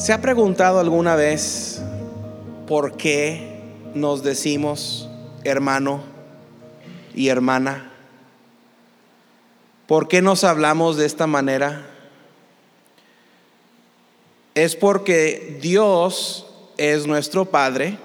¿Se 0.00 0.14
ha 0.14 0.22
preguntado 0.22 0.80
alguna 0.80 1.14
vez 1.14 1.82
por 2.66 2.96
qué 2.96 3.60
nos 3.94 4.22
decimos 4.22 5.10
hermano 5.44 6.02
y 7.14 7.28
hermana? 7.28 7.92
¿Por 9.86 10.08
qué 10.08 10.22
nos 10.22 10.42
hablamos 10.42 10.96
de 10.96 11.04
esta 11.04 11.26
manera? 11.26 11.86
Es 14.54 14.74
porque 14.74 15.58
Dios 15.60 16.46
es 16.78 17.06
nuestro 17.06 17.44
Padre 17.44 17.98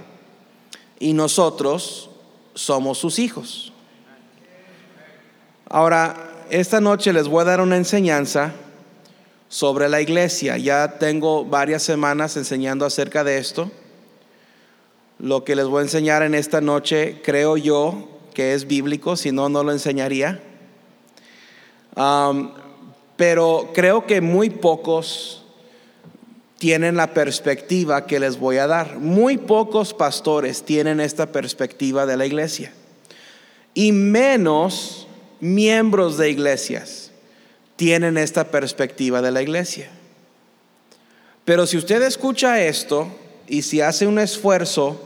y 0.99 1.13
nosotros 1.13 2.09
somos 2.55 2.97
sus 2.97 3.19
hijos. 3.19 3.71
Ahora, 5.69 6.43
esta 6.49 6.81
noche 6.81 7.13
les 7.13 7.29
voy 7.29 7.43
a 7.43 7.45
dar 7.45 7.61
una 7.61 7.77
enseñanza 7.77 8.53
sobre 9.49 9.89
la 9.89 10.01
iglesia. 10.01 10.57
Ya 10.57 10.97
tengo 10.99 11.45
varias 11.45 11.83
semanas 11.83 12.37
enseñando 12.37 12.85
acerca 12.85 13.23
de 13.23 13.37
esto. 13.37 13.71
Lo 15.19 15.43
que 15.43 15.55
les 15.55 15.65
voy 15.65 15.79
a 15.79 15.83
enseñar 15.83 16.23
en 16.23 16.35
esta 16.35 16.61
noche 16.61 17.21
creo 17.23 17.57
yo 17.57 18.09
que 18.33 18.53
es 18.53 18.67
bíblico, 18.67 19.15
si 19.15 19.31
no, 19.31 19.49
no 19.49 19.63
lo 19.63 19.71
enseñaría. 19.71 20.41
pero 23.15 23.71
creo 23.73 24.05
que 24.05 24.19
muy 24.19 24.49
pocos 24.49 25.45
tienen 26.57 26.97
la 26.97 27.13
perspectiva 27.13 28.05
que 28.05 28.19
les 28.19 28.37
voy 28.37 28.57
a 28.57 28.67
dar. 28.67 28.97
Muy 28.97 29.37
pocos 29.37 29.93
pastores 29.93 30.63
tienen 30.63 30.99
esta 30.99 31.31
perspectiva 31.31 32.05
de 32.05 32.17
la 32.17 32.25
iglesia. 32.25 32.73
Y 33.73 33.91
menos 33.91 35.07
miembros 35.39 36.17
de 36.17 36.29
iglesias 36.29 37.04
tienen 37.75 38.17
esta 38.17 38.45
perspectiva 38.45 39.21
de 39.21 39.31
la 39.31 39.41
iglesia. 39.41 39.89
Pero 41.43 41.67
si 41.67 41.77
usted 41.77 42.01
escucha 42.01 42.61
esto 42.61 43.07
y 43.47 43.61
si 43.61 43.81
hace 43.81 44.07
un 44.07 44.19
esfuerzo 44.19 44.99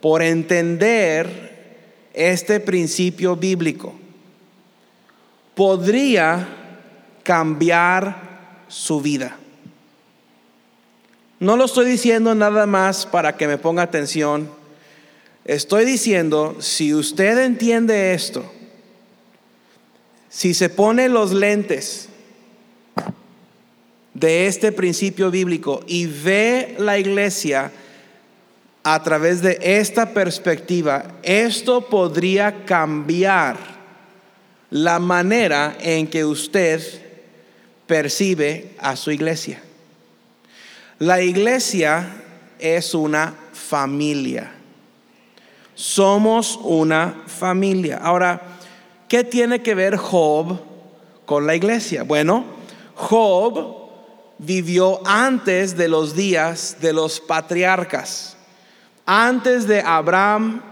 por 0.00 0.22
entender 0.22 2.08
este 2.12 2.60
principio 2.60 3.36
bíblico, 3.36 3.94
podría 5.54 6.48
cambiar 7.22 8.64
su 8.68 9.00
vida. 9.00 9.36
No 11.38 11.56
lo 11.56 11.66
estoy 11.66 11.86
diciendo 11.86 12.34
nada 12.34 12.66
más 12.66 13.04
para 13.04 13.36
que 13.36 13.46
me 13.46 13.58
ponga 13.58 13.82
atención. 13.82 14.50
Estoy 15.44 15.84
diciendo, 15.84 16.56
si 16.60 16.94
usted 16.94 17.38
entiende 17.44 18.14
esto, 18.14 18.50
si 20.36 20.52
se 20.52 20.68
pone 20.68 21.08
los 21.08 21.32
lentes 21.32 22.10
de 24.12 24.46
este 24.46 24.70
principio 24.70 25.30
bíblico 25.30 25.82
y 25.86 26.04
ve 26.04 26.76
la 26.78 26.98
iglesia 26.98 27.72
a 28.82 29.02
través 29.02 29.40
de 29.40 29.58
esta 29.62 30.12
perspectiva, 30.12 31.06
esto 31.22 31.88
podría 31.88 32.66
cambiar 32.66 33.56
la 34.68 34.98
manera 34.98 35.74
en 35.80 36.06
que 36.06 36.26
usted 36.26 36.82
percibe 37.86 38.72
a 38.78 38.94
su 38.94 39.12
iglesia. 39.12 39.62
La 40.98 41.22
iglesia 41.22 42.14
es 42.58 42.92
una 42.92 43.32
familia. 43.54 44.52
Somos 45.74 46.58
una 46.62 47.22
familia. 47.26 47.96
Ahora, 48.02 48.55
¿qué 49.08 49.24
tiene 49.24 49.62
que 49.62 49.74
ver 49.74 49.96
Job 49.96 50.58
con 51.24 51.46
la 51.46 51.54
iglesia? 51.54 52.02
Bueno, 52.02 52.44
Job 52.94 53.88
vivió 54.38 55.00
antes 55.06 55.76
de 55.76 55.88
los 55.88 56.14
días 56.14 56.76
de 56.80 56.92
los 56.92 57.20
patriarcas, 57.20 58.36
antes 59.04 59.66
de 59.66 59.80
Abraham, 59.80 60.62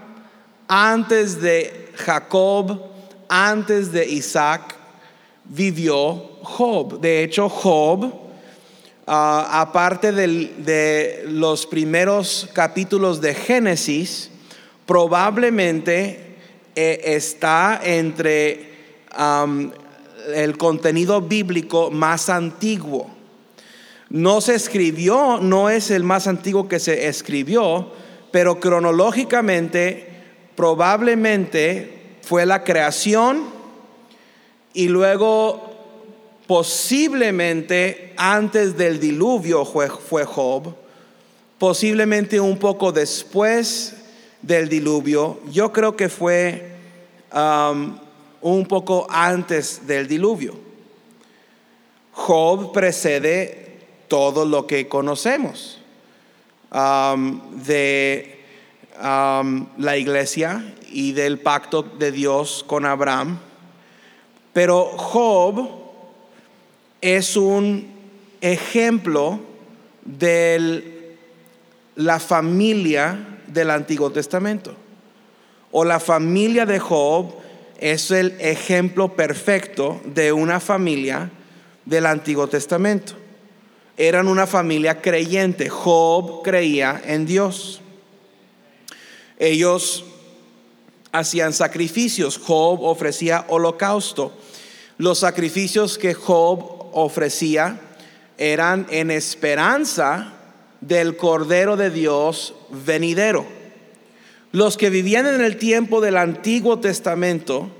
antes 0.68 1.40
de 1.40 1.92
Jacob, 1.94 2.80
antes 3.28 3.92
de 3.92 4.06
Isaac, 4.06 4.76
vivió 5.44 6.38
Job. 6.42 7.00
De 7.00 7.22
hecho, 7.22 7.48
Job 7.48 8.24
Ah, 9.06 9.60
aparte 9.60 10.12
de 10.12 11.24
los 11.28 11.66
primeros 11.66 12.48
capítulos 12.54 13.20
de 13.20 13.34
Génesis, 13.34 14.30
probablemente 14.86 16.33
eh, 16.74 17.00
está 17.04 17.80
entre 17.82 18.72
el 20.34 20.56
contenido 20.58 21.20
bíblico 21.20 21.90
más 21.90 22.28
antiguo. 22.28 23.10
No 24.08 24.40
se 24.40 24.54
escribió, 24.54 25.38
no 25.40 25.70
es 25.70 25.90
el 25.90 26.04
más 26.04 26.26
antiguo 26.26 26.68
que 26.68 26.78
se 26.78 27.08
escribió, 27.08 27.92
pero 28.30 28.60
cronológicamente 28.60 30.08
probablemente 30.56 32.16
fue 32.22 32.46
la 32.46 32.64
creación 32.64 33.44
y 34.72 34.88
luego 34.88 35.74
Posiblemente 36.46 38.12
antes 38.18 38.76
del 38.76 39.00
diluvio 39.00 39.64
fue, 39.64 39.88
Job, 39.88 40.74
posiblemente 41.58 42.38
un 42.38 42.58
poco 42.58 42.92
después 42.92 43.94
del 44.46 44.68
diluvio, 44.68 45.40
yo 45.50 45.72
creo 45.72 45.96
que 45.96 46.08
fue 46.08 46.76
um, 47.32 47.96
un 48.42 48.66
poco 48.66 49.06
antes 49.08 49.86
del 49.86 50.06
diluvio. 50.06 50.54
Job 52.12 52.72
precede 52.72 53.78
todo 54.06 54.44
lo 54.44 54.66
que 54.66 54.86
conocemos 54.86 55.80
um, 56.70 57.40
de 57.64 58.38
um, 59.02 59.66
la 59.78 59.96
iglesia 59.96 60.74
y 60.90 61.12
del 61.12 61.38
pacto 61.38 61.82
de 61.82 62.12
Dios 62.12 62.62
con 62.66 62.84
Abraham. 62.84 63.38
Pero 64.52 64.84
Job 64.96 65.68
es 67.00 67.36
un 67.36 67.92
ejemplo 68.40 69.40
de 70.04 71.16
la 71.96 72.20
familia 72.20 73.33
del 73.54 73.70
Antiguo 73.70 74.10
Testamento. 74.10 74.74
O 75.70 75.84
la 75.84 76.00
familia 76.00 76.66
de 76.66 76.78
Job 76.78 77.32
es 77.78 78.10
el 78.10 78.36
ejemplo 78.40 79.14
perfecto 79.14 80.00
de 80.04 80.32
una 80.32 80.60
familia 80.60 81.30
del 81.84 82.06
Antiguo 82.06 82.48
Testamento. 82.48 83.14
Eran 83.96 84.28
una 84.28 84.46
familia 84.46 85.00
creyente. 85.00 85.68
Job 85.68 86.42
creía 86.42 87.00
en 87.04 87.26
Dios. 87.26 87.80
Ellos 89.38 90.04
hacían 91.12 91.52
sacrificios. 91.52 92.38
Job 92.38 92.82
ofrecía 92.82 93.44
holocausto. 93.48 94.32
Los 94.98 95.18
sacrificios 95.18 95.98
que 95.98 96.14
Job 96.14 96.88
ofrecía 96.92 97.80
eran 98.38 98.86
en 98.90 99.10
esperanza 99.10 100.32
del 100.86 101.16
Cordero 101.16 101.76
de 101.76 101.90
Dios 101.90 102.54
venidero. 102.70 103.46
Los 104.52 104.76
que 104.76 104.90
vivían 104.90 105.26
en 105.26 105.40
el 105.40 105.56
tiempo 105.56 106.00
del 106.00 106.16
Antiguo 106.16 106.78
Testamento, 106.78 107.70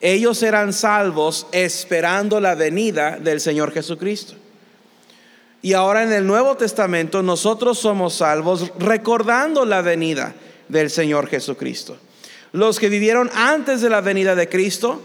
ellos 0.00 0.42
eran 0.42 0.72
salvos 0.72 1.46
esperando 1.52 2.40
la 2.40 2.54
venida 2.54 3.18
del 3.18 3.40
Señor 3.40 3.72
Jesucristo. 3.72 4.34
Y 5.62 5.72
ahora 5.72 6.02
en 6.02 6.12
el 6.12 6.26
Nuevo 6.26 6.56
Testamento 6.56 7.22
nosotros 7.22 7.78
somos 7.78 8.14
salvos 8.14 8.72
recordando 8.78 9.64
la 9.64 9.82
venida 9.82 10.34
del 10.68 10.90
Señor 10.90 11.28
Jesucristo. 11.28 11.96
Los 12.52 12.78
que 12.78 12.88
vivieron 12.88 13.30
antes 13.34 13.80
de 13.80 13.90
la 13.90 14.00
venida 14.00 14.34
de 14.34 14.48
Cristo, 14.48 15.02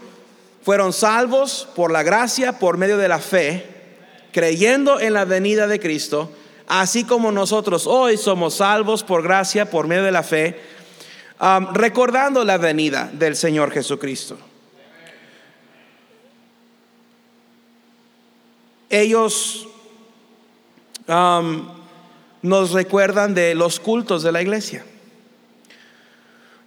fueron 0.64 0.94
salvos 0.94 1.68
por 1.76 1.92
la 1.92 2.04
gracia, 2.04 2.60
por 2.60 2.78
medio 2.78 2.98
de 2.98 3.08
la 3.08 3.20
fe, 3.20 3.66
creyendo 4.32 5.00
en 5.00 5.14
la 5.14 5.26
venida 5.26 5.68
de 5.68 5.80
Cristo, 5.80 6.32
así 6.80 7.04
como 7.04 7.34
nosotros 7.34 7.86
hoy 7.86 8.16
somos 8.16 8.56
salvos 8.56 9.04
por 9.04 9.24
gracia, 9.24 9.70
por 9.70 9.88
medio 9.88 10.04
de 10.04 10.12
la 10.14 10.24
fe, 10.24 10.58
recordando 11.74 12.46
la 12.46 12.58
venida 12.58 13.10
del 13.12 13.36
Señor 13.36 13.72
Jesucristo. 13.72 14.38
Ellos 18.90 19.68
nos 22.42 22.72
recuerdan 22.72 23.34
de 23.34 23.54
los 23.54 23.82
cultos 23.82 24.24
de 24.24 24.32
la 24.32 24.42
iglesia. 24.42 24.86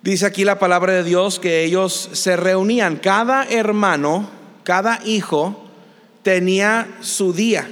Dice 0.03 0.27
aquí 0.27 0.45
la 0.45 0.59
palabra 0.59 0.93
de 0.93 1.03
Dios 1.03 1.41
que 1.41 1.65
ellos 1.65 2.11
se 2.13 2.37
reunían, 2.37 2.97
cada 2.97 3.45
hermano, 3.45 4.29
cada 4.65 5.01
hijo 5.07 5.65
tenía 6.23 6.89
su 7.01 7.33
día, 7.33 7.71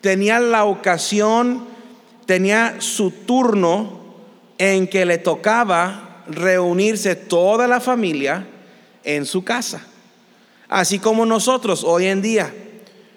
tenía 0.00 0.40
la 0.40 0.64
ocasión, 0.64 1.66
tenía 2.26 2.76
su 2.80 3.10
turno 3.10 4.00
en 4.58 4.88
que 4.88 5.04
le 5.04 5.18
tocaba 5.18 6.24
reunirse 6.28 7.16
toda 7.16 7.66
la 7.66 7.80
familia 7.80 8.46
en 9.04 9.26
su 9.26 9.44
casa. 9.44 9.82
Así 10.68 10.98
como 10.98 11.26
nosotros 11.26 11.82
hoy 11.84 12.06
en 12.06 12.22
día 12.22 12.52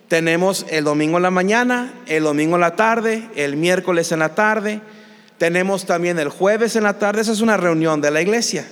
tenemos 0.08 0.66
el 0.70 0.84
domingo 0.84 1.18
en 1.18 1.24
la 1.24 1.32
mañana, 1.32 1.94
el 2.08 2.24
domingo 2.24 2.56
en 2.56 2.62
la 2.62 2.76
tarde, 2.76 3.30
el 3.36 3.58
miércoles 3.58 4.12
en 4.12 4.20
la 4.20 4.36
tarde, 4.36 4.82
tenemos 5.38 5.86
también 5.86 6.20
el 6.20 6.30
jueves 6.30 6.76
en 6.76 6.84
la 6.84 7.00
tarde, 7.00 7.22
esa 7.22 7.32
es 7.32 7.42
una 7.42 7.58
reunión 7.58 8.02
de 8.02 8.12
la 8.12 8.22
iglesia. 8.22 8.68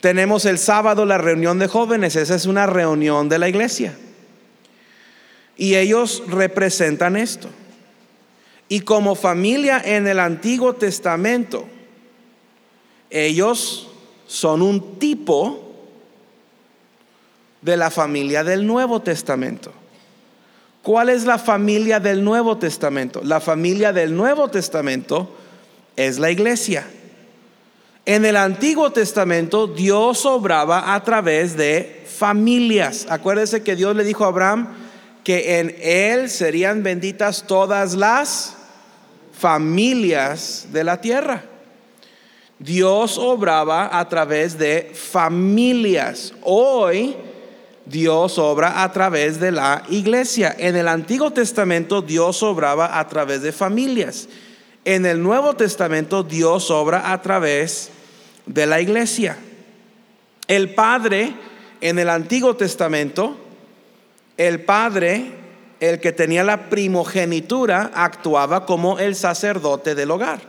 Tenemos 0.00 0.44
el 0.44 0.58
sábado 0.58 1.04
la 1.06 1.18
reunión 1.18 1.58
de 1.58 1.66
jóvenes, 1.66 2.16
esa 2.16 2.34
es 2.34 2.46
una 2.46 2.66
reunión 2.66 3.28
de 3.28 3.38
la 3.38 3.48
iglesia. 3.48 3.96
Y 5.56 5.76
ellos 5.76 6.22
representan 6.26 7.16
esto. 7.16 7.48
Y 8.68 8.80
como 8.80 9.14
familia 9.14 9.80
en 9.84 10.06
el 10.06 10.18
Antiguo 10.18 10.74
Testamento, 10.74 11.64
ellos 13.10 13.88
son 14.26 14.62
un 14.62 14.98
tipo 14.98 15.60
de 17.60 17.76
la 17.76 17.90
familia 17.90 18.42
del 18.42 18.66
Nuevo 18.66 19.00
Testamento. 19.00 19.72
¿Cuál 20.82 21.08
es 21.08 21.24
la 21.24 21.38
familia 21.38 21.98
del 21.98 22.22
Nuevo 22.22 22.58
Testamento? 22.58 23.20
La 23.22 23.40
familia 23.40 23.92
del 23.92 24.14
Nuevo 24.14 24.48
Testamento 24.48 25.34
es 25.96 26.18
la 26.18 26.30
iglesia. 26.30 26.86
En 28.04 28.26
el 28.26 28.36
Antiguo 28.36 28.92
Testamento 28.92 29.66
Dios 29.66 30.26
obraba 30.26 30.94
a 30.94 31.02
través 31.04 31.56
de 31.56 32.04
familias. 32.06 33.06
Acuérdese 33.08 33.62
que 33.62 33.76
Dios 33.76 33.96
le 33.96 34.04
dijo 34.04 34.24
a 34.24 34.28
Abraham 34.28 34.68
que 35.24 35.58
en 35.58 35.74
él 35.80 36.28
serían 36.30 36.82
benditas 36.82 37.44
todas 37.46 37.94
las 37.94 38.54
familias 39.32 40.68
de 40.70 40.84
la 40.84 41.00
tierra. 41.00 41.44
Dios 42.58 43.18
obraba 43.18 43.98
a 43.98 44.08
través 44.08 44.58
de 44.58 44.92
familias. 44.94 46.34
Hoy 46.42 47.16
Dios 47.86 48.38
obra 48.38 48.82
a 48.82 48.92
través 48.92 49.40
de 49.40 49.52
la 49.52 49.82
iglesia. 49.88 50.54
En 50.58 50.76
el 50.76 50.88
Antiguo 50.88 51.32
Testamento 51.32 52.00
Dios 52.00 52.42
obraba 52.42 52.98
a 52.98 53.08
través 53.08 53.42
de 53.42 53.52
familias. 53.52 54.28
En 54.84 55.04
el 55.04 55.22
Nuevo 55.22 55.54
Testamento 55.54 56.22
Dios 56.22 56.70
obra 56.70 57.12
a 57.12 57.20
través 57.20 57.90
de 58.46 58.66
la 58.66 58.80
iglesia. 58.80 59.36
El 60.46 60.74
Padre 60.74 61.34
en 61.80 61.98
el 61.98 62.08
Antiguo 62.08 62.56
Testamento, 62.56 63.36
el 64.36 64.62
Padre, 64.64 65.32
el 65.80 66.00
que 66.00 66.12
tenía 66.12 66.44
la 66.44 66.68
primogenitura, 66.68 67.90
actuaba 67.94 68.66
como 68.66 68.98
el 68.98 69.14
sacerdote 69.14 69.94
del 69.94 70.10
hogar. 70.10 70.40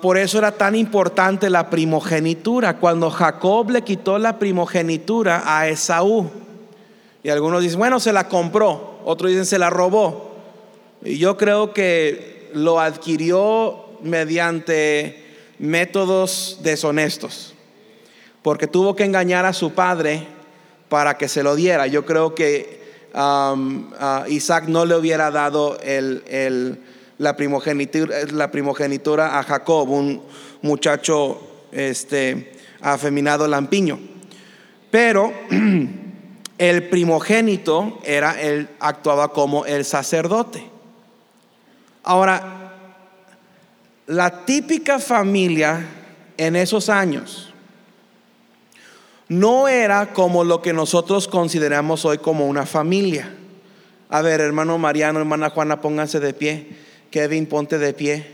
por 0.00 0.16
eso 0.16 0.38
era 0.38 0.52
tan 0.52 0.74
importante 0.74 1.50
la 1.50 1.70
primogenitura. 1.70 2.76
Cuando 2.76 3.10
Jacob 3.10 3.70
le 3.70 3.82
quitó 3.82 4.18
la 4.18 4.38
primogenitura 4.38 5.42
a 5.44 5.68
Esaú, 5.68 6.30
y 7.22 7.28
algunos 7.28 7.62
dicen, 7.62 7.78
bueno, 7.78 8.00
se 8.00 8.12
la 8.12 8.28
compró, 8.28 9.00
otros 9.04 9.30
dicen, 9.30 9.46
se 9.46 9.58
la 9.58 9.68
robó. 9.68 10.36
Y 11.04 11.18
yo 11.18 11.36
creo 11.36 11.72
que 11.72 12.50
lo 12.54 12.80
adquirió 12.80 13.86
mediante 14.02 15.24
métodos 15.58 16.60
deshonestos, 16.62 17.54
porque 18.42 18.66
tuvo 18.66 18.96
que 18.96 19.04
engañar 19.04 19.44
a 19.44 19.52
su 19.52 19.72
padre 19.72 20.26
para 20.90 21.16
que 21.16 21.28
se 21.28 21.42
lo 21.42 21.56
diera. 21.56 21.86
Yo 21.86 22.04
creo 22.04 22.34
que 22.34 22.82
um, 23.14 23.90
Isaac 24.28 24.64
no 24.66 24.84
le 24.84 24.96
hubiera 24.96 25.30
dado 25.30 25.78
la, 27.16 27.36
primogenitura, 27.36 28.16
la 28.32 28.50
primogenitura 28.50 29.38
a 29.38 29.42
Jacob, 29.44 29.88
un 29.88 30.20
muchacho 30.60 31.40
este, 31.72 32.52
afeminado 32.82 33.48
lampiño. 33.48 33.98
Pero 34.90 35.32
el 36.58 36.88
primogénito 36.88 38.00
era, 38.04 38.38
él 38.42 38.68
actuaba 38.80 39.32
como 39.32 39.64
el 39.64 39.84
sacerdote. 39.84 40.68
Ahora, 42.02 42.74
la 44.08 44.44
típica 44.44 44.98
familia 44.98 45.86
en 46.36 46.56
esos 46.56 46.88
años 46.88 47.49
no 49.30 49.68
era 49.68 50.12
como 50.12 50.42
lo 50.42 50.60
que 50.60 50.72
nosotros 50.72 51.28
consideramos 51.28 52.04
hoy 52.04 52.18
como 52.18 52.48
una 52.48 52.66
familia. 52.66 53.32
A 54.08 54.22
ver, 54.22 54.40
hermano 54.40 54.76
Mariano, 54.76 55.20
hermana 55.20 55.50
Juana, 55.50 55.80
pónganse 55.80 56.18
de 56.18 56.34
pie. 56.34 56.66
Kevin, 57.12 57.46
ponte 57.46 57.78
de 57.78 57.92
pie. 57.92 58.26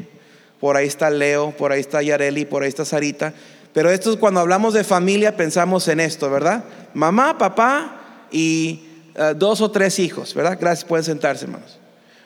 Por 0.59 0.75
ahí 0.75 0.87
está 0.87 1.11
Leo, 1.11 1.51
por 1.51 1.71
ahí 1.71 1.81
está 1.81 2.01
Yareli, 2.01 2.47
por 2.47 2.63
ahí 2.63 2.71
está 2.71 2.87
Sarita. 2.87 3.35
Pero 3.75 3.91
esto 3.91 4.11
es 4.11 4.17
cuando 4.17 4.41
hablamos 4.41 4.73
de 4.73 4.85
familia 4.85 5.37
pensamos 5.37 5.87
en 5.89 6.01
esto, 6.01 6.31
¿verdad? 6.31 6.65
Mamá, 6.95 7.37
papá 7.37 8.01
y 8.31 8.87
eh, 9.17 9.35
dos 9.37 9.61
o 9.61 9.71
tres 9.71 9.99
hijos, 9.99 10.33
¿verdad? 10.35 10.57
Gracias, 10.59 10.87
pueden 10.89 11.05
sentarse, 11.05 11.45
hermanos. 11.45 11.79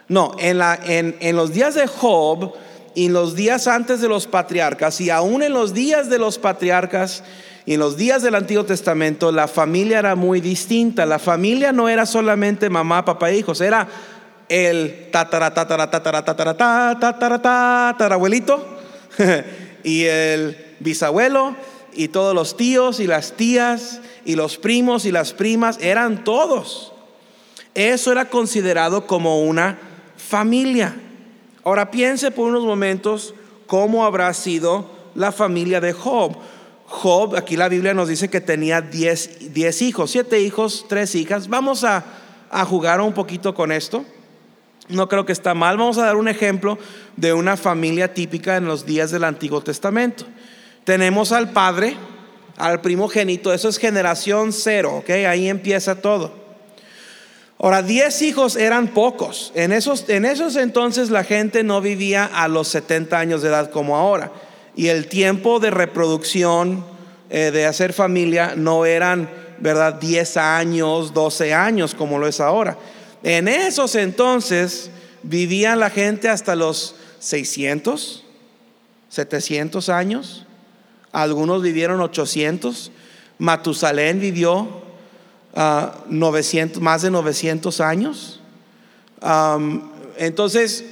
No, 0.07 0.37
en, 0.39 0.59
la, 0.59 0.79
en, 0.85 1.17
en 1.19 1.35
los 1.35 1.53
días 1.53 1.75
de 1.75 1.89
Job 1.89 2.55
y 2.95 3.07
en 3.07 3.13
los 3.13 3.35
días 3.35 3.67
antes 3.67 4.01
de 4.01 4.09
los 4.09 4.27
patriarcas 4.27 5.01
y 5.01 5.11
aún 5.11 5.43
en 5.43 5.53
los 5.53 5.75
días 5.75 6.11
de 6.11 6.19
los 6.19 6.39
patriarcas 6.39 7.23
y 7.67 7.75
en 7.75 7.81
los 7.81 7.97
días 7.97 8.23
del 8.23 8.35
Antiguo 8.35 8.65
Testamento 8.65 9.31
la 9.33 9.47
familia 9.47 9.99
era 9.99 10.17
muy 10.17 10.41
distinta. 10.41 11.07
La 11.07 11.19
familia 11.19 11.73
no 11.73 11.89
era 11.89 12.07
solamente 12.07 12.71
mamá, 12.71 13.05
papá 13.05 13.31
e 13.31 13.39
hijos, 13.39 13.61
era 13.61 13.87
el 14.49 15.09
tatara, 15.13 15.55
tatara, 15.55 15.91
tatara, 15.91 16.25
tatara, 16.25 18.15
abuelito 18.15 18.79
y 19.85 20.05
el 20.05 20.57
bisabuelo 20.81 21.55
y 21.93 22.09
todos 22.09 22.35
los 22.35 22.57
tíos 22.57 22.99
y 22.99 23.07
las 23.07 23.33
tías 23.33 24.01
y 24.25 24.35
los 24.35 24.59
primos 24.59 25.05
y 25.05 25.13
las 25.13 25.33
primas, 25.33 25.79
eran 25.81 26.25
todos. 26.25 26.93
Eso 27.75 28.11
era 28.11 28.27
considerado 28.27 29.07
como 29.07 29.43
una 29.43 29.79
familia. 30.17 30.97
Ahora 31.65 31.91
piense 31.91 32.31
por 32.31 32.49
unos 32.49 32.65
momentos 32.65 33.35
cómo 33.67 34.05
habrá 34.05 34.33
sido 34.35 34.91
la 35.15 35.33
familia 35.33 35.81
de 35.81 35.93
Job. 35.93 36.37
Job, 36.87 37.37
aquí 37.37 37.57
la 37.57 37.69
Biblia 37.69 37.95
nos 37.95 38.09
dice 38.09 38.29
que 38.29 38.41
tenía 38.41 38.81
10 38.81 39.83
hijos, 39.83 40.11
7 40.11 40.41
hijos, 40.41 40.87
3 40.89 41.15
hijas. 41.15 41.49
Vamos 41.49 41.85
a, 41.85 42.05
a 42.51 42.65
jugar 42.65 43.01
un 43.01 43.13
poquito 43.13 43.55
con 43.55 43.71
esto. 43.71 44.05
No 44.89 45.09
creo 45.09 45.25
que 45.25 45.33
está 45.33 45.55
mal. 45.55 45.77
Vamos 45.77 45.99
a 45.99 46.07
dar 46.07 46.17
un 46.17 46.29
ejemplo 46.29 46.79
de 47.17 47.33
una 47.33 47.57
familia 47.57 48.13
típica 48.13 48.57
en 48.57 48.67
los 48.67 48.87
días 48.87 49.11
del 49.11 49.25
Antiguo 49.25 49.61
Testamento. 49.61 50.25
Tenemos 50.85 51.31
al 51.31 51.51
padre, 51.51 51.97
al 52.57 52.81
primogénito, 52.81 53.53
eso 53.53 53.69
es 53.69 53.79
generación 53.79 54.53
cero, 54.53 54.97
¿ok? 54.97 55.11
Ahí 55.29 55.49
empieza 55.49 56.01
todo. 56.01 56.40
Ahora, 57.63 57.83
10 57.83 58.23
hijos 58.23 58.57
eran 58.57 58.89
pocos. 58.89 59.53
En 59.55 59.73
esos, 59.73 60.09
en 60.09 60.25
esos 60.25 60.57
entonces 60.57 61.11
la 61.11 61.25
gente 61.25 61.63
no 61.63 61.83
vivía 61.83 62.25
a 62.25 62.49
los 62.49 62.69
70 62.69 63.19
años 63.19 63.43
de 63.43 63.49
edad 63.49 63.71
como 63.71 63.99
ahora. 63.99 64.33
Y 64.75 64.87
el 64.87 65.09
tiempo 65.09 65.61
de 65.61 65.71
reproducción, 65.71 66.83
eh, 67.29 67.51
de 67.51 67.67
hacer 67.67 67.93
familia, 67.93 68.55
no 68.57 68.87
eran, 68.87 69.29
¿verdad? 69.59 69.93
10 70.01 70.39
años, 70.39 71.13
12 71.13 71.53
años 71.53 71.95
como 71.95 72.19
lo 72.19 72.27
es 72.27 72.41
ahora. 72.41 72.79
En 73.23 73.47
esos 73.47 73.95
entonces 73.95 74.91
vivía 75.23 75.77
la 75.77 75.91
gente 75.91 76.31
hasta 76.31 76.57
los 76.57 76.95
600, 77.19 78.25
700 79.11 79.91
años. 79.91 80.47
Algunos 81.13 81.61
vivieron 81.61 82.01
800. 82.01 82.91
Matusalén 83.37 84.19
vivió 84.19 84.83
900, 85.55 86.81
más 86.81 87.03
de 87.03 87.11
900 87.11 87.81
años. 87.81 88.41
entonces, 90.17 90.85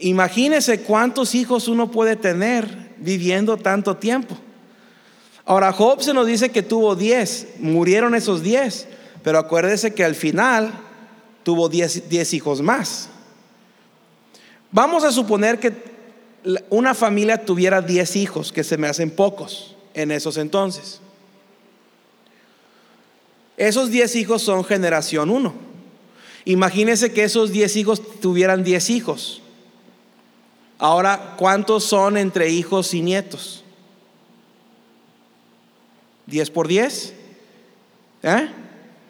imagínese 0.00 0.80
cuántos 0.82 1.34
hijos 1.34 1.68
uno 1.68 1.90
puede 1.90 2.16
tener 2.16 2.94
viviendo 2.98 3.56
tanto 3.56 3.96
tiempo. 3.96 4.36
Ahora, 5.44 5.72
Job 5.72 6.02
se 6.02 6.12
nos 6.12 6.26
dice 6.26 6.50
que 6.50 6.62
tuvo 6.62 6.94
10, 6.94 7.54
murieron 7.60 8.14
esos 8.14 8.42
10, 8.42 8.86
pero 9.22 9.38
acuérdese 9.38 9.94
que 9.94 10.04
al 10.04 10.14
final 10.14 10.72
tuvo 11.42 11.68
10 11.68 12.34
hijos 12.34 12.60
más. 12.60 13.08
Vamos 14.70 15.04
a 15.04 15.12
suponer 15.12 15.58
que 15.58 15.72
una 16.68 16.94
familia 16.94 17.44
tuviera 17.44 17.80
10 17.80 18.16
hijos, 18.16 18.52
que 18.52 18.62
se 18.62 18.76
me 18.76 18.88
hacen 18.88 19.10
pocos 19.10 19.74
en 19.94 20.10
esos 20.10 20.36
entonces. 20.36 21.00
Esos 23.58 23.90
10 23.90 24.14
hijos 24.16 24.42
son 24.42 24.64
generación 24.64 25.30
1. 25.30 25.52
Imagínense 26.44 27.12
que 27.12 27.24
esos 27.24 27.50
10 27.50 27.76
hijos 27.76 28.20
tuvieran 28.20 28.62
10 28.62 28.90
hijos. 28.90 29.42
Ahora, 30.78 31.34
¿cuántos 31.36 31.82
son 31.84 32.16
entre 32.16 32.48
hijos 32.50 32.94
y 32.94 33.02
nietos? 33.02 33.64
¿10 36.28 36.52
por 36.52 36.68
10? 36.68 37.14
¿Eh? 38.22 38.48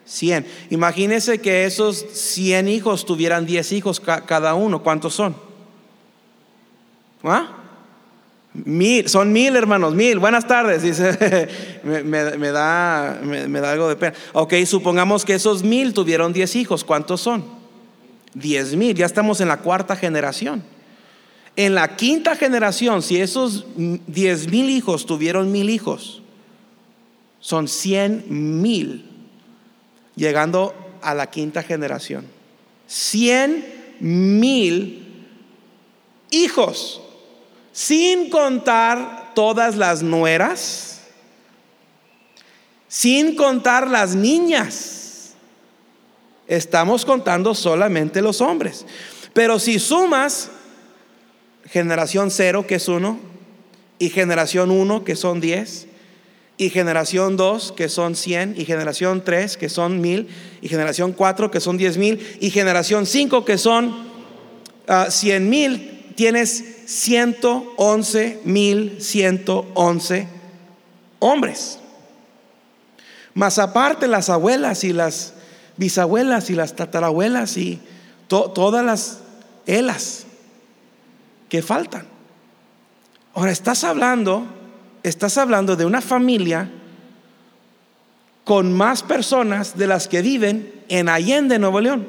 100. 0.07 0.47
Imagínense 0.71 1.41
que 1.41 1.67
esos 1.67 1.99
100 1.99 2.69
hijos 2.69 3.05
tuvieran 3.05 3.45
10 3.45 3.73
hijos 3.73 4.01
cada 4.01 4.55
uno. 4.55 4.83
¿Cuántos 4.83 5.15
son? 5.15 5.37
¿Ah? 7.23 7.68
Mil, 8.65 9.09
son 9.09 9.33
mil 9.33 9.57
hermanos, 9.57 9.95
mil. 9.95 10.19
Buenas 10.19 10.47
tardes. 10.47 10.83
Dice, 10.83 11.49
me, 11.85 12.03
da, 12.53 13.21
da 13.21 13.71
algo 13.71 13.89
de 13.89 13.97
pena. 13.97 14.15
Ok, 14.33 14.55
supongamos 14.67 15.25
que 15.25 15.35
esos 15.35 15.63
mil 15.63 15.93
tuvieron 15.93 16.33
diez 16.33 16.57
hijos. 16.57 16.85
¿Cuántos 16.85 17.21
son? 17.21 17.45
Diez 18.35 18.75
mil. 18.75 18.95
Ya 18.95 19.07
estamos 19.07 19.41
en 19.41 19.49
la 19.49 19.59
cuarta 19.59 19.97
generación. 19.97 20.65
En 21.57 21.75
la 21.75 21.97
quinta 21.97 22.37
generación, 22.37 23.03
si 23.03 23.21
esos 23.21 23.67
diez 23.77 24.49
mil 24.49 24.71
hijos 24.71 25.07
tuvieron 25.07 25.51
mil 25.53 25.71
hijos, 25.71 26.23
son 27.41 27.69
cien 27.69 28.25
mil. 28.29 29.05
Llegando 30.17 30.75
a 31.03 31.15
la 31.15 31.31
quinta 31.31 31.63
generación. 31.63 32.27
Cien 32.87 33.65
mil 34.01 35.27
hijos 36.31 37.03
sin 37.79 38.29
contar 38.29 39.35
todas 39.37 39.77
las 39.77 40.03
nueras, 40.03 41.03
sin 42.89 43.37
contar 43.37 43.87
las 43.87 44.17
niñas. 44.17 45.35
Estamos 46.49 47.05
contando 47.05 47.55
solamente 47.55 48.21
los 48.21 48.41
hombres. 48.41 48.85
Pero 49.33 49.61
si 49.61 49.79
sumas 49.79 50.51
generación 51.67 52.33
cero, 52.33 52.67
que 52.67 52.75
es 52.75 52.89
uno, 52.89 53.21
y 54.01 54.09
generación 54.09 54.73
uno, 54.73 55.05
que 55.05 55.15
son 55.15 55.41
diez, 55.41 55.87
y 56.57 56.71
generación 56.71 57.37
dos, 57.37 57.71
que 57.71 57.89
son 57.89 58.17
cien, 58.17 58.57
y 58.59 58.65
generación 58.65 59.23
tres, 59.25 59.57
que 59.57 59.69
son 59.69 60.01
mil, 60.01 60.27
y 60.63 60.69
generación 60.69 61.13
cuatro, 61.13 61.53
que 61.53 61.61
son 61.61 61.79
diez 61.79 61.97
mil, 61.97 62.27
y 62.41 62.51
generación 62.51 63.07
cinco, 63.07 63.45
que 63.45 63.57
son 63.57 63.95
ah, 64.89 65.13
cien 65.13 65.49
mil, 65.49 66.13
tienes 66.17 66.78
111 66.89 68.41
mil 68.45 68.97
111 68.99 70.27
hombres. 71.19 71.79
Más 73.35 73.59
aparte 73.59 74.09
las 74.09 74.31
abuelas 74.31 74.85
y 74.85 74.95
las 74.95 75.35
bisabuelas 75.77 76.49
y 76.49 76.55
las 76.55 76.75
tatarabuelas 76.75 77.59
y 77.59 77.79
todas 78.27 78.83
las 78.83 79.19
elas 79.67 80.25
que 81.51 81.61
faltan. 81.61 82.07
Ahora 83.35 83.51
estás 83.51 83.85
hablando, 83.85 84.47
estás 85.03 85.37
hablando 85.37 85.77
de 85.77 85.85
una 85.85 86.01
familia 86.01 86.71
con 88.45 88.73
más 88.73 89.03
personas 89.03 89.77
de 89.77 89.89
las 89.89 90.09
que 90.09 90.23
viven 90.23 90.73
en 90.89 91.11
Allende, 91.11 91.59
Nuevo 91.59 91.83
León. 91.83 92.09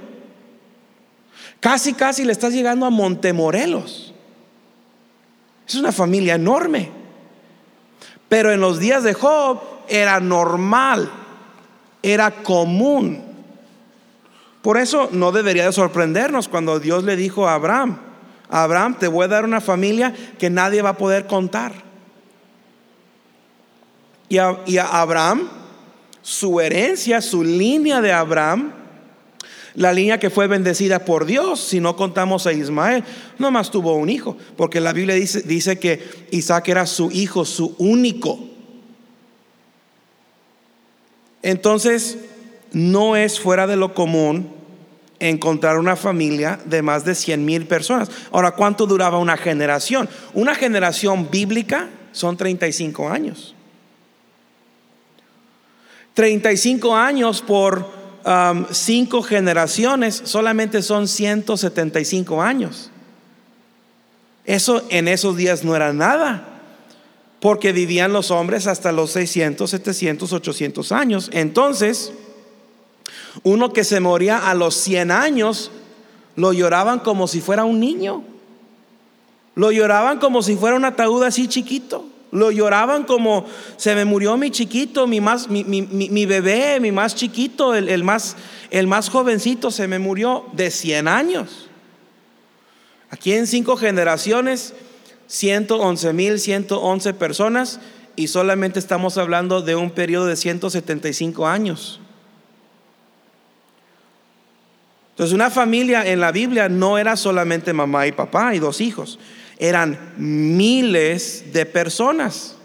Casi, 1.60 1.94
casi 1.94 2.24
le 2.24 2.32
estás 2.32 2.54
llegando 2.54 2.86
a 2.86 2.90
Montemorelos. 2.90 4.09
Es 5.70 5.76
una 5.76 5.92
familia 5.92 6.34
enorme. 6.34 6.90
Pero 8.28 8.52
en 8.52 8.60
los 8.60 8.80
días 8.80 9.04
de 9.04 9.14
Job 9.14 9.62
era 9.88 10.20
normal, 10.20 11.12
era 12.02 12.32
común. 12.32 13.24
Por 14.64 14.78
eso 14.78 15.10
no 15.12 15.32
debería 15.32 15.66
de 15.66 15.72
sorprendernos 15.72 16.48
cuando 16.48 16.80
Dios 16.80 17.04
le 17.04 17.16
dijo 17.16 17.48
a 17.48 17.54
Abraham, 17.54 18.00
Abraham, 18.50 18.98
te 18.98 19.08
voy 19.08 19.26
a 19.26 19.28
dar 19.28 19.46
una 19.46 19.62
familia 19.62 20.14
que 20.40 20.50
nadie 20.50 20.82
va 20.82 20.90
a 20.90 20.98
poder 20.98 21.28
contar. 21.28 21.72
Y 24.28 24.40
a, 24.40 24.58
y 24.66 24.78
a 24.78 24.86
Abraham, 24.86 25.50
su 26.24 26.60
herencia, 26.60 27.22
su 27.22 27.44
línea 27.44 28.02
de 28.02 28.12
Abraham, 28.12 28.74
la 29.76 29.94
línea 29.94 30.20
que 30.20 30.30
fue 30.30 30.48
bendecida 30.48 31.06
por 31.06 31.26
Dios, 31.26 31.60
si 31.60 31.80
no 31.80 31.96
contamos 31.96 32.48
a 32.48 32.54
Ismael, 32.54 33.04
nomás 33.38 33.72
tuvo 33.72 33.96
un 33.96 34.10
hijo, 34.10 34.38
porque 34.58 34.80
la 34.80 34.94
Biblia 34.94 35.16
dice, 35.16 35.42
dice 35.42 35.80
que 35.80 36.28
Isaac 36.32 36.68
era 36.70 36.86
su 36.86 37.12
hijo, 37.12 37.46
su 37.46 37.76
único. 37.78 38.40
Entonces, 41.42 42.18
no 42.72 43.16
es 43.16 43.40
fuera 43.40 43.68
de 43.68 43.76
lo 43.76 43.94
común 43.94 44.50
encontrar 45.20 45.78
una 45.78 45.96
familia 45.96 46.60
de 46.66 46.82
más 46.82 47.06
de 47.06 47.16
100 47.16 47.44
mil 47.44 47.66
personas. 47.66 48.10
Ahora, 48.32 48.52
¿cuánto 48.52 48.86
duraba 48.86 49.18
una 49.18 49.38
generación? 49.38 50.10
Una 50.34 50.56
generación 50.56 51.30
bíblica 51.30 51.90
son 52.12 52.38
35 52.38 53.10
años. 53.10 53.56
35 56.14 56.96
años 56.96 57.42
por 57.42 57.99
cinco 58.72 59.22
generaciones 59.22 60.22
solamente 60.26 60.82
son 60.82 61.08
175 61.08 62.42
años. 62.42 62.92
Eso 64.46 64.84
en 64.90 65.08
esos 65.08 65.38
días 65.38 65.64
no 65.64 65.76
era 65.76 65.94
nada, 65.94 66.62
porque 67.40 67.72
vivían 67.72 68.14
los 68.14 68.32
hombres 68.32 68.68
hasta 68.68 68.92
los 68.92 69.12
600, 69.12 69.70
700, 69.70 70.34
800 70.34 70.92
años. 70.92 71.30
Entonces, 71.34 72.12
uno 73.44 73.72
que 73.74 73.84
se 73.84 74.00
moría 74.00 74.50
a 74.50 74.56
los 74.56 74.76
100 74.76 75.12
años, 75.12 75.72
lo 76.36 76.52
lloraban 76.52 77.00
como 77.00 77.28
si 77.28 77.42
fuera 77.42 77.64
un 77.64 77.80
niño. 77.80 78.24
Lo 79.56 79.72
lloraban 79.72 80.20
como 80.20 80.42
si 80.42 80.56
fuera 80.56 80.76
un 80.76 80.86
ataúd 80.86 81.24
así 81.24 81.48
chiquito. 81.48 82.09
Lo 82.32 82.52
lloraban 82.52 83.06
como 83.06 83.46
se 83.78 83.96
me 83.96 84.06
murió 84.06 84.38
mi 84.38 84.52
chiquito, 84.52 85.08
mi, 85.08 85.20
más, 85.20 85.50
mi, 85.50 86.26
bebé, 86.26 86.80
mi 86.80 86.92
más 86.92 87.16
chiquito, 87.16 87.74
el, 87.74 88.04
más, 88.04 88.36
el 88.70 88.86
más 88.88 89.10
jovencito, 89.10 89.72
se 89.72 89.88
me 89.88 89.98
murió 89.98 90.46
de 90.54 90.70
100 90.70 91.08
años. 91.08 91.70
Aquí 93.10 93.34
en 93.34 93.48
cinco 93.48 93.78
generaciones, 93.78 94.76
111 95.26 96.14
mil 96.14 96.40
111 96.40 97.14
personas 97.16 97.80
y 98.16 98.28
solamente 98.28 98.78
estamos 98.78 99.18
hablando 99.18 99.62
de 99.62 99.76
un 99.76 99.90
periodo 99.90 100.28
de 100.28 100.36
175 100.36 101.48
años. 101.48 102.00
Entonces 105.12 105.34
una 105.34 105.50
familia 105.50 106.06
en 106.06 106.20
la 106.20 106.32
Biblia 106.32 106.70
no 106.70 106.98
era 106.98 107.16
solamente 107.16 107.74
mamá 107.74 108.06
y 108.06 108.12
papá 108.12 108.54
y 108.54 108.60
dos 108.60 108.82
hijos 108.82 109.18
eran 109.60 110.14
miles 110.18 111.52
de 111.52 111.66
personas. 111.66 112.56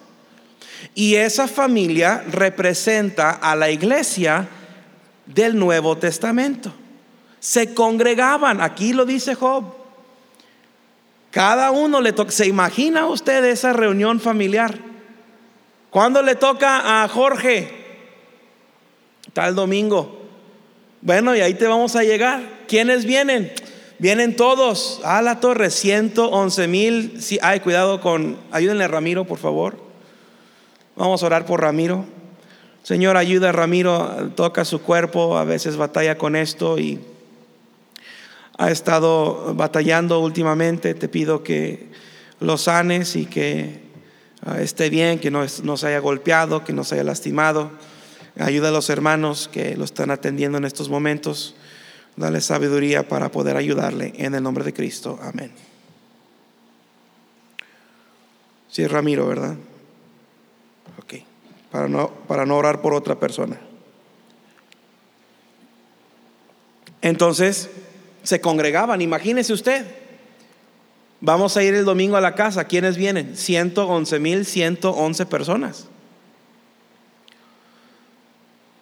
Y 0.95 1.17
esa 1.17 1.49
familia 1.49 2.25
representa 2.31 3.31
a 3.31 3.57
la 3.57 3.71
iglesia 3.71 4.49
del 5.27 5.59
Nuevo 5.59 5.99
Testamento. 5.99 6.73
Se 7.41 7.75
congregaban, 7.75 8.61
aquí 8.61 8.93
lo 8.93 9.05
dice 9.05 9.35
Job. 9.35 9.65
Cada 11.33 11.73
uno 11.73 12.01
le 12.01 12.13
toca, 12.13 12.31
¿se 12.31 12.47
imagina 12.47 13.07
usted 13.07 13.45
esa 13.45 13.73
reunión 13.73 14.21
familiar? 14.21 14.79
¿Cuándo 15.91 16.23
le 16.23 16.37
toca 16.37 17.03
a 17.03 17.09
Jorge? 17.09 17.71
Tal 19.33 19.57
domingo. 19.57 20.23
Bueno, 21.01 21.35
y 21.35 21.41
ahí 21.41 21.55
te 21.55 21.67
vamos 21.67 21.97
a 21.97 22.05
llegar. 22.05 22.41
¿Quiénes 22.69 23.05
vienen? 23.05 23.53
Vienen 23.99 24.35
todos 24.35 25.01
a 25.05 25.23
la 25.23 25.39
torre, 25.39 25.71
111 25.71 26.69
mil. 26.69 27.23
Sí, 27.23 27.39
ay, 27.43 27.61
cuidado 27.61 28.01
con, 28.01 28.37
ayúdenle 28.51 28.85
a 28.85 28.89
Ramiro, 28.89 29.25
por 29.25 29.39
favor. 29.39 29.77
Vamos 30.97 31.23
a 31.23 31.27
orar 31.27 31.47
por 31.47 31.61
Ramiro. 31.61 32.05
Señor, 32.83 33.17
ayuda 33.17 33.51
a 33.51 33.53
Ramiro, 33.53 34.33
toca 34.35 34.65
su 34.65 34.83
cuerpo, 34.83 35.39
a 35.39 35.45
veces 35.45 35.77
batalla 35.77 36.19
con 36.19 36.37
esto 36.37 36.79
y 36.79 37.01
ha 38.59 38.71
estado 38.71 39.55
batallando 39.55 40.19
últimamente. 40.21 40.95
Te 40.95 41.09
pido 41.09 41.45
que 41.45 41.89
lo 42.41 42.59
sanes 42.59 43.15
y 43.15 43.27
que 43.27 43.81
ah, 44.45 44.61
esté 44.61 44.91
bien, 44.91 45.21
que 45.21 45.31
no, 45.31 45.47
no 45.63 45.77
se 45.77 45.87
haya 45.87 46.01
golpeado, 46.01 46.65
que 46.65 46.73
no 46.73 46.83
se 46.83 46.97
haya 46.97 47.05
lastimado. 47.05 47.71
Ayuda 48.39 48.69
a 48.69 48.73
los 48.73 48.91
hermanos 48.91 49.49
que 49.53 49.77
lo 49.77 49.85
están 49.85 50.11
atendiendo 50.11 50.59
en 50.59 50.65
estos 50.65 50.89
momentos. 50.89 51.55
Dale 52.17 52.41
sabiduría 52.41 53.09
para 53.09 53.31
poder 53.31 53.57
ayudarle 53.57 54.13
en 54.17 54.35
el 54.35 54.43
nombre 54.43 54.65
de 54.65 54.73
Cristo. 54.73 55.19
Amén. 55.23 55.51
Sí, 58.69 58.87
Ramiro, 58.87 59.27
¿verdad? 59.27 59.57
Ok. 60.99 61.15
Para 61.71 61.89
no, 61.89 62.11
para 62.29 62.47
no 62.47 62.57
orar 62.57 62.81
por 62.83 62.95
otra 62.95 63.19
persona. 63.19 63.59
Entonces, 67.03 67.71
se 68.23 68.41
congregaban. 68.41 69.01
Imagínese 69.03 69.53
usted. 69.53 69.87
Vamos 71.21 71.57
a 71.57 71.63
ir 71.63 71.75
el 71.75 71.85
domingo 71.85 72.17
a 72.17 72.21
la 72.21 72.35
casa. 72.35 72.65
¿Quiénes 72.65 72.97
vienen? 72.97 73.37
111 73.37 74.19
mil 74.21 74.45
111 74.45 75.27
personas. 75.27 75.89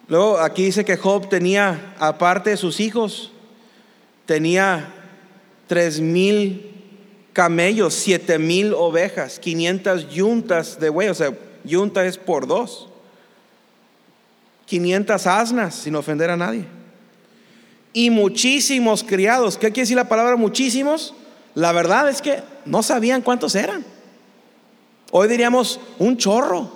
Luego 0.07 0.39
aquí 0.39 0.65
dice 0.65 0.83
que 0.83 0.97
Job 0.97 1.29
tenía, 1.29 1.95
aparte 1.99 2.51
de 2.51 2.57
sus 2.57 2.79
hijos, 2.79 3.31
tenía 4.25 4.93
tres 5.67 5.99
mil 5.99 6.71
camellos, 7.31 7.93
siete 7.93 8.37
mil 8.37 8.73
ovejas, 8.73 9.39
500 9.39 10.09
yuntas 10.09 10.79
de 10.79 10.89
buey, 10.89 11.09
o 11.09 11.13
sea, 11.13 11.33
yunta 11.63 12.05
es 12.05 12.17
por 12.17 12.47
dos. 12.47 12.89
500 14.65 15.27
asnas, 15.27 15.75
sin 15.75 15.95
ofender 15.95 16.29
a 16.29 16.37
nadie. 16.37 16.65
Y 17.91 18.09
muchísimos 18.09 19.03
criados. 19.03 19.57
¿Qué 19.57 19.67
quiere 19.67 19.81
decir 19.81 19.97
la 19.97 20.09
palabra 20.09 20.35
muchísimos? 20.35 21.13
La 21.53 21.71
verdad 21.71 22.09
es 22.09 22.21
que 22.21 22.41
no 22.65 22.81
sabían 22.81 23.21
cuántos 23.21 23.55
eran. 23.55 23.85
Hoy 25.11 25.27
diríamos 25.27 25.79
un 25.99 26.17
chorro, 26.17 26.71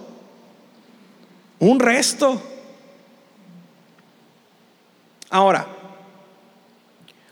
un 1.60 1.80
resto. 1.80 2.42
Ahora, 5.30 5.68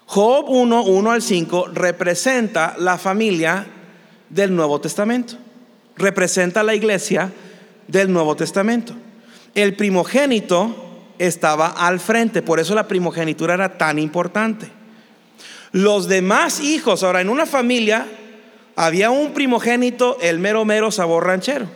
Job 0.05 0.45
1, 0.49 0.83
1 0.83 1.11
al 1.11 1.21
5 1.21 1.67
representa 1.73 2.75
la 2.77 2.97
familia 2.97 3.65
del 4.29 4.55
Nuevo 4.55 4.79
Testamento. 4.79 5.35
Representa 5.97 6.63
la 6.63 6.75
iglesia 6.75 7.31
del 7.87 8.11
Nuevo 8.11 8.35
Testamento. 8.35 8.93
El 9.53 9.75
primogénito 9.75 10.75
estaba 11.17 11.67
al 11.67 11.99
frente, 11.99 12.41
por 12.41 12.59
eso 12.59 12.75
la 12.75 12.87
primogenitura 12.87 13.53
era 13.53 13.77
tan 13.77 13.97
importante. 13.99 14.69
Los 15.71 16.07
demás 16.07 16.59
hijos, 16.59 17.03
ahora 17.03 17.21
en 17.21 17.29
una 17.29 17.45
familia 17.45 18.05
había 18.75 19.09
un 19.09 19.33
primogénito, 19.33 20.17
el 20.21 20.39
mero 20.39 20.65
mero 20.65 20.91
sabor 20.91 21.25
ranchero. 21.25 21.67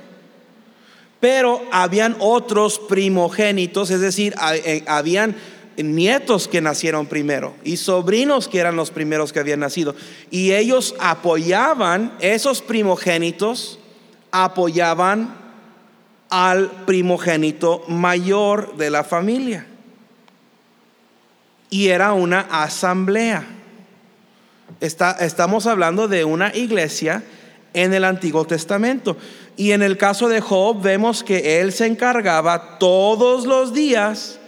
Pero 1.20 1.62
habían 1.72 2.16
otros 2.20 2.80
primogénitos, 2.80 3.90
es 3.90 4.00
decir, 4.00 4.36
eh, 4.54 4.84
habían 4.88 5.36
nietos 5.84 6.48
que 6.48 6.62
nacieron 6.62 7.06
primero 7.06 7.56
y 7.64 7.78
sobrinos 7.78 8.48
que 8.48 8.60
eran 8.60 8.76
los 8.76 8.92
primeros 8.92 9.34
que 9.34 9.40
habían 9.40 9.62
nacido. 9.62 9.96
Y 10.30 10.54
ellos 10.54 10.96
apoyaban, 11.00 12.14
esos 12.20 12.62
primogénitos 12.62 13.80
apoyaban 14.32 15.36
al 16.30 16.70
primogénito 16.86 17.84
mayor 17.88 18.78
de 18.78 18.90
la 18.90 19.04
familia. 19.04 19.66
Y 21.70 21.90
era 21.90 22.14
una 22.14 22.42
asamblea. 22.42 23.46
estamos 24.80 25.68
hablando 25.68 26.08
de 26.08 26.26
una 26.26 26.56
iglesia 26.56 27.24
en 27.74 27.94
el 27.94 28.04
Antiguo 28.04 28.46
Testamento. 28.46 29.18
Y 29.56 29.72
en 29.72 29.82
el 29.82 29.98
caso 29.98 30.30
de 30.30 30.42
Job 30.42 30.82
vemos 30.82 31.24
que 31.24 31.60
él 31.60 31.72
se 31.72 31.86
encargaba 31.86 32.80
todos 32.80 33.46
los 33.46 33.74
días 33.74 34.39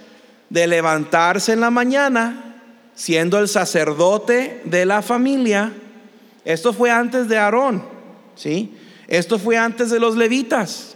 de 0.52 0.66
levantarse 0.66 1.54
en 1.54 1.60
la 1.60 1.70
mañana, 1.70 2.58
siendo 2.94 3.38
el 3.38 3.48
sacerdote 3.48 4.60
de 4.66 4.84
la 4.84 5.00
familia. 5.00 5.72
Esto 6.44 6.74
fue 6.74 6.90
antes 6.90 7.26
de 7.26 7.38
Aarón, 7.38 7.82
¿sí? 8.34 8.76
Esto 9.08 9.38
fue 9.38 9.56
antes 9.56 9.88
de 9.88 9.98
los 9.98 10.14
levitas. 10.14 10.94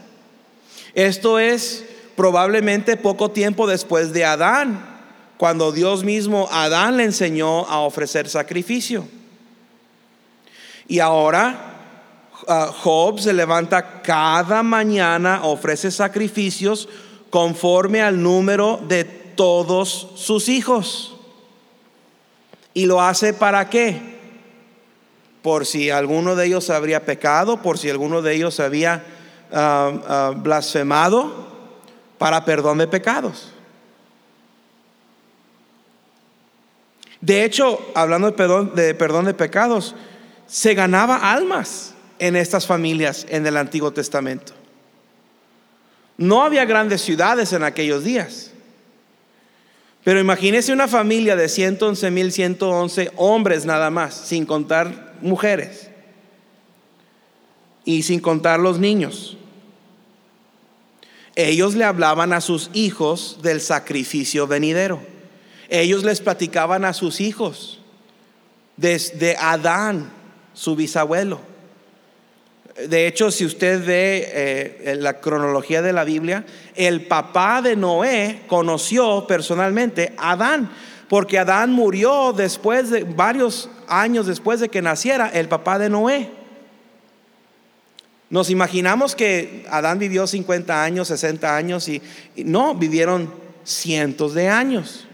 Esto 0.92 1.38
es 1.38 1.86
probablemente 2.16 2.98
poco 2.98 3.30
tiempo 3.30 3.66
después 3.66 4.12
de 4.12 4.26
Adán, 4.26 4.78
cuando 5.38 5.72
Dios 5.72 6.04
mismo 6.04 6.48
a 6.52 6.64
Adán 6.64 6.98
le 6.98 7.04
enseñó 7.04 7.64
a 7.64 7.78
ofrecer 7.80 8.28
sacrificio. 8.28 9.08
Y 10.86 10.98
ahora 10.98 11.78
ah, 12.46 12.70
Job 12.82 13.20
se 13.20 13.32
levanta 13.32 14.02
cada 14.02 14.62
mañana, 14.62 15.40
ofrece 15.44 15.90
sacrificios 15.90 16.90
conforme 17.30 18.02
al 18.02 18.22
número 18.22 18.78
de 18.86 19.25
todos 19.36 20.10
sus 20.16 20.48
hijos. 20.48 21.16
¿Y 22.74 22.86
lo 22.86 23.00
hace 23.00 23.32
para 23.32 23.70
qué? 23.70 24.16
Por 25.42 25.64
si 25.64 25.90
alguno 25.90 26.34
de 26.34 26.46
ellos 26.46 26.70
habría 26.70 27.04
pecado, 27.04 27.62
por 27.62 27.78
si 27.78 27.88
alguno 27.88 28.20
de 28.20 28.34
ellos 28.34 28.58
había 28.60 29.04
ah, 29.52 29.92
ah, 30.08 30.32
blasfemado, 30.36 31.46
para 32.18 32.44
perdón 32.44 32.78
de 32.78 32.88
pecados. 32.88 33.52
De 37.20 37.44
hecho, 37.44 37.80
hablando 37.94 38.28
de 38.28 38.32
perdón, 38.34 38.74
de 38.74 38.94
perdón 38.94 39.24
de 39.24 39.34
pecados, 39.34 39.94
se 40.46 40.74
ganaba 40.74 41.32
almas 41.32 41.94
en 42.18 42.36
estas 42.36 42.66
familias 42.66 43.26
en 43.28 43.46
el 43.46 43.56
Antiguo 43.56 43.92
Testamento. 43.92 44.52
No 46.16 46.42
había 46.42 46.64
grandes 46.64 47.02
ciudades 47.02 47.52
en 47.52 47.62
aquellos 47.62 48.04
días. 48.04 48.52
Pero 50.06 50.20
imagínese 50.20 50.72
una 50.72 50.86
familia 50.86 51.34
de 51.34 51.46
111.111 51.46 53.10
hombres 53.16 53.64
nada 53.64 53.90
más, 53.90 54.14
sin 54.14 54.46
contar 54.46 55.16
mujeres 55.20 55.90
y 57.84 58.04
sin 58.04 58.20
contar 58.20 58.60
los 58.60 58.78
niños. 58.78 59.36
Ellos 61.34 61.74
le 61.74 61.82
hablaban 61.82 62.32
a 62.32 62.40
sus 62.40 62.70
hijos 62.72 63.40
del 63.42 63.60
sacrificio 63.60 64.46
venidero. 64.46 65.00
Ellos 65.70 66.04
les 66.04 66.20
platicaban 66.20 66.84
a 66.84 66.92
sus 66.92 67.20
hijos 67.20 67.80
desde 68.76 69.36
Adán, 69.40 70.12
su 70.54 70.76
bisabuelo 70.76 71.55
de 72.76 73.06
hecho, 73.06 73.30
si 73.30 73.46
usted 73.46 73.84
ve 73.86 74.28
eh, 74.32 74.96
la 74.98 75.18
cronología 75.20 75.80
de 75.80 75.94
la 75.94 76.04
Biblia, 76.04 76.44
el 76.74 77.06
papá 77.06 77.62
de 77.62 77.74
Noé 77.74 78.42
conoció 78.46 79.26
personalmente 79.26 80.12
a 80.18 80.32
Adán, 80.32 80.70
porque 81.08 81.38
Adán 81.38 81.72
murió 81.72 82.34
después 82.34 82.90
de 82.90 83.04
varios 83.04 83.70
años 83.88 84.26
después 84.26 84.60
de 84.60 84.68
que 84.68 84.82
naciera 84.82 85.28
el 85.28 85.48
papá 85.48 85.78
de 85.78 85.88
Noé. 85.88 86.30
Nos 88.28 88.50
imaginamos 88.50 89.14
que 89.14 89.64
Adán 89.70 89.98
vivió 89.98 90.26
50 90.26 90.82
años, 90.82 91.08
60 91.08 91.56
años 91.56 91.88
y 91.88 92.02
no, 92.36 92.74
vivieron 92.74 93.32
cientos 93.64 94.34
de 94.34 94.48
años. 94.48 95.06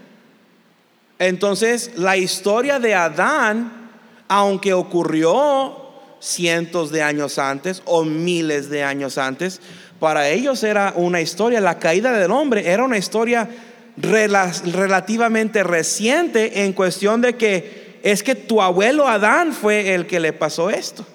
Entonces, 1.17 1.91
la 1.95 2.17
historia 2.17 2.79
de 2.79 2.95
Adán, 2.95 3.89
aunque 4.27 4.73
ocurrió 4.73 5.82
cientos 6.23 6.91
de 6.91 7.01
años 7.01 7.37
antes 7.37 7.81
o 7.85 8.03
miles 8.03 8.69
de 8.69 8.83
años 8.83 9.17
antes. 9.17 9.59
Para 9.99 10.29
ellos 10.29 10.63
era 10.63 10.93
una 10.95 11.21
historia, 11.21 11.59
la 11.59 11.79
caída 11.79 12.17
del 12.17 12.31
hombre 12.31 12.69
era 12.69 12.83
una 12.83 12.97
historia 12.97 13.49
relativamente 13.97 15.63
reciente 15.63 16.63
en 16.63 16.73
cuestión 16.73 17.21
de 17.21 17.35
que 17.35 17.99
es 18.03 18.23
que 18.23 18.35
tu 18.35 18.61
abuelo 18.61 19.07
Adán 19.07 19.53
fue 19.53 19.93
el 19.93 20.07
que 20.07 20.19
le 20.19 20.33
pasó 20.33 20.69
esto. 20.69 21.05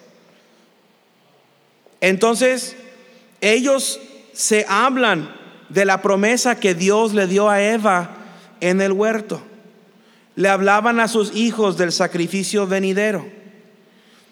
Entonces, 2.00 2.76
ellos 3.40 4.00
se 4.32 4.64
hablan 4.68 5.34
de 5.68 5.84
la 5.84 6.00
promesa 6.00 6.60
que 6.60 6.74
Dios 6.74 7.12
le 7.14 7.26
dio 7.26 7.48
a 7.48 7.62
Eva 7.62 8.10
en 8.60 8.80
el 8.80 8.92
huerto. 8.92 9.42
Le 10.36 10.48
hablaban 10.48 11.00
a 11.00 11.08
sus 11.08 11.34
hijos 11.34 11.76
del 11.76 11.92
sacrificio 11.92 12.66
venidero. 12.66 13.37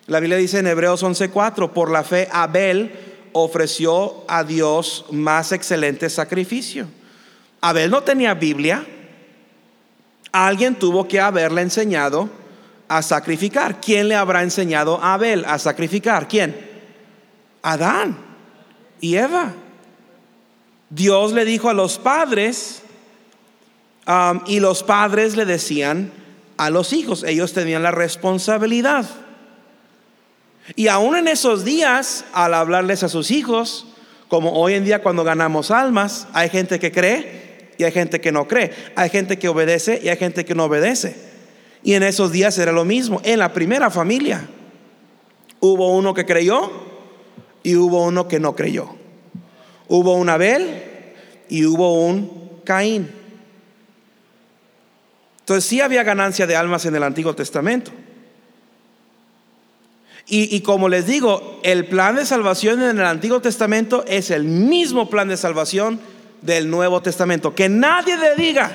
La 0.06 0.20
Biblia 0.20 0.38
dice 0.38 0.60
en 0.60 0.68
Hebreos 0.68 1.02
11:4, 1.02 1.72
por 1.72 1.90
la 1.90 2.04
fe 2.04 2.28
Abel 2.30 2.92
ofreció 3.32 4.24
a 4.28 4.44
Dios 4.44 5.04
más 5.10 5.50
excelente 5.50 6.08
sacrificio. 6.08 6.86
Abel 7.60 7.90
no 7.90 8.02
tenía 8.02 8.34
Biblia. 8.34 8.86
Alguien 10.30 10.76
tuvo 10.76 11.08
que 11.08 11.18
haberle 11.18 11.62
enseñado 11.62 12.28
a 12.88 13.02
sacrificar. 13.02 13.80
¿Quién 13.80 14.08
le 14.08 14.14
habrá 14.14 14.42
enseñado 14.42 15.02
a 15.02 15.14
Abel 15.14 15.44
a 15.44 15.58
sacrificar? 15.58 16.28
¿Quién? 16.28 16.54
Adán 17.62 18.16
y 19.00 19.16
Eva. 19.16 19.52
Dios 20.88 21.32
le 21.32 21.44
dijo 21.44 21.68
a 21.68 21.74
los 21.74 21.98
padres 21.98 22.82
um, 24.06 24.40
y 24.46 24.60
los 24.60 24.84
padres 24.84 25.36
le 25.36 25.44
decían 25.46 26.12
a 26.58 26.70
los 26.70 26.92
hijos, 26.92 27.24
ellos 27.24 27.52
tenían 27.52 27.82
la 27.82 27.90
responsabilidad 27.90 29.25
y 30.74 30.88
aún 30.88 31.16
en 31.16 31.28
esos 31.28 31.64
días, 31.64 32.24
al 32.32 32.54
hablarles 32.54 33.02
a 33.02 33.08
sus 33.08 33.30
hijos, 33.30 33.86
como 34.28 34.52
hoy 34.52 34.74
en 34.74 34.84
día 34.84 35.02
cuando 35.02 35.22
ganamos 35.22 35.70
almas, 35.70 36.26
hay 36.32 36.48
gente 36.48 36.80
que 36.80 36.90
cree 36.90 37.70
y 37.78 37.84
hay 37.84 37.92
gente 37.92 38.20
que 38.20 38.32
no 38.32 38.48
cree. 38.48 38.72
Hay 38.96 39.10
gente 39.10 39.38
que 39.38 39.48
obedece 39.48 40.00
y 40.02 40.08
hay 40.08 40.16
gente 40.16 40.44
que 40.44 40.54
no 40.54 40.64
obedece. 40.64 41.16
Y 41.82 41.94
en 41.94 42.02
esos 42.02 42.32
días 42.32 42.58
era 42.58 42.72
lo 42.72 42.84
mismo. 42.84 43.20
En 43.22 43.38
la 43.38 43.52
primera 43.52 43.90
familia 43.90 44.48
hubo 45.60 45.96
uno 45.96 46.14
que 46.14 46.26
creyó 46.26 46.70
y 47.62 47.76
hubo 47.76 48.04
uno 48.04 48.26
que 48.26 48.40
no 48.40 48.56
creyó. 48.56 48.88
Hubo 49.86 50.14
un 50.14 50.28
Abel 50.28 50.82
y 51.48 51.64
hubo 51.64 52.04
un 52.04 52.60
Caín. 52.64 53.08
Entonces 55.40 55.64
sí 55.64 55.80
había 55.80 56.02
ganancia 56.02 56.48
de 56.48 56.56
almas 56.56 56.86
en 56.86 56.96
el 56.96 57.04
Antiguo 57.04 57.36
Testamento. 57.36 57.92
Y, 60.28 60.60
como 60.62 60.88
les 60.88 61.06
digo, 61.06 61.60
el 61.62 61.86
plan 61.86 62.16
de 62.16 62.26
salvación 62.26 62.82
en 62.82 62.98
el 62.98 63.06
Antiguo 63.06 63.40
Testamento 63.40 64.04
es 64.08 64.32
el 64.32 64.42
mismo 64.42 65.08
plan 65.08 65.28
de 65.28 65.36
salvación 65.36 66.00
del 66.42 66.68
Nuevo 66.68 67.00
Testamento. 67.00 67.54
Que 67.54 67.68
nadie 67.68 68.16
le 68.16 68.34
diga, 68.34 68.72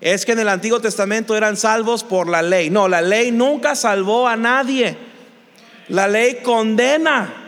es 0.00 0.26
que 0.26 0.32
en 0.32 0.40
el 0.40 0.48
Antiguo 0.48 0.80
Testamento 0.80 1.36
eran 1.36 1.56
salvos 1.56 2.02
por 2.02 2.28
la 2.28 2.42
ley. 2.42 2.70
No, 2.70 2.88
la 2.88 3.00
ley 3.02 3.30
nunca 3.30 3.76
salvó 3.76 4.26
a 4.26 4.34
nadie. 4.34 4.96
La 5.88 6.08
ley 6.08 6.40
condena. 6.42 7.42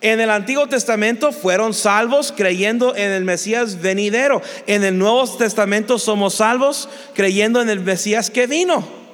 En 0.00 0.20
el 0.20 0.30
Antiguo 0.30 0.66
Testamento 0.68 1.30
fueron 1.30 1.74
salvos 1.74 2.32
creyendo 2.34 2.96
en 2.96 3.10
el 3.10 3.24
Mesías 3.24 3.82
venidero. 3.82 4.40
En 4.66 4.82
el 4.82 4.96
Nuevo 4.96 5.28
Testamento 5.36 5.98
somos 5.98 6.36
salvos 6.36 6.88
creyendo 7.12 7.60
en 7.60 7.68
el 7.68 7.80
Mesías 7.80 8.30
que 8.30 8.46
vino. 8.46 9.05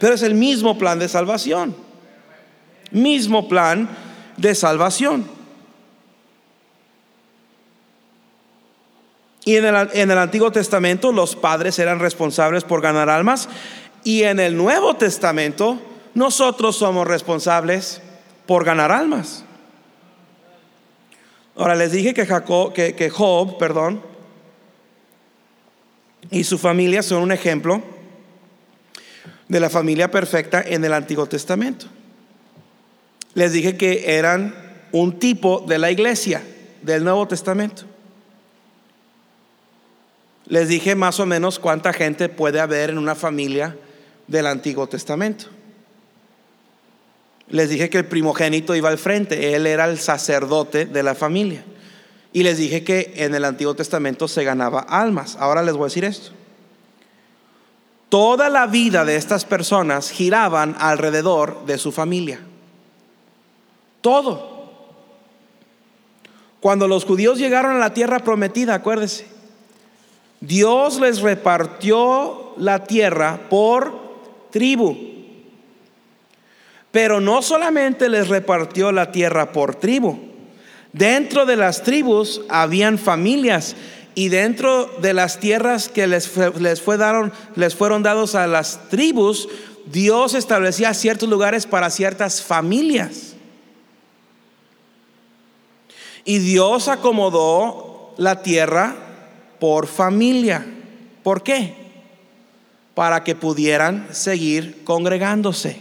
Pero 0.00 0.14
es 0.14 0.22
el 0.22 0.34
mismo 0.34 0.78
plan 0.78 0.98
de 0.98 1.08
salvación. 1.08 1.76
Mismo 2.90 3.48
plan 3.48 3.88
de 4.38 4.54
salvación. 4.54 5.28
Y 9.44 9.56
en 9.56 9.66
el, 9.66 9.90
en 9.92 10.10
el, 10.10 10.18
Antiguo 10.18 10.50
Testamento 10.50 11.12
los 11.12 11.36
padres 11.36 11.78
eran 11.78 11.98
responsables 11.98 12.64
por 12.64 12.80
ganar 12.80 13.10
almas. 13.10 13.48
Y 14.02 14.22
en 14.22 14.40
el 14.40 14.56
Nuevo 14.56 14.94
Testamento 14.94 15.78
nosotros 16.14 16.76
somos 16.76 17.06
responsables 17.06 18.00
por 18.46 18.64
ganar 18.64 18.90
almas. 18.90 19.44
Ahora 21.56 21.74
les 21.74 21.92
dije 21.92 22.14
que, 22.14 22.24
Jacob, 22.24 22.72
que, 22.72 22.94
que 22.94 23.10
Job, 23.10 23.58
perdón, 23.58 24.02
y 26.30 26.44
su 26.44 26.56
familia 26.56 27.02
son 27.02 27.22
un 27.22 27.32
ejemplo 27.32 27.82
de 29.50 29.58
la 29.58 29.68
familia 29.68 30.12
perfecta 30.12 30.62
en 30.64 30.84
el 30.84 30.94
Antiguo 30.94 31.26
Testamento. 31.26 31.86
Les 33.34 33.52
dije 33.52 33.76
que 33.76 34.16
eran 34.16 34.54
un 34.92 35.18
tipo 35.18 35.64
de 35.66 35.76
la 35.76 35.90
iglesia 35.90 36.40
del 36.82 37.02
Nuevo 37.02 37.26
Testamento. 37.26 37.82
Les 40.46 40.68
dije 40.68 40.94
más 40.94 41.18
o 41.18 41.26
menos 41.26 41.58
cuánta 41.58 41.92
gente 41.92 42.28
puede 42.28 42.60
haber 42.60 42.90
en 42.90 42.98
una 42.98 43.16
familia 43.16 43.76
del 44.28 44.46
Antiguo 44.46 44.86
Testamento. 44.88 45.46
Les 47.48 47.68
dije 47.68 47.90
que 47.90 47.98
el 47.98 48.06
primogénito 48.06 48.76
iba 48.76 48.88
al 48.88 48.98
frente, 48.98 49.54
él 49.56 49.66
era 49.66 49.86
el 49.86 49.98
sacerdote 49.98 50.86
de 50.86 51.02
la 51.02 51.16
familia. 51.16 51.64
Y 52.32 52.44
les 52.44 52.58
dije 52.58 52.84
que 52.84 53.14
en 53.16 53.34
el 53.34 53.44
Antiguo 53.44 53.74
Testamento 53.74 54.28
se 54.28 54.44
ganaba 54.44 54.78
almas. 54.78 55.36
Ahora 55.40 55.64
les 55.64 55.74
voy 55.74 55.86
a 55.86 55.86
decir 55.86 56.04
esto. 56.04 56.39
Toda 58.10 58.50
la 58.50 58.66
vida 58.66 59.06
de 59.06 59.16
estas 59.16 59.46
personas 59.46 60.10
giraban 60.10 60.76
alrededor 60.78 61.64
de 61.64 61.78
su 61.78 61.92
familia. 61.92 62.40
Todo. 64.02 64.68
Cuando 66.60 66.86
los 66.86 67.06
judíos 67.06 67.38
llegaron 67.38 67.76
a 67.76 67.78
la 67.78 67.94
tierra 67.94 68.18
prometida, 68.18 68.74
acuérdese, 68.74 69.26
Dios 70.40 71.00
les 71.00 71.22
repartió 71.22 72.52
la 72.58 72.84
tierra 72.84 73.48
por 73.48 73.94
tribu. 74.50 74.98
Pero 76.90 77.20
no 77.20 77.40
solamente 77.40 78.10
les 78.10 78.28
repartió 78.28 78.92
la 78.92 79.12
tierra 79.12 79.52
por 79.52 79.76
tribu, 79.76 80.30
Dentro 80.92 81.46
de 81.46 81.56
las 81.56 81.82
tribus 81.82 82.42
habían 82.48 82.98
familias 82.98 83.76
y 84.14 84.28
dentro 84.28 84.86
de 85.00 85.14
las 85.14 85.38
tierras 85.38 85.88
que 85.88 86.06
les, 86.06 86.30
les, 86.58 86.80
fue 86.80 86.98
les 87.56 87.74
fueron 87.74 88.02
dados 88.02 88.34
a 88.34 88.46
las 88.46 88.88
tribus, 88.88 89.48
Dios 89.86 90.34
establecía 90.34 90.94
ciertos 90.94 91.28
lugares 91.28 91.66
para 91.66 91.90
ciertas 91.90 92.42
familias. 92.42 93.34
Y 96.24 96.38
Dios 96.38 96.88
acomodó 96.88 98.14
la 98.18 98.42
tierra 98.42 98.96
por 99.58 99.86
familia. 99.86 100.66
¿Por 101.22 101.42
qué? 101.42 101.74
Para 102.94 103.24
que 103.24 103.34
pudieran 103.34 104.08
seguir 104.12 104.84
congregándose. 104.84 105.78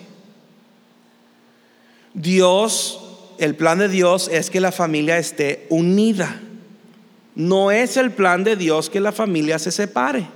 Dios 2.13 2.99
el 3.39 3.55
plan 3.55 3.79
de 3.79 3.87
Dios 3.87 4.29
es 4.31 4.49
que 4.49 4.59
la 4.59 4.73
familia 4.73 5.17
esté 5.17 5.65
unida. 5.69 6.41
No 7.39 7.71
es 7.71 7.95
el 7.95 8.11
plan 8.11 8.43
de 8.43 8.57
Dios 8.57 8.89
que 8.89 8.99
la 8.99 9.13
familia 9.13 9.57
se 9.59 9.71
separe. 9.71 10.27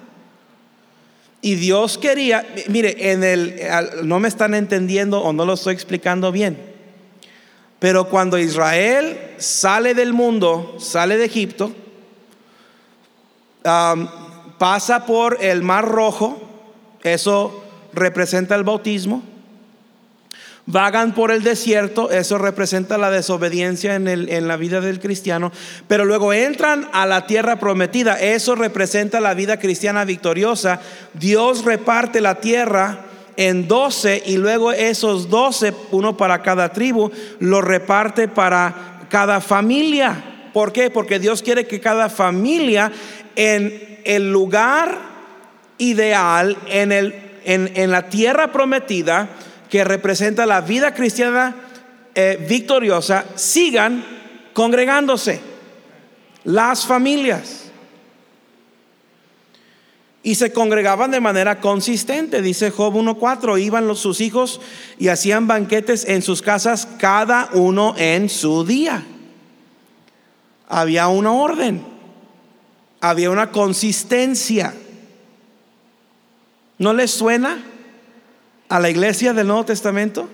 Y 1.42 1.56
Dios 1.56 1.98
quería, 1.98 2.48
mire, 2.70 3.12
en 3.12 3.26
el 3.26 3.60
no 4.04 4.22
me 4.22 4.30
están 4.30 4.54
entendiendo 4.54 5.20
o 5.22 5.34
no 5.34 5.44
lo 5.44 5.56
estoy 5.56 5.74
explicando 5.74 6.32
bien. 6.32 6.58
Pero 7.80 8.08
cuando 8.08 8.40
Israel 8.40 9.20
sale 9.38 9.94
del 9.94 10.14
mundo, 10.14 10.78
sale 10.80 11.18
de 11.18 11.26
Egipto, 11.26 11.74
pasa 14.58 15.06
por 15.06 15.44
el 15.44 15.62
Mar 15.62 15.86
Rojo, 15.86 16.42
eso 17.04 17.66
representa 17.92 18.56
el 18.56 18.64
bautismo 18.64 19.33
vagan 20.66 21.14
por 21.14 21.32
el 21.32 21.44
desierto, 21.44 22.10
eso 22.10 22.38
representa 22.38 22.98
la 22.98 23.12
desobediencia 23.12 23.96
en, 23.96 24.08
el, 24.08 24.30
en, 24.30 24.48
la 24.48 24.56
vida 24.56 24.80
del 24.82 25.00
cristiano, 25.00 25.52
pero 25.88 26.06
luego 26.06 26.32
entran 26.34 26.88
a 26.94 27.06
la 27.06 27.28
tierra 27.28 27.60
prometida, 27.60 28.20
eso 28.20 28.56
representa 28.56 29.20
la 29.20 29.34
vida 29.34 29.58
cristiana 29.58 30.06
victoriosa. 30.06 30.80
Dios 31.14 31.66
reparte 31.66 32.22
la 32.22 32.36
tierra 32.36 33.00
en 33.36 33.68
doce 33.68 34.24
y 34.26 34.38
luego 34.38 34.72
esos 34.72 35.30
doce, 35.30 35.74
uno 35.92 36.16
para 36.16 36.42
cada 36.42 36.72
tribu, 36.72 37.12
lo 37.40 37.62
reparte 37.62 38.28
para 38.28 39.06
cada 39.10 39.42
familia. 39.42 40.50
¿Por 40.54 40.72
qué? 40.72 40.90
Porque 40.90 41.20
Dios 41.20 41.42
quiere 41.42 41.66
que 41.66 41.80
cada 41.80 42.10
familia 42.10 42.92
en 43.36 44.00
el 44.06 44.32
lugar 44.32 44.98
ideal, 45.78 46.56
en, 46.68 46.92
el, 46.92 47.16
en, 47.44 47.72
en 47.76 47.92
la 47.92 48.08
tierra 48.10 48.52
prometida, 48.52 49.30
que 49.74 49.84
representa 49.84 50.46
la 50.46 50.62
vida 50.62 50.94
cristiana 50.94 51.56
eh, 52.14 52.46
victoriosa, 52.48 53.26
sigan 53.34 54.06
congregándose. 54.54 55.42
Las 56.44 56.86
familias. 56.86 57.72
Y 60.22 60.36
se 60.36 60.54
congregaban 60.54 61.10
de 61.10 61.20
manera 61.20 61.60
consistente, 61.60 62.44
dice 62.44 62.70
Job 62.70 62.94
1.4, 62.94 63.60
iban 63.60 63.88
los, 63.88 63.98
sus 64.00 64.22
hijos 64.22 64.62
y 65.00 65.08
hacían 65.08 65.48
banquetes 65.48 66.08
en 66.08 66.22
sus 66.22 66.44
casas, 66.44 66.88
cada 67.00 67.50
uno 67.54 67.96
en 67.98 68.30
su 68.30 68.66
día. 68.66 69.04
Había 70.70 71.08
una 71.08 71.32
orden, 71.32 71.84
había 73.02 73.32
una 73.32 73.50
consistencia. 73.50 74.76
¿No 76.78 76.94
les 76.94 77.10
suena? 77.10 77.73
A 78.74 78.80
la 78.80 78.90
iglesia 78.90 79.34
del 79.34 79.46
Nuevo 79.46 79.66
Testamento? 79.66 80.28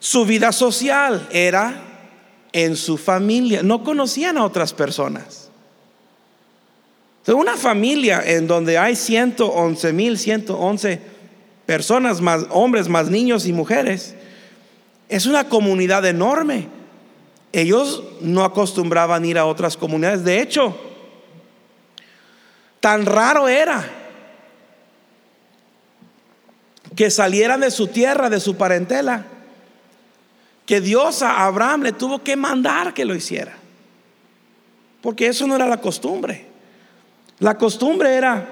Su 0.00 0.24
vida 0.24 0.50
social 0.50 1.28
era 1.30 1.80
en 2.52 2.74
su 2.74 2.98
familia. 2.98 3.62
No 3.62 3.84
conocían 3.84 4.36
a 4.36 4.44
otras 4.44 4.72
personas. 4.72 5.48
Una 7.28 7.56
familia 7.56 8.20
en 8.26 8.48
donde 8.48 8.76
hay 8.78 8.96
111 8.96 9.92
mil, 9.92 10.18
111 10.18 11.00
personas 11.66 12.20
más, 12.20 12.46
hombres 12.50 12.88
más 12.88 13.08
niños 13.08 13.46
y 13.46 13.52
mujeres, 13.52 14.16
es 15.08 15.26
una 15.26 15.48
comunidad 15.48 16.04
enorme. 16.04 16.66
Ellos 17.52 18.02
no 18.20 18.42
acostumbraban 18.42 19.24
ir 19.24 19.38
a 19.38 19.46
otras 19.46 19.76
comunidades. 19.76 20.24
De 20.24 20.40
hecho, 20.40 20.76
tan 22.80 23.06
raro 23.06 23.46
era 23.46 24.03
que 26.96 27.10
salieran 27.10 27.60
de 27.60 27.70
su 27.70 27.88
tierra, 27.88 28.30
de 28.30 28.40
su 28.40 28.56
parentela, 28.56 29.26
que 30.66 30.80
Dios 30.80 31.22
a 31.22 31.44
Abraham 31.44 31.82
le 31.82 31.92
tuvo 31.92 32.22
que 32.22 32.36
mandar 32.36 32.94
que 32.94 33.04
lo 33.04 33.14
hiciera. 33.14 33.52
Porque 35.02 35.26
eso 35.26 35.46
no 35.46 35.56
era 35.56 35.66
la 35.66 35.80
costumbre. 35.80 36.46
La 37.38 37.58
costumbre 37.58 38.14
era, 38.14 38.48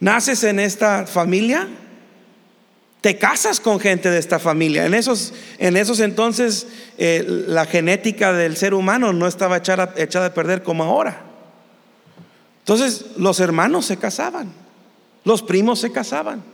naces 0.00 0.42
en 0.44 0.58
esta 0.58 1.06
familia, 1.06 1.68
te 3.00 3.18
casas 3.18 3.60
con 3.60 3.78
gente 3.78 4.10
de 4.10 4.18
esta 4.18 4.38
familia. 4.38 4.86
En 4.86 4.94
esos, 4.94 5.34
en 5.58 5.76
esos 5.76 6.00
entonces 6.00 6.66
eh, 6.96 7.22
la 7.46 7.66
genética 7.66 8.32
del 8.32 8.56
ser 8.56 8.72
humano 8.72 9.12
no 9.12 9.26
estaba 9.26 9.58
echada, 9.58 9.92
echada 9.96 10.26
a 10.26 10.34
perder 10.34 10.62
como 10.62 10.84
ahora. 10.84 11.22
Entonces 12.60 13.04
los 13.18 13.40
hermanos 13.40 13.84
se 13.84 13.98
casaban, 13.98 14.50
los 15.22 15.42
primos 15.42 15.80
se 15.80 15.92
casaban. 15.92 16.53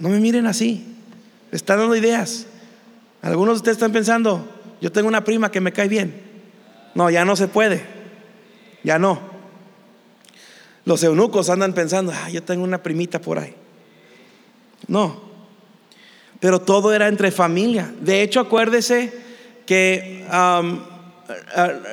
No 0.00 0.08
me 0.08 0.18
miren 0.18 0.46
así. 0.46 0.84
Están 1.52 1.78
dando 1.78 1.94
ideas. 1.94 2.46
Algunos 3.22 3.54
de 3.54 3.56
ustedes 3.58 3.76
están 3.76 3.92
pensando, 3.92 4.48
yo 4.80 4.90
tengo 4.90 5.06
una 5.06 5.22
prima 5.22 5.50
que 5.50 5.60
me 5.60 5.72
cae 5.72 5.88
bien. 5.88 6.20
No, 6.94 7.10
ya 7.10 7.24
no 7.24 7.36
se 7.36 7.48
puede. 7.48 7.84
Ya 8.82 8.98
no. 8.98 9.20
Los 10.86 11.02
eunucos 11.02 11.50
andan 11.50 11.74
pensando, 11.74 12.12
ah, 12.12 12.30
yo 12.30 12.42
tengo 12.42 12.64
una 12.64 12.82
primita 12.82 13.20
por 13.20 13.38
ahí. 13.38 13.54
No. 14.88 15.20
Pero 16.40 16.62
todo 16.62 16.94
era 16.94 17.06
entre 17.06 17.30
familia. 17.30 17.92
De 18.00 18.22
hecho, 18.22 18.40
acuérdese 18.40 19.12
que 19.66 20.26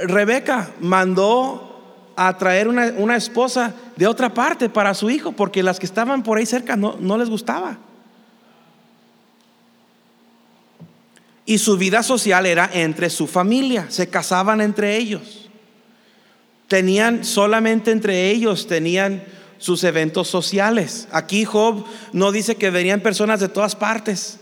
Rebeca 0.08 0.72
mandó 0.80 2.14
a 2.16 2.38
traer 2.38 2.70
una, 2.70 3.18
esposa 3.18 3.76
de 3.98 4.08
otra 4.08 4.34
parte 4.34 4.70
para 4.70 4.94
su 4.94 5.10
hijo, 5.10 5.34
porque 5.34 5.62
las 5.62 5.78
que 5.78 5.86
estaban 5.86 6.24
por 6.24 6.38
ahí 6.38 6.46
cerca 6.46 6.78
no, 6.78 6.96
no 7.00 7.18
les 7.18 7.30
gustaba. 7.30 7.78
Y 11.50 11.60
su 11.60 11.78
vida 11.78 12.04
social 12.04 12.46
era 12.46 12.70
entre 12.74 13.10
su 13.10 13.26
familia, 13.26 13.86
se 13.88 14.10
casaban 14.10 14.60
entre 14.60 14.98
ellos. 14.98 15.50
Tenían 16.68 17.24
solamente 17.24 17.92
entre 17.92 18.30
ellos, 18.30 18.68
tenían 18.68 19.24
sus 19.58 19.86
eventos 19.86 20.28
sociales. 20.28 21.08
Aquí 21.10 21.46
Job 21.46 21.86
no 22.12 22.34
dice 22.34 22.58
que 22.58 22.70
venían 22.70 23.00
personas 23.00 23.40
de 23.40 23.48
todas 23.48 23.78
partes. 23.78 24.40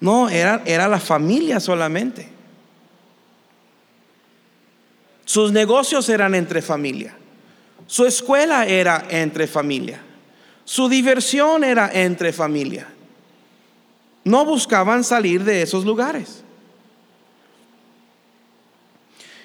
No, 0.00 0.28
era, 0.28 0.62
era 0.66 0.86
la 0.86 1.00
familia 1.00 1.60
solamente. 1.60 2.28
Sus 5.24 5.50
negocios 5.50 6.10
eran 6.10 6.34
entre 6.34 6.60
familia. 6.60 7.16
Su 7.86 8.04
escuela 8.04 8.66
era 8.66 9.06
entre 9.08 9.46
familia. 9.46 10.02
Su 10.66 10.90
diversión 10.90 11.64
era 11.64 11.90
entre 11.90 12.34
familia. 12.34 12.91
No 14.24 14.44
buscaban 14.44 15.04
salir 15.04 15.44
de 15.44 15.62
esos 15.62 15.84
lugares. 15.84 16.44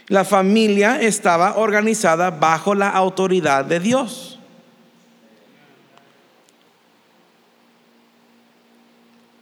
La 0.07 0.23
familia 0.23 1.01
estaba 1.01 1.57
organizada 1.57 2.31
bajo 2.31 2.75
la 2.75 2.89
autoridad 2.89 3.65
de 3.65 3.79
Dios. 3.79 4.39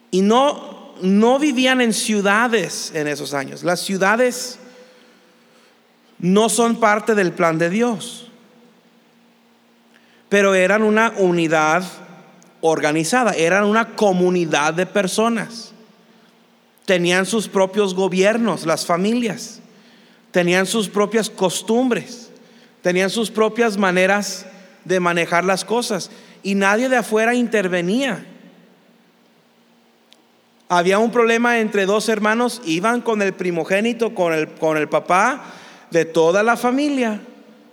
Y 0.10 0.22
no, 0.22 0.94
no 1.02 1.38
vivían 1.38 1.82
en 1.82 1.94
ciudades 1.94 2.92
en 2.96 3.08
esos 3.08 3.34
años. 3.34 3.64
Las 3.64 3.82
ciudades 3.82 4.60
no 6.20 6.50
son 6.50 6.80
parte 6.80 7.14
del 7.14 7.34
plan 7.34 7.58
de 7.58 7.70
Dios, 7.70 8.32
pero 10.30 10.56
eran 10.56 10.82
una 10.82 11.14
unidad 11.18 11.84
organizada, 12.68 13.32
eran 13.34 13.66
una 13.66 13.96
comunidad 13.96 14.74
de 14.74 14.86
personas. 14.86 15.72
Tenían 16.86 17.26
sus 17.26 17.48
propios 17.48 17.94
gobiernos, 17.96 18.66
las 18.66 18.86
familias 18.86 19.62
tenían 20.36 20.66
sus 20.66 20.90
propias 20.90 21.30
costumbres, 21.30 22.30
tenían 22.82 23.10
sus 23.10 23.32
propias 23.32 23.78
maneras 23.78 24.46
de 24.84 25.00
manejar 25.00 25.46
las 25.46 25.64
cosas 25.64 26.12
y 26.44 26.56
nadie 26.56 26.90
de 26.90 26.98
afuera 26.98 27.34
intervenía. 27.34 28.26
Había 30.68 31.00
un 31.00 31.10
problema 31.10 31.60
entre 31.60 31.86
dos 31.86 32.10
hermanos, 32.10 32.62
iban 32.66 33.00
con 33.00 33.22
el 33.22 33.32
primogénito, 33.34 34.14
con 34.14 34.34
el, 34.34 34.50
con 34.50 34.76
el 34.76 34.90
papá 34.90 35.54
de 35.90 36.04
toda 36.04 36.44
la 36.44 36.58
familia 36.58 37.22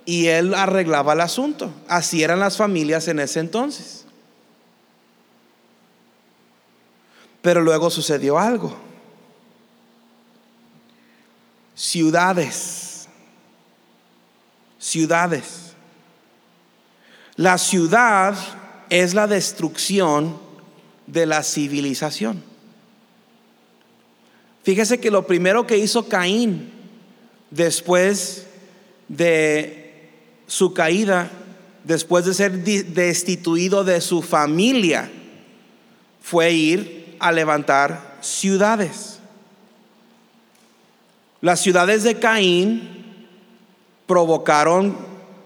y 0.05 0.29
él 0.29 0.55
arreglaba 0.55 1.15
el 1.15 1.21
asunto. 1.23 1.73
Así 1.89 2.23
eran 2.23 2.39
las 2.39 2.57
familias 2.57 3.09
en 3.09 3.19
ese 3.19 3.41
entonces. 3.41 4.02
Pero 7.43 7.61
luego 7.61 7.91
sucedió 7.91 8.39
algo 8.39 8.77
ciudades. 11.75 13.09
Ciudades. 14.79 15.73
La 17.37 17.59
ciudad 17.59 18.37
es 18.89 19.15
la 19.15 19.27
destrucción 19.27 20.39
de 21.07 21.27
la 21.27 21.43
civilización. 21.43 22.43
Fíjese 24.63 25.01
que 25.01 25.11
lo 25.11 25.27
primero 25.27 25.67
que 25.67 25.79
hizo 25.79 26.09
Caín 26.09 26.71
después 27.51 28.47
de 29.09 30.11
su 30.47 30.73
caída, 30.73 31.31
después 31.85 32.25
de 32.25 32.35
ser 32.35 32.63
destituido 32.63 33.83
de 33.83 34.01
su 34.01 34.23
familia, 34.23 35.11
fue 36.21 36.53
ir 36.53 37.02
a 37.23 37.33
levantar 37.33 38.19
ciudades. 38.21 39.21
Las 41.41 41.61
ciudades 41.61 42.03
de 42.03 42.19
Caín 42.19 43.29
provocaron 44.07 44.97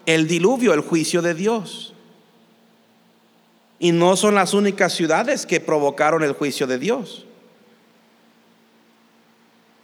el 0.06 0.26
diluvio, 0.26 0.72
el 0.74 0.80
juicio 0.80 1.22
de 1.22 1.34
Dios. 1.34 1.94
Y 3.78 3.92
no 3.92 4.16
son 4.16 4.34
las 4.34 4.54
únicas 4.54 4.94
ciudades 4.94 5.44
que 5.44 5.60
provocaron 5.60 6.22
el 6.22 6.32
juicio 6.32 6.66
de 6.66 6.78
Dios. 6.78 7.26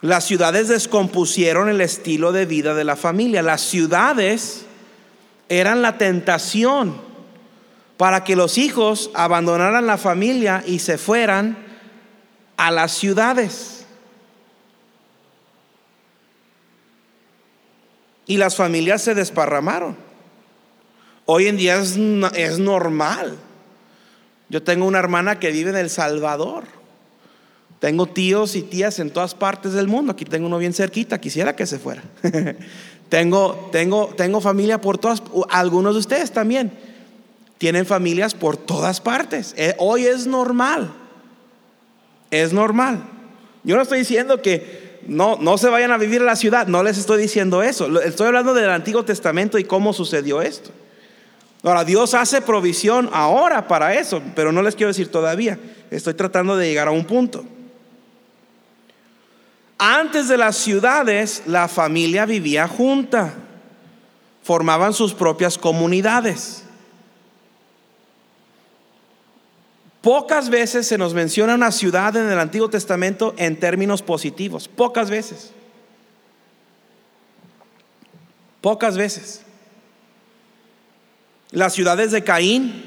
Las 0.00 0.24
ciudades 0.24 0.68
descompusieron 0.68 1.68
el 1.68 1.80
estilo 1.80 2.32
de 2.32 2.46
vida 2.46 2.74
de 2.74 2.84
la 2.84 2.96
familia. 2.96 3.42
Las 3.42 3.60
ciudades 3.60 4.64
eran 5.48 5.82
la 5.82 5.98
tentación 5.98 6.96
para 7.98 8.24
que 8.24 8.34
los 8.34 8.58
hijos 8.58 9.10
abandonaran 9.14 9.86
la 9.86 9.98
familia 9.98 10.64
y 10.66 10.80
se 10.80 10.98
fueran 10.98 11.71
a 12.62 12.70
las 12.70 12.92
ciudades. 12.92 13.82
y 18.26 18.36
las 18.36 18.56
familias 18.56 19.02
se 19.02 19.14
desparramaron. 19.14 19.96
Hoy 21.26 21.46
en 21.46 21.56
día 21.58 21.76
es, 21.76 21.98
normal. 22.58 23.36
Yo 24.48 24.62
tengo 24.62 24.86
una 24.86 24.98
hermana 24.98 25.38
que 25.38 25.50
vive 25.50 25.70
en 25.70 25.76
El 25.76 25.90
Salvador. 25.90 26.64
Tengo 27.78 28.06
tíos 28.06 28.54
y 28.54 28.62
tías 28.62 28.98
en 29.00 29.10
todas 29.10 29.34
partes 29.34 29.72
del 29.72 29.88
mundo. 29.88 30.12
Aquí 30.12 30.24
tengo 30.24 30.46
uno 30.46 30.58
bien 30.58 30.72
cerquita. 30.72 31.20
Quisiera 31.20 31.56
que 31.56 31.66
se 31.66 31.78
fuera. 31.78 32.02
tengo, 33.08 33.68
tengo, 33.72 34.14
tengo 34.16 34.40
familia 34.40 34.80
por 34.80 34.98
todas. 34.98 35.22
Algunos 35.50 35.94
de 35.94 36.00
ustedes 36.00 36.32
también 36.32 36.72
tienen 37.58 37.86
familias 37.86 38.34
por 38.34 38.56
todas 38.56 39.00
partes. 39.00 39.54
Eh, 39.58 39.74
hoy 39.78 40.06
es 40.06 40.26
normal. 40.26 41.01
Es 42.32 42.52
normal. 42.52 43.04
Yo 43.62 43.76
no 43.76 43.82
estoy 43.82 44.00
diciendo 44.00 44.40
que 44.42 45.00
no, 45.06 45.36
no 45.36 45.58
se 45.58 45.68
vayan 45.68 45.92
a 45.92 45.98
vivir 45.98 46.22
en 46.22 46.26
la 46.26 46.34
ciudad, 46.34 46.66
no 46.66 46.82
les 46.82 46.96
estoy 46.96 47.20
diciendo 47.20 47.62
eso. 47.62 48.00
Estoy 48.00 48.28
hablando 48.28 48.54
del 48.54 48.70
Antiguo 48.70 49.04
Testamento 49.04 49.58
y 49.58 49.64
cómo 49.64 49.92
sucedió 49.92 50.40
esto. 50.40 50.70
Ahora, 51.62 51.84
Dios 51.84 52.14
hace 52.14 52.40
provisión 52.40 53.10
ahora 53.12 53.68
para 53.68 53.94
eso, 53.94 54.22
pero 54.34 54.50
no 54.50 54.62
les 54.62 54.74
quiero 54.74 54.88
decir 54.88 55.08
todavía. 55.10 55.58
Estoy 55.90 56.14
tratando 56.14 56.56
de 56.56 56.66
llegar 56.66 56.88
a 56.88 56.92
un 56.92 57.04
punto. 57.04 57.44
Antes 59.76 60.28
de 60.28 60.38
las 60.38 60.56
ciudades, 60.56 61.42
la 61.46 61.68
familia 61.68 62.24
vivía 62.24 62.66
junta, 62.66 63.34
formaban 64.42 64.94
sus 64.94 65.12
propias 65.12 65.58
comunidades. 65.58 66.61
Pocas 70.02 70.50
veces 70.50 70.88
se 70.88 70.98
nos 70.98 71.14
menciona 71.14 71.54
una 71.54 71.70
ciudad 71.70 72.16
en 72.16 72.28
el 72.28 72.38
Antiguo 72.40 72.68
Testamento 72.68 73.34
en 73.38 73.58
términos 73.58 74.02
positivos. 74.02 74.66
Pocas 74.66 75.08
veces. 75.08 75.52
Pocas 78.60 78.96
veces. 78.96 79.42
Las 81.52 81.72
ciudades 81.74 82.10
de 82.10 82.24
Caín, 82.24 82.84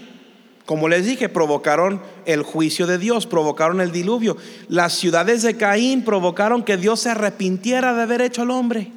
como 0.66 0.90
les 0.90 1.06
dije, 1.06 1.30
provocaron 1.30 2.02
el 2.26 2.44
juicio 2.44 2.86
de 2.86 2.98
Dios, 2.98 3.28
provocaron 3.28 3.80
el 3.80 3.94
diluvio. 3.94 4.36
Las 4.68 4.94
ciudades 4.94 5.42
de 5.42 5.56
Caín 5.56 6.04
provocaron 6.04 6.64
que 6.64 6.76
Dios 6.76 7.00
se 7.00 7.12
arrepintiera 7.12 7.94
de 7.94 8.02
haber 8.02 8.22
hecho 8.22 8.42
al 8.42 8.52
hombre. 8.52 8.92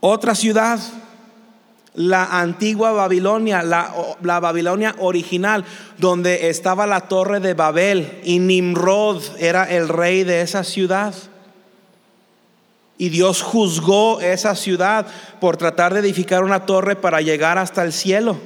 Otra 0.00 0.34
ciudad 0.34 0.80
la 1.94 2.40
antigua 2.40 2.92
Babilonia, 2.92 3.62
la, 3.62 4.40
Babilonia 4.40 4.94
original, 4.98 5.64
donde 5.98 6.48
estaba 6.48 6.86
la 6.86 7.02
torre 7.02 7.40
de 7.40 7.54
Babel 7.54 8.20
y 8.22 8.38
Nimrod 8.38 9.22
era 9.38 9.64
el 9.64 9.88
rey 9.88 10.24
de 10.24 10.42
esa 10.42 10.62
ciudad. 10.62 11.14
Y 12.96 13.08
Dios 13.08 13.42
juzgó 13.42 14.20
esa 14.20 14.54
ciudad 14.54 15.06
por 15.40 15.56
tratar 15.56 15.94
de 15.94 16.00
edificar 16.00 16.44
una 16.44 16.66
torre 16.66 16.96
para 16.96 17.22
llegar 17.22 17.58
hasta 17.58 17.82
el 17.82 17.92
cielo. 17.92 18.36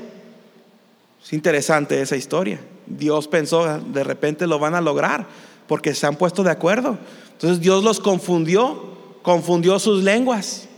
Es 1.22 1.32
interesante 1.32 2.00
esa 2.00 2.16
historia. 2.16 2.60
Dios 2.86 3.28
pensó, 3.28 3.78
de 3.78 4.04
repente 4.04 4.46
lo 4.46 4.58
van 4.58 4.74
a 4.74 4.80
lograr 4.80 5.26
porque 5.66 5.94
se 5.94 6.06
han 6.06 6.16
puesto 6.16 6.42
de 6.44 6.50
acuerdo. 6.50 6.98
Entonces 7.32 7.60
Dios 7.60 7.82
los 7.82 7.98
confundió, 7.98 8.94
confundió 9.22 9.78
sus 9.78 10.04
lenguas 10.04 10.68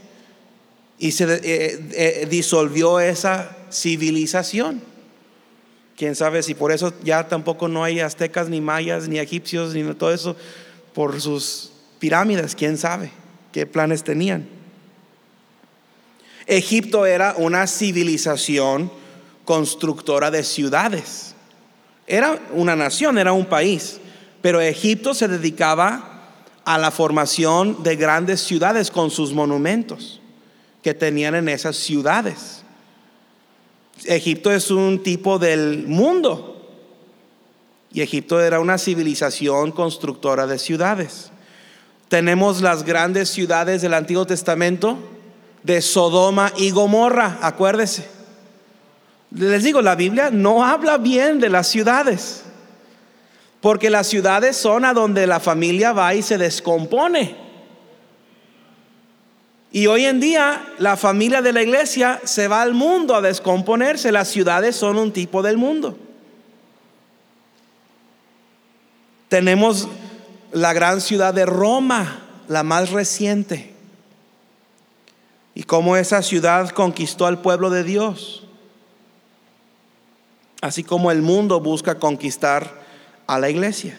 y 0.99 1.13
se 1.13 1.25
eh, 1.25 1.41
eh, 1.93 2.27
disolvió 2.31 3.01
esa 3.01 3.57
civilización. 3.71 4.83
Quién 5.97 6.15
sabe 6.15 6.43
si 6.43 6.55
por 6.55 6.73
eso 6.73 6.93
ya 7.03 7.29
tampoco 7.29 7.69
no 7.69 7.85
hay 7.85 8.01
aztecas, 8.01 8.49
ni 8.49 8.61
mayas, 8.61 9.09
ni 9.09 9.19
egipcios, 9.19 9.75
ni 9.75 9.83
todo 9.95 10.13
eso, 10.13 10.37
por 10.93 11.21
sus 11.21 11.73
pirámides, 11.99 12.55
quién 12.55 12.77
sabe 12.77 13.11
qué 13.53 13.67
planes 13.67 14.05
tenían. 14.05 14.47
Egipto 16.47 17.07
era 17.07 17.35
una 17.39 17.67
civilización 17.67 18.93
constructora 19.45 20.31
de 20.31 20.45
ciudades. 20.45 21.35
Era 22.07 22.39
una 22.53 22.77
nación, 22.77 23.19
era 23.19 23.33
un 23.33 23.47
país, 23.47 23.99
pero 24.43 24.61
Egipto 24.61 25.15
se 25.15 25.27
dedicaba 25.27 26.29
a 26.65 26.79
la 26.79 26.91
formación 26.91 27.83
de 27.83 27.97
grandes 27.97 28.41
ciudades 28.43 28.91
con 28.91 29.11
sus 29.11 29.33
monumentos 29.33 30.21
que 30.87 30.95
tenían 30.95 31.35
en 31.35 31.49
esas 31.49 31.75
ciudades. 31.75 32.63
Egipto 34.05 34.53
es 34.53 34.71
un 34.71 35.03
tipo 35.03 35.41
del 35.41 35.89
mundo 35.89 36.65
y 37.93 38.03
Egipto 38.03 38.41
era 38.41 38.61
una 38.61 38.79
civilización 38.79 39.73
constructora 39.73 40.47
de 40.47 40.61
ciudades. 40.61 41.33
Tenemos 42.09 42.63
las 42.63 42.85
grandes 42.85 43.31
ciudades 43.31 43.83
del 43.83 43.95
Antiguo 43.95 44.27
Testamento 44.27 44.97
de 45.65 45.83
Sodoma 45.83 46.53
y 46.57 46.71
Gomorra, 46.71 47.41
acuérdese. 47.43 48.07
Les 49.33 49.65
digo, 49.65 49.83
la 49.83 49.97
Biblia 49.97 50.31
no 50.31 50.65
habla 50.65 50.99
bien 50.99 51.41
de 51.41 51.49
las 51.49 51.67
ciudades. 51.67 52.45
Porque 53.61 53.91
las 53.91 54.07
ciudades 54.07 54.57
son 54.57 54.85
a 54.85 54.95
donde 54.95 55.27
la 55.27 55.41
familia 55.41 55.93
va 55.93 56.15
y 56.15 56.23
se 56.23 56.39
descompone. 56.39 57.46
Y 59.73 59.89
hoy 59.89 60.07
en 60.07 60.21
día 60.21 60.65
la 60.79 60.97
familia 60.97 61.43
de 61.43 61.53
la 61.53 61.63
iglesia 61.63 62.21
se 62.25 62.49
va 62.49 62.63
al 62.63 62.73
mundo 62.73 63.15
a 63.15 63.21
descomponerse. 63.21 64.13
Las 64.13 64.29
ciudades 64.29 64.77
son 64.77 64.97
un 64.97 65.13
tipo 65.13 65.43
del 65.43 65.57
mundo. 65.57 65.99
Tenemos 69.29 69.89
la 70.53 70.73
gran 70.73 71.01
ciudad 71.01 71.35
de 71.35 71.47
Roma, 71.47 72.23
la 72.49 72.63
más 72.63 72.91
reciente. 72.91 73.75
Y 75.55 75.65
cómo 75.65 75.97
esa 75.97 76.23
ciudad 76.23 76.71
conquistó 76.71 77.27
al 77.27 77.41
pueblo 77.41 77.71
de 77.71 77.83
Dios. 77.83 78.45
Así 80.61 80.85
como 80.85 81.11
el 81.11 81.23
mundo 81.23 81.61
busca 81.61 81.97
conquistar 81.97 82.83
a 83.27 83.39
la 83.39 83.51
iglesia. 83.51 83.99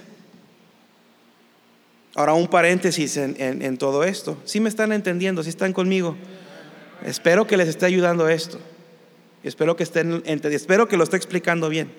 Ahora 2.17 2.34
un 2.34 2.47
paréntesis 2.47 3.15
en, 3.15 3.77
todo 3.77 4.03
esto. 4.03 4.39
Si 4.43 4.60
me 4.60 4.69
están 4.69 4.91
entendiendo, 4.91 5.43
si 5.43 5.49
están 5.49 5.71
conmigo. 5.71 6.15
Espero 7.06 7.45
que 7.45 7.58
les 7.58 7.67
esté 7.67 7.86
ayudando 7.86 8.27
esto. 8.27 8.58
Espero 9.43 9.75
que 9.75 9.84
estén, 9.84 10.23
espero 10.25 10.88
que 10.88 10.97
lo 10.97 11.03
esté 11.03 11.15
explicando 11.15 11.69
bien. 11.69 11.93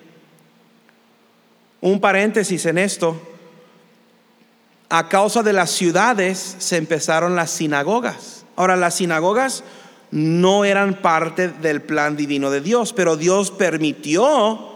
Un 1.79 2.01
paréntesis 2.01 2.65
en 2.65 2.79
esto. 2.79 3.17
A 4.89 5.07
causa 5.07 5.41
de 5.41 5.53
las 5.53 5.71
ciudades 5.71 6.57
se 6.59 6.75
empezaron 6.75 7.37
las 7.37 7.51
sinagogas. 7.51 8.45
Ahora 8.57 8.75
las 8.75 8.95
sinagogas 8.95 9.63
no 10.11 10.65
eran 10.65 10.95
parte 10.95 11.47
del 11.47 11.81
plan 11.81 12.17
divino 12.17 12.51
de 12.51 12.59
Dios, 12.59 12.91
pero 12.91 13.15
Dios 13.15 13.51
permitió 13.51 14.67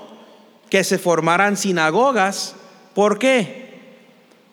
que 0.70 0.86
se 0.86 0.98
formaran 0.98 1.58
sinagogas. 1.58 2.56
¿Por 2.94 3.20
qué? 3.20 3.63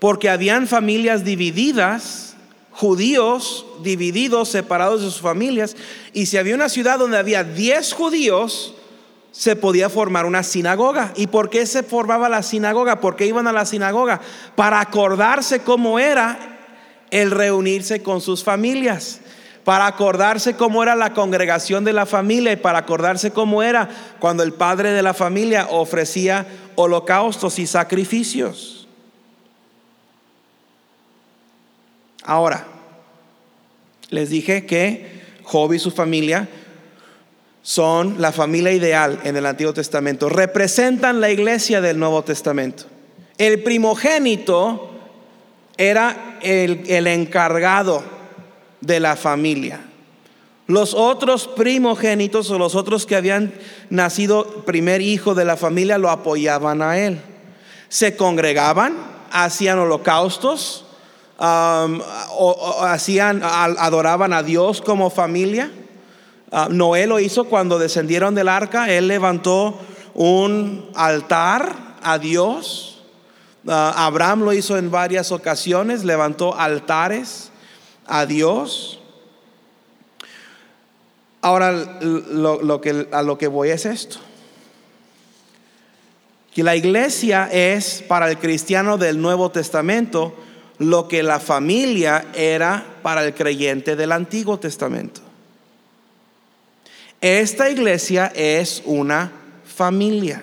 Porque 0.00 0.28
habían 0.28 0.66
familias 0.66 1.24
divididas, 1.24 2.34
judíos 2.72 3.66
divididos, 3.82 4.48
separados 4.48 5.02
de 5.02 5.10
sus 5.10 5.20
familias, 5.20 5.76
y 6.12 6.26
si 6.26 6.36
había 6.36 6.56
una 6.56 6.68
ciudad 6.68 6.98
donde 6.98 7.18
había 7.18 7.44
10 7.44 7.92
judíos, 7.92 8.74
se 9.30 9.54
podía 9.54 9.88
formar 9.88 10.26
una 10.26 10.42
sinagoga. 10.42 11.12
¿Y 11.14 11.28
por 11.28 11.50
qué 11.50 11.64
se 11.64 11.84
formaba 11.84 12.28
la 12.28 12.42
sinagoga? 12.42 13.00
¿Por 13.00 13.14
qué 13.14 13.26
iban 13.26 13.46
a 13.46 13.52
la 13.52 13.64
sinagoga? 13.64 14.20
Para 14.56 14.80
acordarse 14.80 15.60
cómo 15.60 16.00
era 16.00 16.58
el 17.12 17.30
reunirse 17.30 18.02
con 18.02 18.20
sus 18.20 18.42
familias 18.42 19.20
para 19.64 19.86
acordarse 19.86 20.56
cómo 20.56 20.82
era 20.82 20.96
la 20.96 21.12
congregación 21.12 21.84
de 21.84 21.92
la 21.92 22.06
familia 22.06 22.52
y 22.52 22.56
para 22.56 22.78
acordarse 22.78 23.30
cómo 23.30 23.62
era 23.62 23.88
cuando 24.18 24.42
el 24.42 24.52
padre 24.52 24.92
de 24.92 25.02
la 25.02 25.14
familia 25.14 25.68
ofrecía 25.70 26.46
holocaustos 26.76 27.58
y 27.58 27.66
sacrificios. 27.66 28.79
Ahora, 32.30 32.64
les 34.10 34.30
dije 34.30 34.64
que 34.64 35.40
Job 35.42 35.72
y 35.72 35.80
su 35.80 35.90
familia 35.90 36.48
son 37.60 38.22
la 38.22 38.30
familia 38.30 38.70
ideal 38.70 39.18
en 39.24 39.36
el 39.36 39.44
Antiguo 39.46 39.72
Testamento, 39.74 40.28
representan 40.28 41.20
la 41.20 41.30
iglesia 41.30 41.80
del 41.80 41.98
Nuevo 41.98 42.22
Testamento. 42.22 42.84
El 43.36 43.64
primogénito 43.64 44.92
era 45.76 46.38
el, 46.40 46.84
el 46.86 47.08
encargado 47.08 48.04
de 48.80 49.00
la 49.00 49.16
familia. 49.16 49.80
Los 50.68 50.94
otros 50.94 51.48
primogénitos 51.48 52.48
o 52.52 52.60
los 52.60 52.76
otros 52.76 53.06
que 53.06 53.16
habían 53.16 53.52
nacido 53.88 54.64
primer 54.64 55.02
hijo 55.02 55.34
de 55.34 55.46
la 55.46 55.56
familia 55.56 55.98
lo 55.98 56.10
apoyaban 56.10 56.80
a 56.80 56.96
él. 56.96 57.20
Se 57.88 58.14
congregaban, 58.14 58.94
hacían 59.32 59.80
holocaustos, 59.80 60.86
o, 61.40 62.82
hacían, 62.82 63.42
adoraban 63.42 64.32
a 64.32 64.42
Dios 64.42 64.80
como 64.80 65.10
familia. 65.10 65.70
Ah, 66.52 66.68
Noé 66.70 67.06
lo 67.06 67.18
hizo 67.20 67.44
cuando 67.44 67.78
descendieron 67.78 68.34
del 68.34 68.48
arca, 68.48 68.90
él 68.90 69.08
levantó 69.08 69.78
un 70.14 70.90
altar 70.94 71.96
a 72.02 72.18
Dios. 72.18 73.02
Ah, 73.66 74.06
Abraham 74.06 74.42
lo 74.42 74.52
hizo 74.52 74.76
en 74.76 74.90
varias 74.90 75.32
ocasiones, 75.32 76.04
levantó 76.04 76.58
altares 76.58 77.50
a 78.06 78.26
Dios. 78.26 79.00
Ahora 81.40 81.72
lo, 81.72 82.80
que, 82.82 83.08
a 83.12 83.22
lo 83.22 83.38
que 83.38 83.46
voy 83.46 83.70
es 83.70 83.86
esto. 83.86 84.18
Que 86.52 86.62
la 86.62 86.76
iglesia 86.76 87.48
es 87.50 88.04
para 88.06 88.28
el 88.28 88.38
cristiano 88.38 88.98
del 88.98 89.22
Nuevo 89.22 89.50
Testamento 89.50 90.34
lo 90.80 91.08
que 91.08 91.22
la 91.22 91.38
familia 91.40 92.28
era 92.34 92.82
para 93.02 93.22
el 93.22 93.34
creyente 93.34 93.96
del 93.96 94.12
Antiguo 94.12 94.58
Testamento. 94.58 95.20
Esta 97.20 97.68
iglesia 97.68 98.32
es 98.34 98.82
una 98.86 99.30
familia. 99.62 100.42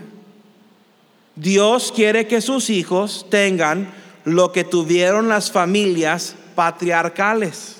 Dios 1.35 1.91
quiere 1.91 2.27
que 2.27 2.41
sus 2.41 2.69
hijos 2.69 3.25
tengan 3.31 3.91
lo 4.25 4.51
que 4.51 4.63
tuvieron 4.63 5.27
las 5.27 5.51
familias 5.51 6.35
patriarcales. 6.53 7.77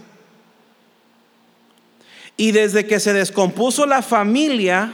Y 2.38 2.54
desde 2.54 2.88
que 2.88 3.00
se 3.00 3.14
descompuso 3.14 3.86
la 3.86 4.02
familia, 4.02 4.92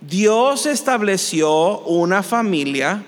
Dios 0.00 0.66
estableció 0.66 1.80
una 1.80 2.22
familia 2.22 3.02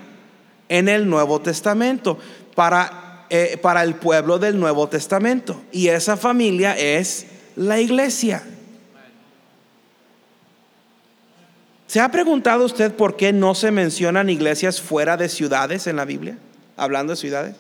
en 0.69 0.89
el 0.89 1.09
Nuevo 1.09 1.41
Testamento 1.41 2.19
para 2.57 3.04
eh, 3.37 3.59
para 3.61 3.83
el 3.83 3.97
pueblo 3.97 4.39
del 4.39 4.61
Nuevo 4.61 4.89
Testamento. 4.89 5.61
Y 5.73 5.89
esa 5.89 6.17
familia 6.17 6.79
es 6.79 7.27
la 7.57 7.81
iglesia. 7.81 8.45
¿Se 11.89 11.99
ha 11.99 12.13
preguntado 12.13 12.65
usted 12.65 12.95
por 12.95 13.17
qué 13.17 13.33
no 13.33 13.57
se 13.57 13.73
mencionan 13.73 14.31
iglesias 14.31 14.81
fuera 14.81 15.17
de 15.17 15.29
ciudades 15.29 15.89
en 15.89 15.97
la 15.97 16.05
Biblia? 16.05 16.39
Hablando 16.77 17.13
de 17.13 17.17
ciudades. 17.17 17.57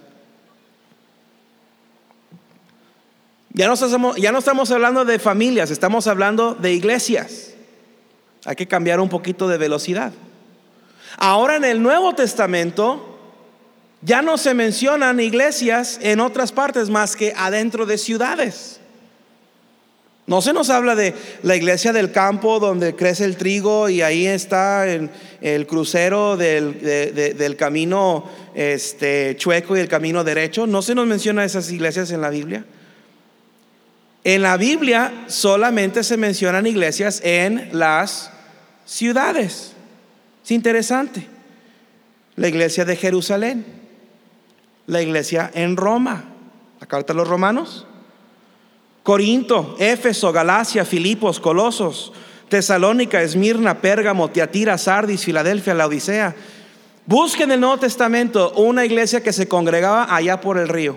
Ya 3.52 3.66
no, 3.66 3.74
estamos, 3.74 4.14
ya 4.14 4.30
no 4.30 4.38
estamos 4.38 4.70
hablando 4.70 5.04
de 5.04 5.18
familias, 5.18 5.72
estamos 5.72 6.06
hablando 6.06 6.54
de 6.54 6.72
iglesias. 6.72 7.52
Hay 8.44 8.54
que 8.54 8.68
cambiar 8.68 9.00
un 9.00 9.08
poquito 9.08 9.48
de 9.48 9.58
velocidad. 9.58 10.12
Ahora 11.16 11.56
en 11.56 11.64
el 11.64 11.82
Nuevo 11.82 12.14
Testamento 12.14 13.13
ya 14.05 14.21
no 14.21 14.37
se 14.37 14.53
mencionan 14.53 15.19
iglesias 15.19 15.99
en 16.03 16.21
otras 16.21 16.53
partes 16.53 16.90
más 16.90 17.17
que 17.17 17.33
adentro 17.37 17.87
de 17.87 17.97
ciudades. 17.97 18.81
No 20.27 20.43
se 20.43 20.53
nos 20.53 20.69
habla 20.71 20.95
de 20.95 21.14
la 21.43 21.57
iglesia 21.57 21.93
del 21.93 22.12
campo 22.12 22.61
donde 22.61 22.95
crece 22.95 23.25
el 23.25 23.37
trigo 23.37 23.88
y 23.88 24.03
ahí 24.03 24.27
está 24.27 24.87
el, 24.87 25.67
crucero 25.67 26.37
del, 26.37 27.57
camino 27.59 28.31
este, 28.55 29.37
chueco 29.37 29.77
y 29.77 29.81
el 29.81 29.88
camino 29.88 30.23
derecho. 30.23 30.67
No 30.67 30.83
se 30.83 30.95
nos 30.95 31.07
menciona 31.07 31.45
esas 31.45 31.71
iglesias 31.71 32.11
en 32.11 32.21
la 32.21 32.31
Biblia. 32.31 32.64
En 34.23 34.43
la 34.43 34.57
Biblia 34.59 35.25
solamente 35.29 36.05
se 36.05 36.17
mencionan 36.19 36.67
iglesias 36.67 37.21
en 37.25 37.71
las 37.73 38.31
ciudades. 38.85 39.73
Es 40.43 40.51
interesante. 40.51 41.27
La 42.37 42.48
iglesia 42.48 42.85
de 42.85 42.96
Jerusalén 42.96 43.83
la 44.87 45.02
iglesia 45.02 45.50
en 45.54 45.76
Roma. 45.76 46.24
La 46.80 46.87
carta 46.87 47.12
de 47.12 47.18
los 47.18 47.28
romanos. 47.28 47.87
Corinto, 49.02 49.76
Éfeso, 49.78 50.32
Galacia, 50.32 50.85
Filipos, 50.85 51.38
Colosos, 51.38 52.12
Tesalónica, 52.48 53.22
Esmirna, 53.22 53.80
Pérgamo, 53.80 54.30
Tiatira, 54.30 54.78
Sardis, 54.78 55.24
Filadelfia, 55.24 55.74
la 55.74 55.87
Odisea. 55.87 56.35
Busquen 57.06 57.50
en 57.50 57.52
el 57.52 57.60
Nuevo 57.60 57.78
Testamento 57.78 58.52
una 58.52 58.85
iglesia 58.85 59.22
que 59.22 59.32
se 59.32 59.46
congregaba 59.46 60.14
allá 60.14 60.40
por 60.40 60.56
el 60.58 60.68
río. 60.68 60.96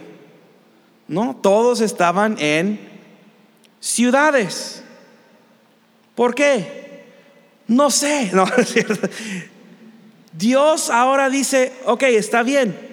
No, 1.07 1.37
todos 1.41 1.81
estaban 1.81 2.37
en 2.39 2.79
ciudades. 3.79 4.83
¿Por 6.15 6.33
qué? 6.33 7.05
No 7.67 7.91
sé. 7.91 8.31
No. 8.33 8.45
Dios 10.33 10.91
ahora 10.91 11.29
dice, 11.29 11.73
ok, 11.85 12.03
está 12.03 12.43
bien, 12.43 12.86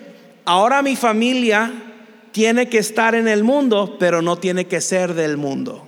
ahora 0.45 0.83
mi 0.83 0.97
familia 0.97 1.73
tiene 2.33 2.69
que 2.69 2.79
estar 2.79 3.15
en 3.15 3.29
el 3.29 3.45
mundo, 3.45 3.97
pero 3.99 4.21
no 4.21 4.37
tiene 4.37 4.67
que 4.67 4.81
ser 4.81 5.15
del 5.15 5.37
mundo. 5.37 5.87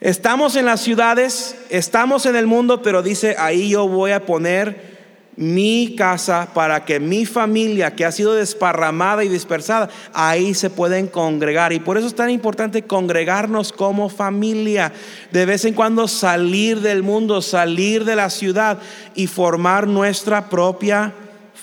Estamos 0.00 0.56
en 0.56 0.66
las 0.66 0.80
ciudades, 0.80 1.56
estamos 1.70 2.26
en 2.26 2.36
el 2.36 2.46
mundo, 2.46 2.82
pero 2.82 3.02
dice, 3.02 3.36
ahí 3.38 3.70
yo 3.70 3.88
voy 3.88 4.10
a 4.10 4.26
poner 4.26 4.96
mi 5.36 5.94
casa 5.96 6.48
para 6.52 6.84
que 6.84 6.98
mi 6.98 7.26
familia 7.26 7.94
que 7.94 8.04
ha 8.04 8.12
sido 8.12 8.34
desparramada 8.34 9.22
y 9.22 9.28
dispersada, 9.28 9.88
ahí 10.12 10.54
se 10.54 10.70
pueden 10.70 11.06
congregar. 11.06 11.72
Y 11.72 11.78
por 11.78 11.98
eso 11.98 12.06
es 12.06 12.14
tan 12.14 12.30
importante 12.30 12.82
congregarnos 12.82 13.72
como 13.72 14.08
familia, 14.08 14.92
de 15.30 15.46
vez 15.46 15.64
en 15.64 15.74
cuando 15.74 16.08
salir 16.08 16.80
del 16.80 17.02
mundo, 17.02 17.40
salir 17.40 18.04
de 18.04 18.16
la 18.16 18.30
ciudad 18.30 18.78
y 19.14 19.26
formar 19.26 19.86
nuestra 19.86 20.48
propia 20.48 21.12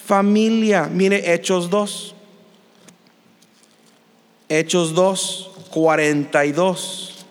familia. 0.05 0.89
Mire 0.91 1.33
Hechos 1.33 1.69
2. 1.69 2.15
Hechos 4.49 4.93
2, 4.93 5.51
42. 5.71 7.25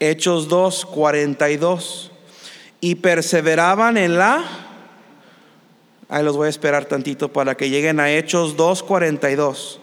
Hechos 0.00 0.48
2, 0.48 0.86
42. 0.86 2.10
Y 2.80 2.96
perseveraban 2.96 3.96
en 3.96 4.18
la... 4.18 4.44
Ahí 6.10 6.24
los 6.24 6.36
voy 6.36 6.46
a 6.46 6.50
esperar 6.50 6.86
tantito 6.86 7.32
para 7.32 7.54
que 7.56 7.68
lleguen 7.68 8.00
a 8.00 8.10
Hechos 8.10 8.56
2, 8.56 8.82
42. 8.82 9.80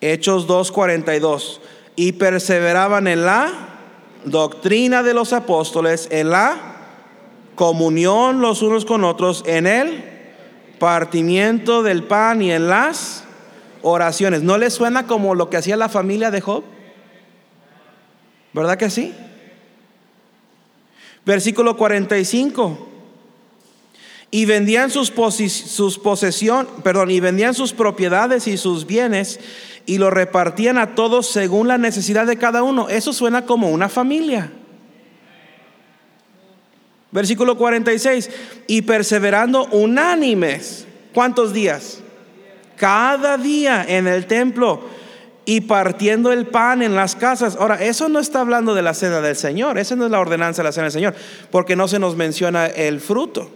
Hechos 0.00 0.46
2, 0.46 0.72
42. 0.72 1.60
Y 1.96 2.12
perseveraban 2.12 3.08
en 3.08 3.24
la 3.24 3.52
doctrina 4.24 5.02
de 5.02 5.14
los 5.14 5.32
apóstoles, 5.32 6.08
en 6.10 6.30
la 6.30 6.77
comunión 7.58 8.40
los 8.40 8.62
unos 8.62 8.84
con 8.84 9.02
otros, 9.02 9.42
en 9.44 9.66
el 9.66 10.04
partimiento 10.78 11.82
del 11.82 12.04
pan 12.04 12.40
y 12.40 12.52
en 12.52 12.68
las 12.68 13.24
oraciones. 13.82 14.42
¿No 14.42 14.56
les 14.58 14.74
suena 14.74 15.08
como 15.08 15.34
lo 15.34 15.50
que 15.50 15.56
hacía 15.56 15.76
la 15.76 15.88
familia 15.88 16.30
de 16.30 16.40
Job? 16.40 16.62
¿Verdad 18.52 18.78
que 18.78 18.88
sí? 18.88 19.12
Versículo 21.26 21.76
45. 21.76 22.86
Y 24.30 24.44
vendían 24.44 24.90
sus, 24.92 25.10
sus 25.10 26.00
perdón, 26.84 27.10
y 27.10 27.18
vendían 27.18 27.54
sus 27.54 27.72
propiedades 27.72 28.46
y 28.46 28.56
sus 28.56 28.86
bienes 28.86 29.40
y 29.84 29.98
lo 29.98 30.10
repartían 30.10 30.78
a 30.78 30.94
todos 30.94 31.26
según 31.28 31.66
la 31.66 31.76
necesidad 31.76 32.26
de 32.26 32.36
cada 32.36 32.62
uno. 32.62 32.88
Eso 32.88 33.12
suena 33.12 33.46
como 33.46 33.68
una 33.70 33.88
familia. 33.88 34.52
Versículo 37.10 37.56
46. 37.56 38.30
Y 38.66 38.82
perseverando 38.82 39.66
unánimes. 39.66 40.86
¿Cuántos 41.12 41.52
días? 41.52 42.02
cada 42.78 43.36
día 43.36 43.84
en 43.86 44.06
el 44.06 44.26
templo 44.26 44.80
y 45.44 45.62
partiendo 45.62 46.32
el 46.32 46.46
pan 46.46 46.82
en 46.82 46.94
las 46.94 47.16
casas. 47.16 47.56
Ahora, 47.56 47.82
eso 47.82 48.08
no 48.08 48.18
está 48.18 48.40
hablando 48.40 48.74
de 48.74 48.82
la 48.82 48.94
cena 48.94 49.20
del 49.20 49.36
Señor, 49.36 49.78
esa 49.78 49.96
no 49.96 50.06
es 50.06 50.10
la 50.10 50.20
ordenanza 50.20 50.62
de 50.62 50.68
la 50.68 50.72
cena 50.72 50.84
del 50.84 50.92
Señor, 50.92 51.14
porque 51.50 51.76
no 51.76 51.88
se 51.88 51.98
nos 51.98 52.16
menciona 52.16 52.66
el 52.66 53.00
fruto. 53.00 53.50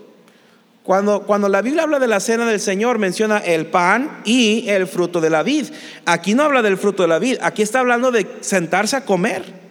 Cuando, 0.83 1.23
cuando 1.23 1.49
la 1.49 1.63
Biblia 1.63 1.85
habla 1.85 2.01
de 2.01 2.09
la 2.09 2.19
cena 2.19 2.45
del 2.45 2.59
Señor, 2.59 2.99
menciona 2.99 3.39
el 3.39 3.67
pan 3.67 4.23
y 4.25 4.69
el 4.69 4.89
fruto 4.89 5.21
de 5.21 5.31
la 5.31 5.45
vid. 5.45 5.67
Aquí 6.07 6.35
no 6.35 6.43
habla 6.43 6.61
del 6.61 6.77
fruto 6.77 7.05
de 7.05 7.09
la 7.09 7.21
vid, 7.21 7.39
aquí 7.41 7.63
está 7.63 7.81
hablando 7.81 8.11
de 8.11 8.27
sentarse 8.41 8.97
a 8.97 9.05
comer. 9.05 9.63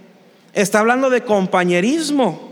Está 0.54 0.80
hablando 0.80 1.10
de 1.10 1.24
compañerismo. 1.24 2.51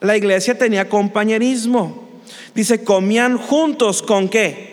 La 0.00 0.16
iglesia 0.16 0.56
tenía 0.56 0.88
compañerismo. 0.88 2.08
Dice, 2.54 2.84
comían 2.84 3.36
juntos 3.36 4.02
con 4.02 4.28
qué? 4.28 4.68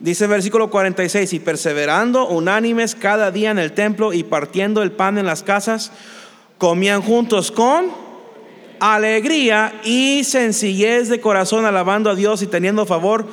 Dice 0.00 0.24
el 0.24 0.30
versículo 0.30 0.70
46, 0.70 1.32
y 1.32 1.40
perseverando 1.40 2.28
unánimes 2.28 2.94
cada 2.94 3.30
día 3.30 3.50
en 3.50 3.58
el 3.58 3.72
templo 3.72 4.12
y 4.12 4.22
partiendo 4.22 4.82
el 4.82 4.92
pan 4.92 5.18
en 5.18 5.26
las 5.26 5.42
casas, 5.42 5.90
comían 6.56 7.02
juntos 7.02 7.50
con 7.50 7.86
alegría 8.80 9.80
y 9.84 10.22
sencillez 10.22 11.08
de 11.08 11.20
corazón, 11.20 11.66
alabando 11.66 12.10
a 12.10 12.14
Dios 12.14 12.42
y 12.42 12.46
teniendo 12.46 12.86
favor 12.86 13.26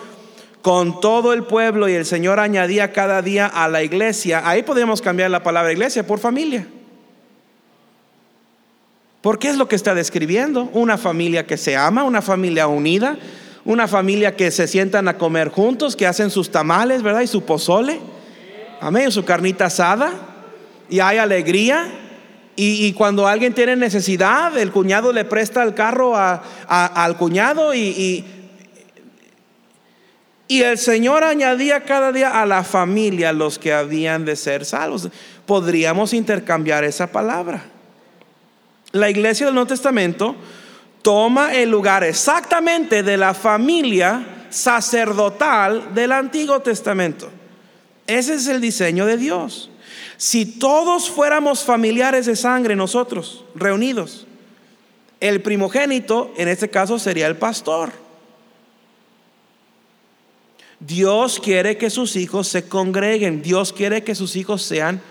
con 0.63 0.99
todo 0.99 1.33
el 1.33 1.43
pueblo. 1.43 1.87
Y 1.87 1.93
el 1.93 2.05
Señor 2.05 2.39
añadía 2.39 2.91
cada 2.91 3.21
día 3.21 3.45
a 3.45 3.67
la 3.67 3.83
iglesia, 3.83 4.41
ahí 4.43 4.63
podemos 4.63 5.01
cambiar 5.01 5.29
la 5.29 5.43
palabra 5.43 5.71
iglesia 5.71 6.07
por 6.07 6.19
familia. 6.19 6.67
Porque 9.25 9.49
es 9.49 9.57
lo 9.57 9.67
que 9.67 9.75
está 9.75 9.95
describiendo, 9.95 10.69
una 10.71 10.99
familia 10.99 11.47
que 11.47 11.57
se 11.57 11.75
ama, 11.75 12.03
una 12.03 12.21
familia 12.21 12.67
unida 12.67 13.17
una 13.65 13.87
familia 13.87 14.35
que 14.35 14.51
se 14.51 14.67
sientan 14.67 15.07
a 15.07 15.17
comer 15.17 15.49
juntos, 15.49 15.95
que 15.95 16.05
hacen 16.05 16.29
sus 16.29 16.51
tamales, 16.51 17.01
¿verdad? 17.01 17.21
Y 17.21 17.27
su 17.27 17.43
pozole, 17.43 17.99
amén, 18.79 19.11
su 19.11 19.25
carnita 19.25 19.65
asada, 19.65 20.11
y 20.87 20.99
hay 20.99 21.17
alegría. 21.17 21.91
Y, 22.55 22.93
cuando 22.93 23.27
alguien 23.27 23.55
tiene 23.55 23.75
necesidad, 23.75 24.55
el 24.59 24.71
cuñado 24.71 25.11
le 25.11 25.25
presta 25.25 25.63
el 25.63 25.73
carro 25.73 26.13
al 26.15 27.17
cuñado 27.17 27.73
y, 27.73 28.23
y 30.47 30.61
el 30.61 30.77
Señor 30.77 31.23
añadía 31.23 31.83
cada 31.85 32.11
día 32.11 32.39
a 32.39 32.45
la 32.45 32.63
familia 32.63 33.33
los 33.33 33.57
que 33.57 33.73
habían 33.73 34.25
de 34.25 34.35
ser 34.35 34.65
salvos. 34.65 35.09
Podríamos 35.47 36.13
intercambiar 36.13 36.83
esa 36.83 37.07
palabra. 37.07 37.74
La 38.95 39.09
iglesia 39.09 39.45
del 39.45 39.55
Nuevo 39.55 39.67
Testamento 39.67 40.37
toma 41.01 41.53
el 41.53 41.69
lugar 41.69 42.05
exactamente 42.05 43.03
de 43.03 43.17
la 43.17 43.33
familia 43.33 44.45
sacerdotal 44.49 45.93
del 45.93 46.13
Antiguo 46.13 46.61
Testamento. 46.61 47.29
Ese 48.07 48.35
es 48.35 48.47
el 48.47 48.61
diseño 48.61 49.05
de 49.05 49.17
Dios. 49.17 49.69
Si 50.15 50.45
todos 50.45 51.09
fuéramos 51.09 51.65
familiares 51.65 52.25
de 52.25 52.37
sangre 52.37 52.77
nosotros, 52.77 53.43
reunidos, 53.53 54.27
el 55.19 55.41
primogénito 55.41 56.33
en 56.37 56.47
este 56.47 56.69
caso 56.69 56.97
sería 56.97 57.27
el 57.27 57.35
pastor. 57.35 57.91
Dios 60.79 61.41
quiere 61.41 61.77
que 61.77 61.89
sus 61.89 62.15
hijos 62.15 62.47
se 62.47 62.69
congreguen, 62.69 63.41
Dios 63.41 63.73
quiere 63.73 64.05
que 64.05 64.15
sus 64.15 64.37
hijos 64.37 64.61
sean 64.61 65.01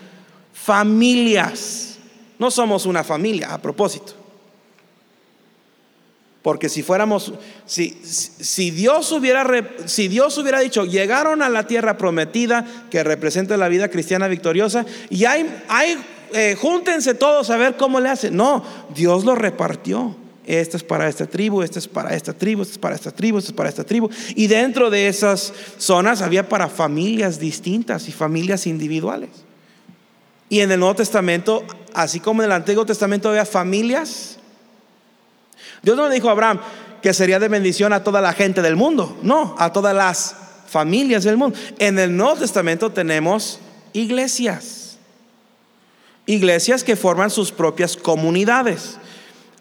familias. 0.53 1.94
No 2.39 2.51
somos 2.51 2.85
una 2.85 3.03
familia, 3.03 3.53
a 3.53 3.61
propósito. 3.61 4.13
Porque 6.41 6.69
si 6.69 6.83
fuéramos, 6.83 7.33
si, 7.65 7.89
si, 8.03 8.69
Dios 8.69 9.11
hubiera, 9.11 9.45
si 9.85 10.07
Dios 10.07 10.37
hubiera 10.37 10.59
dicho, 10.59 10.85
llegaron 10.85 11.41
a 11.41 11.49
la 11.49 11.65
tierra 11.65 11.97
prometida 11.97 12.85
que 12.91 13.03
representa 13.03 13.57
la 13.57 13.67
vida 13.67 13.89
cristiana 13.89 14.27
victoriosa, 14.27 14.85
y 15.09 15.25
hay, 15.25 15.63
hay 15.69 15.97
eh, 16.33 16.55
júntense 16.59 17.13
todos 17.13 17.49
a 17.49 17.57
ver 17.57 17.77
cómo 17.77 17.99
le 17.99 18.09
hacen. 18.09 18.35
No, 18.35 18.63
Dios 18.93 19.25
lo 19.25 19.35
repartió. 19.35 20.15
Este 20.45 20.77
es 20.77 20.83
para 20.83 21.07
esta 21.07 21.25
tribu, 21.25 21.63
este 21.63 21.79
es 21.79 21.87
para 21.87 22.13
esta 22.13 22.33
tribu, 22.33 22.61
este 22.61 22.73
es 22.73 22.77
para 22.77 22.93
esta 22.93 23.09
tribu, 23.09 23.39
este 23.39 23.49
es 23.49 23.55
para 23.55 23.69
esta 23.69 23.83
tribu. 23.83 24.09
Y 24.35 24.45
dentro 24.45 24.91
de 24.91 25.07
esas 25.07 25.51
zonas 25.79 26.21
había 26.21 26.47
para 26.47 26.69
familias 26.69 27.39
distintas 27.39 28.07
y 28.07 28.11
familias 28.11 28.67
individuales. 28.67 29.44
Y 30.49 30.59
en 30.59 30.71
el 30.71 30.79
Nuevo 30.79 30.95
Testamento, 30.95 31.63
así 31.93 32.19
como 32.19 32.41
en 32.41 32.47
el 32.47 32.51
Antiguo 32.51 32.85
Testamento 32.85 33.29
había 33.29 33.45
familias, 33.45 34.37
Dios 35.81 35.97
no 35.97 36.07
le 36.07 36.15
dijo 36.15 36.29
a 36.29 36.31
Abraham 36.31 36.59
que 37.01 37.13
sería 37.13 37.39
de 37.39 37.47
bendición 37.47 37.93
a 37.93 38.03
toda 38.03 38.21
la 38.21 38.33
gente 38.33 38.61
del 38.61 38.75
mundo, 38.75 39.17
no, 39.21 39.55
a 39.59 39.71
todas 39.71 39.95
las 39.95 40.35
familias 40.67 41.23
del 41.23 41.37
mundo. 41.37 41.57
En 41.77 41.99
el 41.99 42.15
Nuevo 42.15 42.37
Testamento 42.37 42.91
tenemos 42.91 43.59
iglesias, 43.93 44.97
iglesias 46.25 46.83
que 46.83 46.95
forman 46.95 47.29
sus 47.29 47.51
propias 47.51 47.95
comunidades, 47.95 48.97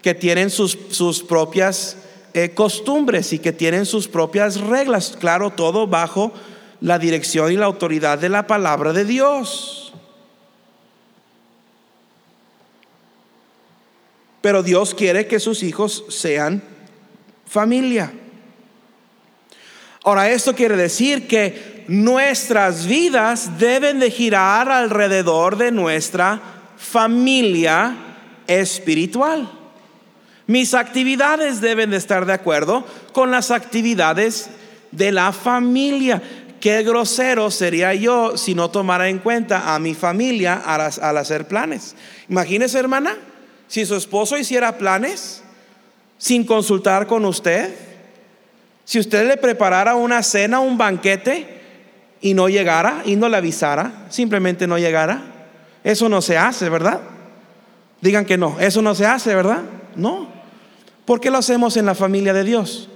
que 0.01 0.15
tienen 0.15 0.51
sus, 0.51 0.79
sus 0.91 1.23
propias 1.23 1.97
eh, 2.33 2.51
costumbres 2.55 3.33
y 3.33 3.39
que 3.39 3.53
tienen 3.53 3.87
sus 3.87 4.09
propias 4.09 4.61
reglas, 4.61 5.17
claro, 5.21 5.51
todo 5.51 5.87
bajo 5.87 6.33
la 6.81 6.99
dirección 6.99 7.53
y 7.53 7.57
la 7.57 7.67
autoridad 7.67 8.19
de 8.19 8.29
la 8.29 8.47
palabra 8.47 8.93
de 8.93 9.05
Dios. 9.05 9.84
Pero 14.45 14.63
Dios 14.63 14.95
quiere 14.95 15.27
que 15.27 15.41
sus 15.41 15.63
hijos 15.63 16.05
sean 16.11 16.63
familia. 17.47 18.13
Ahora, 20.05 20.29
esto 20.29 20.55
quiere 20.55 20.77
decir 20.77 21.27
que 21.27 21.87
nuestras 21.89 22.85
vidas 22.85 23.59
deben 23.59 24.01
de 24.01 24.11
girar 24.11 24.71
alrededor 24.71 25.57
de 25.57 25.73
nuestra 25.73 26.43
familia 26.77 27.97
espiritual. 28.47 29.51
Mis 30.47 30.75
actividades 30.75 31.63
deben 31.63 31.89
de 31.89 31.97
estar 31.97 32.27
de 32.27 32.35
acuerdo 32.35 32.85
con 33.13 33.31
las 33.31 33.51
actividades 33.51 34.51
de 34.91 35.11
la 35.11 35.33
familia. 35.33 36.21
Qué 36.61 36.83
grosero 36.83 37.51
sería 37.51 37.95
yo 37.95 38.37
si 38.37 38.55
no 38.55 38.71
tomara 38.71 39.09
en 39.09 39.21
cuenta 39.21 39.75
a 39.75 39.79
mi 39.79 39.95
familia 39.95 40.57
al, 40.67 41.17
hacer 41.17 41.49
planes. 41.49 41.97
Imagínese, 42.29 42.79
hermana, 42.79 43.17
si 43.75 43.85
su 43.85 43.97
esposo 43.97 44.39
hiciera 44.39 44.79
planes 44.79 45.43
sin 46.17 46.47
consultar 46.47 47.09
con 47.09 47.25
usted, 47.25 47.75
si 48.85 49.01
usted 49.01 49.27
le 49.27 49.37
preparara 49.37 49.97
una 49.97 50.23
cena, 50.23 50.61
un 50.61 50.79
banquete 50.79 51.61
y 52.21 52.35
no 52.35 52.49
llegara 52.49 53.03
y 53.05 53.17
no 53.17 53.29
le 53.29 53.37
avisara, 53.37 54.07
simplemente 54.11 54.69
no 54.69 54.79
llegara, 54.79 55.25
eso 55.83 56.09
no 56.09 56.23
se 56.23 56.39
hace, 56.39 56.69
¿verdad? 56.69 57.01
Digan 58.01 58.25
que 58.25 58.39
no, 58.39 58.61
eso 58.61 58.81
no 58.81 58.95
se 58.95 59.07
hace, 59.07 59.35
¿verdad? 59.35 59.63
No. 59.97 60.29
¿Por 61.05 61.21
qué 61.21 61.33
lo 61.33 61.39
hacemos 61.39 61.77
en 61.77 61.87
la 61.87 61.97
familia 61.97 62.33
de 62.33 62.45
Dios? 62.45 62.89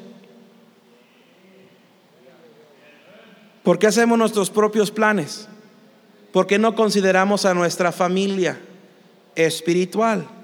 ¿Por 3.64 3.80
qué 3.80 3.88
hacemos 3.88 4.16
nuestros 4.16 4.48
propios 4.48 4.92
planes? 4.92 5.48
¿Por 6.32 6.46
qué 6.46 6.56
no 6.56 6.76
consideramos 6.76 7.46
a 7.46 7.54
nuestra 7.54 7.90
familia 7.90 8.60
espiritual? 9.34 10.37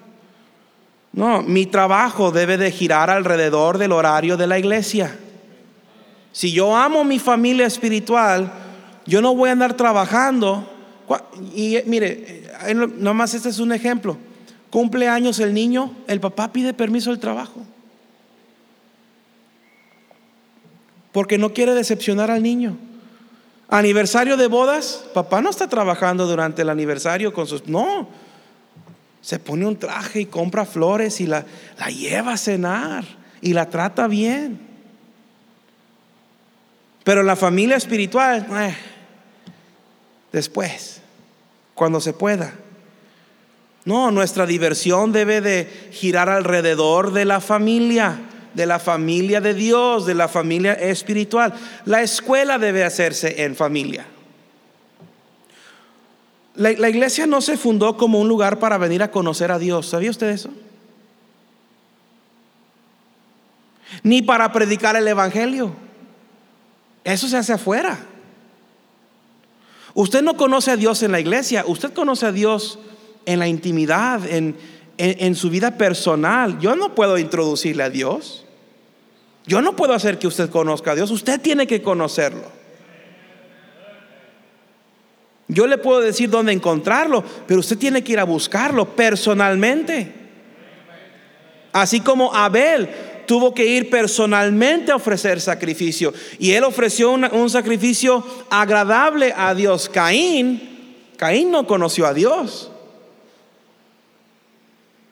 No, 1.15 1.43
mi 1.43 1.67
trabajo 1.67 2.33
debe 2.33 2.59
de 2.59 2.73
girar 2.73 3.09
alrededor 3.09 3.79
del 3.79 3.93
horario 3.93 4.37
de 4.37 4.49
la 4.49 4.59
iglesia. 4.59 5.17
Si 6.33 6.51
yo 6.53 6.77
amo 6.77 7.05
mi 7.05 7.21
familia 7.21 7.67
espiritual, 7.67 8.51
yo 9.07 9.23
no 9.23 9.35
voy 9.35 9.49
a 9.49 9.53
andar 9.53 9.75
trabajando. 9.75 10.69
Y 11.55 11.79
mire, 11.87 12.43
eh, 12.67 12.75
nomás 12.75 13.33
este 13.35 13.51
es 13.51 13.61
un 13.61 13.73
ejemplo. 13.73 14.17
Cumple 14.71 15.09
años 15.09 15.39
el 15.39 15.55
niño, 15.55 15.93
el 16.09 16.19
papá 16.19 16.53
pide 16.53 16.75
permiso 16.75 17.11
del 17.11 17.21
trabajo. 17.21 17.63
Porque 21.13 21.39
no 21.39 21.53
quiere 21.53 21.75
decepcionar 21.75 22.33
al 22.33 22.43
niño. 22.43 22.77
Aniversario 23.69 24.37
de 24.37 24.49
bodas, 24.49 25.05
papá 25.15 25.41
no 25.41 25.51
está 25.51 25.69
trabajando 25.69 26.27
durante 26.27 26.63
el 26.63 26.71
aniversario 26.71 27.33
con 27.33 27.47
sus... 27.47 27.69
No, 27.69 28.09
se 29.25 29.39
pone 29.39 29.65
un 29.65 29.79
traje 29.79 30.21
y 30.21 30.27
compra 30.27 30.67
flores 30.67 31.19
y 31.23 31.27
la, 31.27 31.47
la 31.79 31.87
lleva 31.87 32.35
a 32.35 32.37
cenar 32.37 33.07
y 33.41 33.55
la 33.55 33.71
trata 33.71 34.07
bien. 34.07 34.61
Pero 37.05 37.23
la 37.23 37.35
familia 37.35 37.77
espiritual, 37.77 38.47
eh, 38.53 38.77
después, 40.31 41.01
cuando 41.73 42.03
se 42.03 42.13
pueda. 42.13 42.53
No, 43.87 44.11
nuestra 44.11 44.45
diversión 44.45 45.11
debe 45.11 45.41
de 45.41 45.89
girar 45.91 46.29
alrededor 46.29 47.15
de 47.15 47.25
la 47.25 47.41
familia, 47.41 48.19
de 48.53 48.67
la 48.67 48.79
familia 48.79 49.41
de 49.41 49.55
Dios, 49.55 50.05
de 50.05 50.15
la 50.15 50.29
familia 50.29 50.75
espiritual. 50.75 51.55
La 51.87 52.03
escuela 52.03 52.59
debe 52.59 52.85
hacerse 52.85 53.43
en 53.45 53.57
familia. 53.57 54.05
La, 56.57 56.89
iglesia 56.89 57.27
no 57.27 57.41
se 57.41 57.57
fundó 57.57 57.97
como 57.97 58.21
un 58.21 58.29
lugar 58.29 58.61
para 58.61 58.79
venir 58.79 59.03
a 59.03 59.11
conocer 59.11 59.51
a 59.51 59.59
Dios. 59.59 59.89
¿Sabía 59.89 60.11
usted 60.11 60.29
eso? 60.29 60.51
Ni 64.03 64.23
para 64.23 64.53
predicar 64.53 64.95
el 64.97 65.07
Evangelio. 65.09 65.75
Eso 67.03 67.29
se 67.29 67.37
hace 67.37 67.53
afuera. 67.53 67.99
Usted 69.95 70.23
no 70.23 70.37
conoce 70.37 70.71
a 70.71 70.77
Dios 70.77 71.03
en 71.03 71.13
la 71.13 71.21
iglesia, 71.21 71.65
usted 71.67 71.93
conoce 71.93 72.27
a 72.27 72.33
Dios 72.33 72.79
en 73.27 73.39
la 73.39 73.47
intimidad, 73.47 74.21
en, 74.29 75.35
su 75.35 75.51
vida 75.51 75.77
personal. 75.77 76.59
Yo 76.61 76.77
no 76.77 76.95
puedo 76.95 77.19
introducirle 77.19 77.83
a 77.83 77.91
Dios. 77.91 78.45
Yo 79.47 79.61
no 79.61 79.77
puedo 79.77 79.93
hacer 79.93 80.19
que 80.19 80.27
usted 80.27 80.51
conozca 80.51 80.93
a 80.93 80.95
Dios. 80.95 81.11
Usted 81.11 81.41
tiene 81.41 81.67
que 81.67 81.83
conocerlo. 81.83 82.64
Yo 85.49 85.67
le 85.67 85.79
puedo 85.79 86.01
decir 86.01 86.31
dónde 86.31 86.53
encontrarlo, 86.53 87.23
pero 87.47 87.61
usted 87.61 87.77
tiene 87.77 88.03
que 88.03 88.13
ir 88.13 88.19
a 88.19 88.25
buscarlo 88.25 88.87
personalmente. 88.87 90.13
Así 91.73 92.01
como 92.01 92.35
Abel 92.35 92.89
tuvo 93.27 93.55
que 93.55 93.67
ir 93.67 93.91
personalmente 93.91 94.93
a 94.93 94.97
ofrecer 94.97 95.41
sacrificio. 95.41 96.15
Y 96.39 96.53
él 96.53 96.65
ofreció 96.65 97.11
un 97.13 97.51
sacrificio 97.51 98.25
agradable 98.49 99.35
a 99.37 99.55
Dios. 99.55 99.89
Caín, 99.89 100.97
Caín 101.17 101.51
no 101.51 101.67
conoció 101.67 102.07
a 102.07 102.15
Dios. 102.15 102.71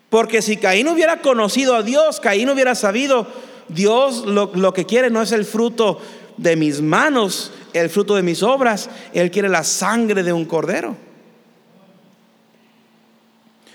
Porque 0.08 0.42
si 0.42 0.56
Caín 0.56 0.88
hubiera 0.88 1.20
conocido 1.20 1.74
a 1.74 1.82
Dios, 1.82 2.20
Caín 2.20 2.48
hubiera 2.50 2.74
sabido, 2.74 3.26
Dios 3.68 4.26
lo, 4.26 4.50
lo 4.54 4.72
que 4.72 4.84
quiere 4.84 5.10
no 5.10 5.22
es 5.22 5.32
el 5.32 5.44
fruto 5.44 6.00
de 6.36 6.56
mis 6.56 6.80
manos, 6.80 7.52
el 7.72 7.90
fruto 7.90 8.14
de 8.14 8.22
mis 8.22 8.42
obras, 8.42 8.90
Él 9.12 9.30
quiere 9.30 9.48
la 9.48 9.64
sangre 9.64 10.22
de 10.22 10.32
un 10.32 10.44
cordero. 10.44 10.96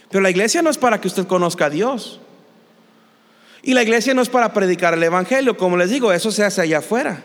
Pero 0.09 0.21
la 0.21 0.29
iglesia 0.29 0.61
no 0.61 0.69
es 0.69 0.77
para 0.77 1.01
que 1.01 1.07
usted 1.07 1.27
conozca 1.27 1.65
a 1.65 1.69
Dios. 1.69 2.19
Y 3.61 3.73
la 3.73 3.83
iglesia 3.83 4.13
no 4.13 4.21
es 4.21 4.29
para 4.29 4.53
predicar 4.53 4.93
el 4.93 5.03
Evangelio, 5.03 5.57
como 5.57 5.77
les 5.77 5.89
digo, 5.89 6.13
eso 6.13 6.31
se 6.31 6.43
hace 6.43 6.61
allá 6.61 6.77
afuera. 6.79 7.23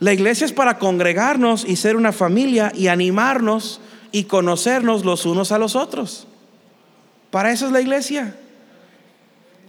La 0.00 0.12
iglesia 0.12 0.44
es 0.44 0.52
para 0.52 0.78
congregarnos 0.78 1.64
y 1.64 1.76
ser 1.76 1.96
una 1.96 2.12
familia 2.12 2.72
y 2.74 2.88
animarnos 2.88 3.80
y 4.10 4.24
conocernos 4.24 5.04
los 5.04 5.26
unos 5.26 5.52
a 5.52 5.58
los 5.58 5.76
otros. 5.76 6.26
Para 7.30 7.52
eso 7.52 7.66
es 7.66 7.72
la 7.72 7.80
iglesia. 7.80 8.36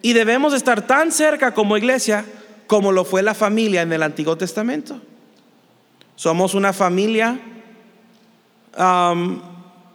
Y 0.01 0.13
debemos 0.13 0.53
estar 0.53 0.85
tan 0.87 1.11
cerca 1.11 1.53
como 1.53 1.77
iglesia 1.77 2.25
como 2.69 2.91
lo 2.91 3.03
fue 3.03 3.23
la 3.23 3.33
familia 3.33 3.81
en 3.81 3.91
el 3.91 4.03
Antiguo 4.03 4.37
Testamento. 4.37 5.01
Somos 6.15 6.53
una 6.53 6.71
familia 6.71 7.39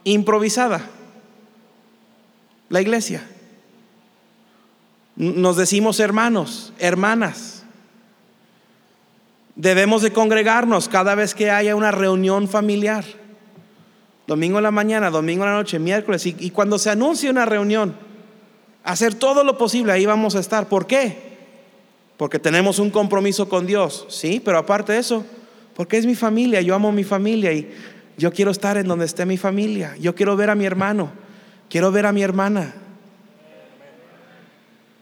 improvisada. 0.03 0.85
La 2.67 2.81
iglesia. 2.81 3.25
Nos 5.15 5.55
decimos 5.55 6.01
hermanos, 6.01 6.73
hermanas. 6.77 7.63
Debemos 9.55 10.01
de 10.01 10.11
congregarnos 10.11 10.89
cada 10.89 11.15
vez 11.15 11.33
que 11.33 11.51
haya 11.51 11.77
una 11.77 11.91
reunión 11.91 12.49
familiar. 12.49 13.05
Domingo 14.27 14.57
en 14.57 14.63
la 14.63 14.71
mañana, 14.71 15.09
domingo 15.09 15.45
en 15.45 15.51
la 15.51 15.55
noche, 15.55 15.79
miércoles. 15.79 16.25
Y, 16.25 16.49
cuando 16.49 16.77
se 16.77 16.89
anuncie 16.89 17.29
una 17.29 17.45
reunión, 17.45 17.95
hacer 18.83 19.15
todo 19.15 19.45
lo 19.45 19.57
posible, 19.57 19.93
ahí 19.93 20.05
vamos 20.05 20.35
a 20.35 20.41
estar. 20.41 20.67
¿Por 20.67 20.87
qué? 20.87 21.34
Porque 22.17 22.39
tenemos 22.39 22.79
un 22.79 22.89
compromiso 22.89 23.49
con 23.49 23.65
Dios. 23.65 24.05
Sí, 24.09 24.41
pero 24.43 24.57
aparte 24.57 24.93
de 24.93 24.99
eso, 24.99 25.25
porque 25.75 25.97
es 25.97 26.05
mi 26.05 26.15
familia, 26.15 26.61
yo 26.61 26.73
amo 26.73 26.91
mi 26.91 27.03
familia 27.03 27.51
y 27.51 27.69
yo 28.17 28.31
quiero 28.31 28.51
estar 28.51 28.77
en 28.77 28.87
donde 28.87 29.05
esté 29.05 29.25
mi 29.25 29.37
familia. 29.37 29.95
Yo 29.99 30.15
quiero 30.15 30.37
ver 30.37 30.49
a 30.49 30.55
mi 30.55 30.65
hermano, 30.65 31.11
quiero 31.69 31.91
ver 31.91 32.05
a 32.05 32.13
mi 32.13 32.21
hermana. 32.21 32.73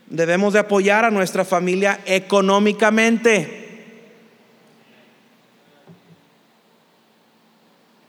Debemos 0.07 0.53
de 0.53 0.59
apoyar 0.59 1.05
a 1.05 1.11
nuestra 1.11 1.45
familia 1.45 1.99
económicamente. 2.05 3.61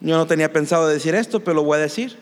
Yo 0.01 0.17
no 0.17 0.27
tenía 0.27 0.53
pensado 0.53 0.87
decir 0.87 1.15
esto, 1.15 1.41
pero 1.41 1.55
lo 1.55 1.63
voy 1.63 1.77
a 1.77 1.83
decir. 1.83 2.19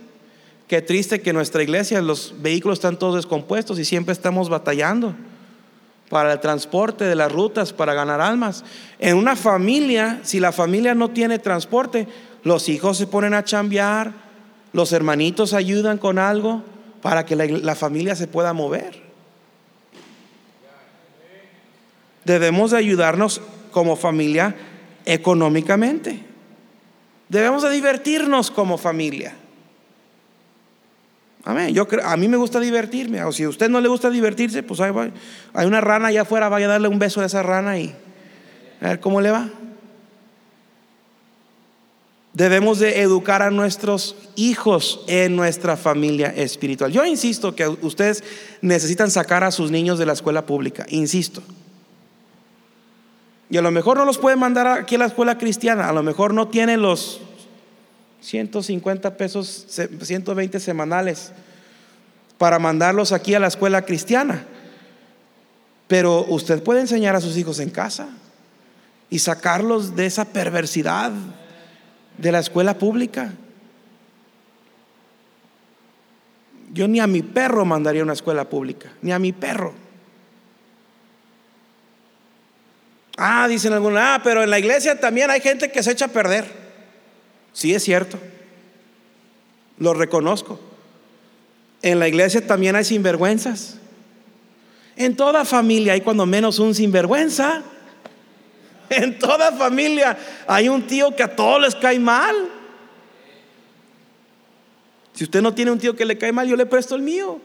Qué 0.68 0.82
triste 0.82 1.20
que 1.20 1.32
nuestra 1.32 1.62
iglesia 1.62 2.00
los 2.00 2.34
vehículos 2.38 2.78
están 2.78 2.98
todos 2.98 3.16
descompuestos 3.16 3.78
y 3.78 3.84
siempre 3.84 4.12
estamos 4.12 4.48
batallando 4.48 5.14
para 6.12 6.34
el 6.34 6.40
transporte 6.40 7.06
de 7.06 7.14
las 7.14 7.32
rutas, 7.32 7.72
para 7.72 7.94
ganar 7.94 8.20
almas. 8.20 8.66
En 8.98 9.16
una 9.16 9.34
familia, 9.34 10.20
si 10.24 10.40
la 10.40 10.52
familia 10.52 10.94
no 10.94 11.08
tiene 11.08 11.38
transporte, 11.38 12.06
los 12.44 12.68
hijos 12.68 12.98
se 12.98 13.06
ponen 13.06 13.32
a 13.32 13.44
chambear, 13.44 14.12
los 14.74 14.92
hermanitos 14.92 15.54
ayudan 15.54 15.96
con 15.96 16.18
algo 16.18 16.62
para 17.00 17.24
que 17.24 17.34
la, 17.34 17.46
la 17.46 17.74
familia 17.74 18.14
se 18.14 18.26
pueda 18.26 18.52
mover. 18.52 19.02
Debemos 22.26 22.72
de 22.72 22.76
ayudarnos 22.76 23.40
como 23.70 23.96
familia 23.96 24.54
económicamente. 25.06 26.22
Debemos 27.30 27.62
de 27.62 27.70
divertirnos 27.70 28.50
como 28.50 28.76
familia. 28.76 29.34
Amén. 31.44 31.74
Yo 31.74 31.86
a 32.04 32.16
mí 32.16 32.28
me 32.28 32.36
gusta 32.36 32.60
divertirme. 32.60 33.22
O 33.24 33.32
si 33.32 33.42
a 33.42 33.48
usted 33.48 33.68
no 33.68 33.80
le 33.80 33.88
gusta 33.88 34.10
divertirse, 34.10 34.62
pues 34.62 34.80
hay 34.80 35.66
una 35.66 35.80
rana 35.80 36.08
allá 36.08 36.22
afuera, 36.22 36.48
vaya 36.48 36.66
a 36.66 36.70
darle 36.70 36.88
un 36.88 36.98
beso 36.98 37.20
a 37.20 37.26
esa 37.26 37.42
rana 37.42 37.78
y 37.78 37.94
a 38.80 38.88
ver 38.88 39.00
cómo 39.00 39.20
le 39.20 39.30
va. 39.30 39.48
Debemos 42.32 42.78
de 42.78 43.02
educar 43.02 43.42
a 43.42 43.50
nuestros 43.50 44.16
hijos 44.36 45.04
en 45.06 45.36
nuestra 45.36 45.76
familia 45.76 46.28
espiritual. 46.28 46.90
Yo 46.90 47.04
insisto 47.04 47.54
que 47.54 47.68
ustedes 47.68 48.24
necesitan 48.62 49.10
sacar 49.10 49.44
a 49.44 49.50
sus 49.50 49.70
niños 49.70 49.98
de 49.98 50.06
la 50.06 50.14
escuela 50.14 50.46
pública, 50.46 50.86
insisto. 50.88 51.42
Y 53.50 53.58
a 53.58 53.62
lo 53.62 53.70
mejor 53.70 53.98
no 53.98 54.06
los 54.06 54.16
puede 54.16 54.36
mandar 54.36 54.66
aquí 54.66 54.94
a 54.94 54.98
la 54.98 55.06
escuela 55.06 55.36
cristiana, 55.36 55.90
a 55.90 55.92
lo 55.92 56.02
mejor 56.02 56.32
no 56.32 56.48
tiene 56.48 56.78
los 56.78 57.20
150 58.22 59.16
pesos, 59.16 59.66
120 59.68 60.60
semanales 60.60 61.32
para 62.38 62.58
mandarlos 62.58 63.12
aquí 63.12 63.34
a 63.34 63.40
la 63.40 63.48
escuela 63.48 63.82
cristiana. 63.82 64.44
Pero 65.88 66.24
usted 66.28 66.62
puede 66.62 66.80
enseñar 66.80 67.16
a 67.16 67.20
sus 67.20 67.36
hijos 67.36 67.58
en 67.58 67.70
casa 67.70 68.08
y 69.10 69.18
sacarlos 69.18 69.96
de 69.96 70.06
esa 70.06 70.24
perversidad 70.24 71.12
de 72.16 72.32
la 72.32 72.38
escuela 72.38 72.78
pública. 72.78 73.32
Yo 76.72 76.88
ni 76.88 77.00
a 77.00 77.06
mi 77.06 77.22
perro 77.22 77.64
mandaría 77.64 78.02
una 78.02 78.14
escuela 78.14 78.48
pública, 78.48 78.90
ni 79.02 79.12
a 79.12 79.18
mi 79.18 79.32
perro. 79.32 79.74
Ah, 83.18 83.46
dicen 83.48 83.72
algunos, 83.72 84.00
ah, 84.00 84.20
pero 84.24 84.42
en 84.42 84.48
la 84.48 84.58
iglesia 84.58 84.98
también 84.98 85.30
hay 85.30 85.40
gente 85.40 85.70
que 85.70 85.82
se 85.82 85.92
echa 85.92 86.06
a 86.06 86.08
perder. 86.08 86.61
Sí, 87.52 87.74
es 87.74 87.82
cierto. 87.82 88.18
Lo 89.78 89.94
reconozco. 89.94 90.58
En 91.82 91.98
la 91.98 92.08
iglesia 92.08 92.46
también 92.46 92.76
hay 92.76 92.84
sinvergüenzas. 92.84 93.78
En 94.96 95.16
toda 95.16 95.44
familia 95.44 95.94
hay 95.94 96.00
cuando 96.00 96.26
menos 96.26 96.58
un 96.58 96.74
sinvergüenza. 96.74 97.62
En 98.90 99.18
toda 99.18 99.52
familia 99.52 100.18
hay 100.46 100.68
un 100.68 100.86
tío 100.86 101.16
que 101.16 101.22
a 101.22 101.34
todos 101.34 101.62
les 101.62 101.74
cae 101.74 101.98
mal. 101.98 102.36
Si 105.14 105.24
usted 105.24 105.40
no 105.40 105.54
tiene 105.54 105.70
un 105.70 105.78
tío 105.78 105.96
que 105.96 106.04
le 106.04 106.18
cae 106.18 106.30
mal, 106.30 106.46
yo 106.46 106.56
le 106.56 106.66
presto 106.66 106.94
el 106.94 107.00
mío. 107.00 107.40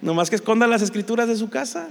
Nomás 0.00 0.30
que 0.30 0.36
esconda 0.36 0.68
las 0.68 0.82
escrituras 0.82 1.26
de 1.26 1.36
su 1.36 1.50
casa. 1.50 1.88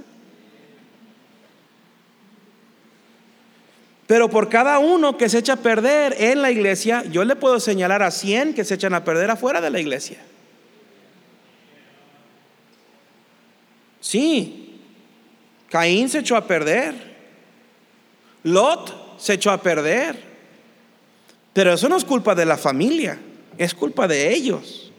Pero 4.08 4.30
por 4.30 4.48
cada 4.48 4.80
uno 4.80 5.18
que 5.18 5.28
se 5.28 5.40
echa 5.40 5.54
a 5.54 5.58
perder 5.58 6.16
en 6.18 6.42
la 6.42 6.50
iglesia, 6.50 7.04
yo 7.12 7.26
le 7.26 7.36
puedo 7.36 7.60
señalar 7.60 8.02
a 8.02 8.10
100 8.10 8.54
que 8.54 8.64
se 8.64 8.76
echan 8.76 8.94
a 8.94 9.04
perder 9.04 9.30
afuera 9.30 9.60
de 9.60 9.70
la 9.70 9.82
iglesia. 9.82 10.18
Sí, 14.00 14.80
Caín 15.70 16.08
se 16.08 16.20
echó 16.20 16.38
a 16.38 16.48
perder. 16.48 17.18
Lot 18.44 19.20
se 19.20 19.34
echó 19.34 19.52
a 19.52 19.62
perder. 19.62 20.24
Pero 21.52 21.74
eso 21.74 21.90
no 21.90 21.98
es 21.98 22.06
culpa 22.06 22.34
de 22.34 22.46
la 22.46 22.58
familia, 22.58 23.20
es 23.58 23.74
culpa 23.74 24.08
de 24.08 24.34
ellos. 24.34 24.94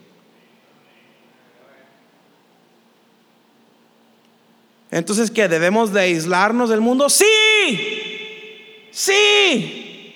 Entonces, 4.91 5.31
¿qué? 5.31 5.49
¿Debemos 5.49 5.93
de 5.93 6.01
aislarnos 6.01 6.69
del 6.69 6.81
mundo? 6.81 7.09
Sí, 7.09 7.25
sí. 8.99 10.15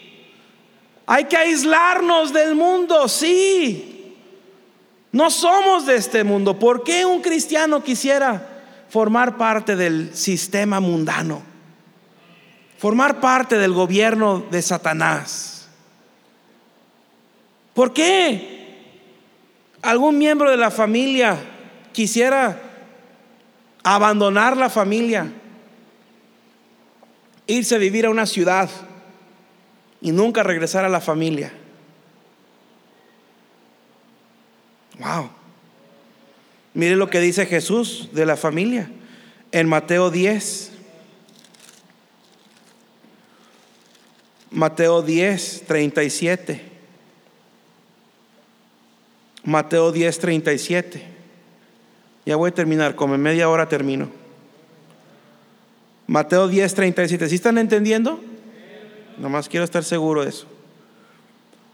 Hay 1.06 1.24
que 1.24 1.36
aislarnos 1.36 2.32
del 2.32 2.54
mundo, 2.54 3.08
sí. 3.08 4.16
No 5.12 5.30
somos 5.30 5.86
de 5.86 5.96
este 5.96 6.24
mundo. 6.24 6.58
¿Por 6.58 6.82
qué 6.84 7.04
un 7.04 7.20
cristiano 7.20 7.82
quisiera 7.82 8.48
formar 8.88 9.36
parte 9.36 9.76
del 9.76 10.14
sistema 10.14 10.80
mundano? 10.80 11.42
Formar 12.78 13.20
parte 13.20 13.58
del 13.58 13.72
gobierno 13.72 14.44
de 14.50 14.62
Satanás. 14.62 15.68
¿Por 17.74 17.92
qué 17.92 18.52
algún 19.82 20.18
miembro 20.18 20.50
de 20.50 20.56
la 20.56 20.70
familia 20.70 21.38
quisiera 21.92 22.60
abandonar 23.82 24.56
la 24.56 24.70
familia, 24.70 25.30
irse 27.46 27.74
a 27.74 27.78
vivir 27.78 28.06
a 28.06 28.10
una 28.10 28.26
ciudad 28.26 28.70
y 30.00 30.12
nunca 30.12 30.42
regresar 30.42 30.84
a 30.84 30.88
la 30.88 31.00
familia. 31.00 31.52
Wow. 34.98 35.30
Mire 36.74 36.96
lo 36.96 37.10
que 37.10 37.20
dice 37.20 37.46
Jesús 37.46 38.08
de 38.12 38.26
la 38.26 38.36
familia 38.36 38.90
en 39.52 39.68
Mateo 39.68 40.10
10. 40.10 40.70
Mateo 44.50 45.02
10, 45.02 45.64
37. 45.66 46.72
Mateo 49.44 49.92
10, 49.92 50.18
37. 50.18 51.02
Ya 52.24 52.36
voy 52.36 52.50
a 52.50 52.54
terminar, 52.54 52.94
como 52.94 53.14
en 53.14 53.22
media 53.22 53.48
hora 53.48 53.68
termino. 53.68 54.21
Mateo 56.06 56.48
10, 56.48 56.74
37. 56.74 57.28
¿Sí 57.28 57.34
están 57.34 57.58
entendiendo? 57.58 58.20
Nomás 59.18 59.48
quiero 59.48 59.64
estar 59.64 59.84
seguro 59.84 60.22
de 60.22 60.30
eso. 60.30 60.46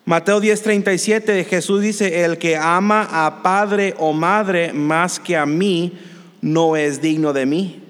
Mateo 0.05 0.41
10, 0.41 0.63
37, 0.63 1.45
Jesús 1.45 1.83
dice, 1.83 2.25
el 2.25 2.39
que 2.39 2.57
ama 2.57 3.07
a 3.11 3.43
padre 3.43 3.95
o 3.99 4.15
madre 4.15 4.73
más 4.73 5.21
que 5.21 5.37
a 5.37 5.45
mí, 5.45 5.93
no 6.41 6.77
es 6.77 7.03
digno 7.03 7.35
de 7.35 7.45
mí. 7.45 7.83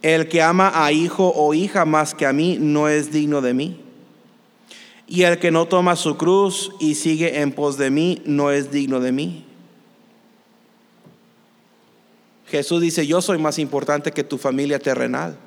El 0.00 0.28
que 0.28 0.42
ama 0.42 0.70
a 0.74 0.92
hijo 0.92 1.32
o 1.34 1.54
hija 1.54 1.84
más 1.84 2.14
que 2.14 2.24
a 2.24 2.32
mí, 2.32 2.56
no 2.60 2.88
es 2.88 3.10
digno 3.10 3.40
de 3.40 3.52
mí. 3.52 3.80
Y 5.08 5.22
el 5.22 5.38
que 5.38 5.50
no 5.50 5.66
toma 5.66 5.96
su 5.96 6.16
cruz 6.16 6.70
y 6.78 6.94
sigue 6.94 7.40
en 7.40 7.50
pos 7.50 7.78
de 7.78 7.90
mí, 7.90 8.22
no 8.24 8.52
es 8.52 8.70
digno 8.70 9.00
de 9.00 9.10
mí. 9.10 9.44
Jesús 12.52 12.82
dice, 12.82 13.06
yo 13.06 13.22
soy 13.22 13.38
más 13.38 13.58
importante 13.58 14.12
que 14.12 14.24
tu 14.24 14.36
familia 14.36 14.78
terrenal. 14.78 15.38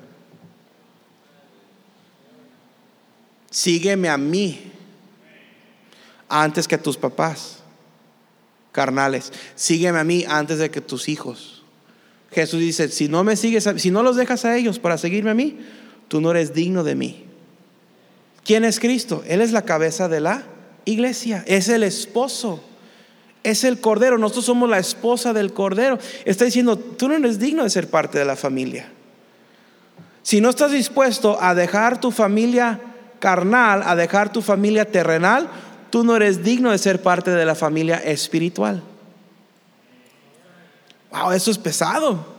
Sígueme 3.48 4.08
a 4.08 4.18
mí 4.18 4.72
antes 6.28 6.66
que 6.66 6.76
tus 6.76 6.96
papás 6.96 7.58
carnales. 8.72 9.32
Sígueme 9.54 10.00
a 10.00 10.04
mí 10.04 10.24
antes 10.26 10.58
de 10.58 10.68
que 10.68 10.80
tus 10.80 11.08
hijos. 11.08 11.62
Jesús 12.32 12.58
dice, 12.58 12.88
si 12.88 13.06
no 13.06 13.22
me 13.22 13.36
sigues, 13.36 13.70
si 13.76 13.92
no 13.92 14.02
los 14.02 14.16
dejas 14.16 14.44
a 14.44 14.56
ellos 14.56 14.80
para 14.80 14.98
seguirme 14.98 15.30
a 15.30 15.34
mí, 15.34 15.60
tú 16.08 16.20
no 16.20 16.32
eres 16.32 16.54
digno 16.54 16.82
de 16.82 16.96
mí. 16.96 17.24
¿Quién 18.44 18.64
es 18.64 18.80
Cristo? 18.80 19.22
Él 19.28 19.40
es 19.42 19.52
la 19.52 19.62
cabeza 19.62 20.08
de 20.08 20.18
la 20.18 20.42
iglesia, 20.84 21.44
es 21.46 21.68
el 21.68 21.84
esposo 21.84 22.64
es 23.42 23.64
el 23.64 23.80
Cordero, 23.80 24.18
nosotros 24.18 24.44
somos 24.44 24.68
la 24.68 24.78
esposa 24.78 25.32
del 25.32 25.52
Cordero. 25.52 25.98
Está 26.24 26.44
diciendo, 26.44 26.76
tú 26.78 27.08
no 27.08 27.14
eres 27.14 27.38
digno 27.38 27.62
de 27.62 27.70
ser 27.70 27.88
parte 27.88 28.18
de 28.18 28.24
la 28.24 28.36
familia. 28.36 28.90
Si 30.22 30.40
no 30.40 30.50
estás 30.50 30.72
dispuesto 30.72 31.40
a 31.40 31.54
dejar 31.54 32.00
tu 32.00 32.10
familia 32.10 32.80
carnal, 33.20 33.82
a 33.84 33.94
dejar 33.94 34.32
tu 34.32 34.42
familia 34.42 34.90
terrenal, 34.90 35.48
tú 35.90 36.02
no 36.02 36.16
eres 36.16 36.42
digno 36.42 36.72
de 36.72 36.78
ser 36.78 37.00
parte 37.00 37.30
de 37.30 37.44
la 37.44 37.54
familia 37.54 37.98
espiritual. 37.98 38.82
Wow, 41.12 41.30
eso 41.30 41.50
es 41.50 41.58
pesado. 41.58 42.34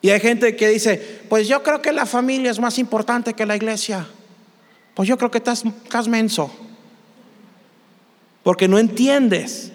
Y 0.00 0.10
hay 0.10 0.20
gente 0.20 0.54
que 0.54 0.68
dice, 0.68 1.22
pues 1.28 1.48
yo 1.48 1.64
creo 1.64 1.82
que 1.82 1.90
la 1.90 2.06
familia 2.06 2.52
es 2.52 2.60
más 2.60 2.78
importante 2.78 3.34
que 3.34 3.44
la 3.44 3.56
iglesia. 3.56 4.06
Pues 4.94 5.08
yo 5.08 5.18
creo 5.18 5.32
que 5.32 5.38
estás, 5.38 5.64
estás. 5.64 6.08
Porque 8.46 8.68
no 8.68 8.78
entiendes 8.78 9.72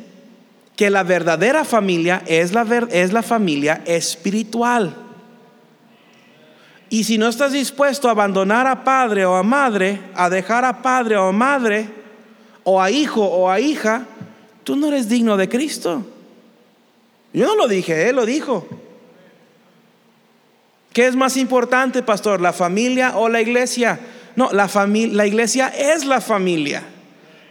que 0.77 0.89
la 0.89 1.03
verdadera 1.03 1.65
familia 1.65 2.23
es 2.25 2.53
la, 2.53 2.65
es 2.89 3.11
la 3.11 3.21
familia 3.21 3.81
espiritual. 3.85 4.95
Y 6.89 7.03
si 7.03 7.17
no 7.17 7.27
estás 7.27 7.51
dispuesto 7.51 8.07
a 8.07 8.11
abandonar 8.11 8.67
a 8.67 8.85
padre 8.85 9.25
o 9.25 9.35
a 9.35 9.43
madre, 9.43 9.99
a 10.15 10.29
dejar 10.29 10.63
a 10.63 10.81
padre 10.81 11.17
o 11.17 11.23
a 11.27 11.31
madre, 11.33 11.89
o 12.63 12.81
a 12.81 12.89
hijo 12.89 13.21
o 13.21 13.49
a 13.49 13.59
hija, 13.59 14.05
tú 14.63 14.77
no 14.77 14.87
eres 14.87 15.09
digno 15.09 15.35
de 15.35 15.49
Cristo. 15.49 16.05
Yo 17.33 17.47
no 17.47 17.57
lo 17.57 17.67
dije, 17.67 18.07
Él 18.07 18.15
lo 18.15 18.25
dijo. 18.25 18.65
¿Qué 20.93 21.07
es 21.07 21.17
más 21.17 21.35
importante, 21.35 22.03
pastor, 22.03 22.39
la 22.39 22.53
familia 22.53 23.17
o 23.17 23.27
la 23.27 23.41
iglesia? 23.41 23.99
No, 24.37 24.49
la, 24.53 24.69
la 24.87 25.27
iglesia 25.27 25.67
es 25.67 26.05
la 26.05 26.21
familia. 26.21 26.85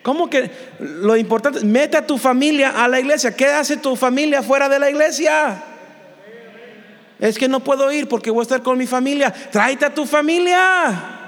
¿Cómo 0.02 0.30
que 0.30 0.50
lo 0.78 1.16
importante? 1.16 1.64
Mete 1.64 1.96
a 1.96 2.06
tu 2.06 2.16
familia 2.16 2.70
a 2.70 2.88
la 2.88 2.98
iglesia. 3.00 3.34
¿Qué 3.36 3.46
hace 3.46 3.76
tu 3.76 3.96
familia 3.96 4.42
fuera 4.42 4.68
de 4.68 4.78
la 4.78 4.90
iglesia? 4.90 5.62
Es 7.18 7.36
que 7.36 7.48
no 7.48 7.60
puedo 7.60 7.92
ir 7.92 8.08
porque 8.08 8.30
voy 8.30 8.40
a 8.40 8.42
estar 8.42 8.62
con 8.62 8.78
mi 8.78 8.86
familia. 8.86 9.32
Tráete 9.52 9.84
a 9.84 9.94
tu 9.94 10.06
familia. 10.06 11.18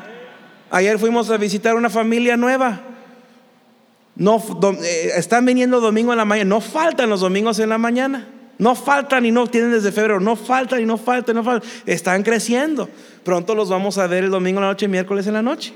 Ayer 0.70 0.98
fuimos 0.98 1.30
a 1.30 1.36
visitar 1.36 1.74
una 1.74 1.90
familia 1.90 2.36
nueva. 2.38 2.80
No, 4.14 4.42
eh, 4.82 5.12
están 5.16 5.44
viniendo 5.44 5.80
domingo 5.80 6.12
en 6.12 6.18
la 6.18 6.24
mañana. 6.24 6.48
No 6.48 6.60
faltan 6.62 7.10
los 7.10 7.20
domingos 7.20 7.58
en 7.58 7.68
la 7.68 7.76
mañana. 7.76 8.26
No 8.56 8.74
faltan 8.74 9.26
y 9.26 9.32
no 9.32 9.46
tienen 9.48 9.70
desde 9.70 9.92
febrero. 9.92 10.18
No 10.18 10.34
faltan 10.34 10.80
y 10.80 10.86
no 10.86 10.96
faltan, 10.96 11.36
no 11.36 11.44
faltan. 11.44 11.68
Están 11.84 12.22
creciendo. 12.22 12.88
Pronto 13.22 13.54
los 13.54 13.68
vamos 13.68 13.98
a 13.98 14.06
ver 14.06 14.24
el 14.24 14.30
domingo 14.30 14.60
en 14.60 14.64
la 14.64 14.70
noche, 14.70 14.88
miércoles 14.88 15.26
en 15.26 15.34
la 15.34 15.42
noche. 15.42 15.74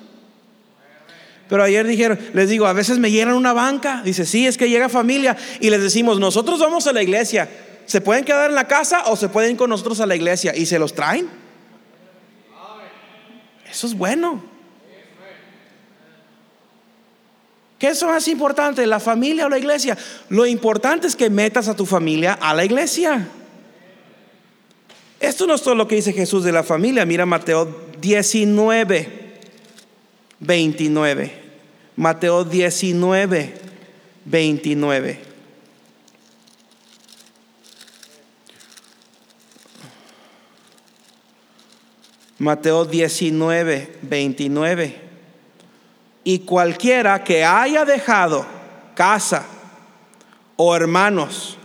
Pero 1.48 1.62
ayer 1.62 1.86
dijeron, 1.86 2.18
les 2.32 2.48
digo, 2.48 2.66
a 2.66 2.72
veces 2.72 2.98
me 2.98 3.10
llenan 3.10 3.34
una 3.34 3.52
banca. 3.52 4.02
Dice, 4.04 4.26
sí, 4.26 4.46
es 4.46 4.56
que 4.56 4.68
llega 4.68 4.88
familia. 4.88 5.36
Y 5.60 5.70
les 5.70 5.82
decimos, 5.82 6.18
nosotros 6.18 6.58
vamos 6.58 6.86
a 6.86 6.92
la 6.92 7.02
iglesia. 7.02 7.48
¿Se 7.86 8.00
pueden 8.00 8.24
quedar 8.24 8.50
en 8.50 8.56
la 8.56 8.66
casa 8.66 9.04
o 9.06 9.16
se 9.16 9.28
pueden 9.28 9.52
ir 9.52 9.56
con 9.56 9.70
nosotros 9.70 10.00
a 10.00 10.06
la 10.06 10.16
iglesia? 10.16 10.56
Y 10.56 10.66
se 10.66 10.78
los 10.78 10.94
traen. 10.94 11.28
Eso 13.70 13.86
es 13.86 13.94
bueno. 13.94 14.42
¿Qué 17.78 17.88
es 17.88 18.02
más 18.02 18.26
importante, 18.26 18.86
la 18.86 19.00
familia 19.00 19.46
o 19.46 19.48
la 19.48 19.58
iglesia? 19.58 19.96
Lo 20.30 20.46
importante 20.46 21.06
es 21.06 21.14
que 21.14 21.28
metas 21.28 21.68
a 21.68 21.76
tu 21.76 21.84
familia 21.84 22.32
a 22.32 22.54
la 22.54 22.64
iglesia. 22.64 23.28
Esto 25.20 25.46
no 25.46 25.54
es 25.54 25.62
todo 25.62 25.74
lo 25.74 25.86
que 25.86 25.96
dice 25.96 26.12
Jesús 26.12 26.42
de 26.42 26.52
la 26.52 26.62
familia. 26.62 27.04
Mira 27.04 27.26
Mateo 27.26 27.86
19. 28.00 29.25
29. 30.40 31.32
Mateo 31.96 32.44
19, 32.44 33.54
29. 34.24 35.20
Mateo 42.38 42.84
19, 42.84 43.98
29. 44.02 45.00
Y 46.24 46.40
cualquiera 46.40 47.24
que 47.24 47.44
haya 47.44 47.84
dejado 47.84 48.44
casa, 48.94 49.46
o 50.56 50.76
hermanos, 50.76 51.56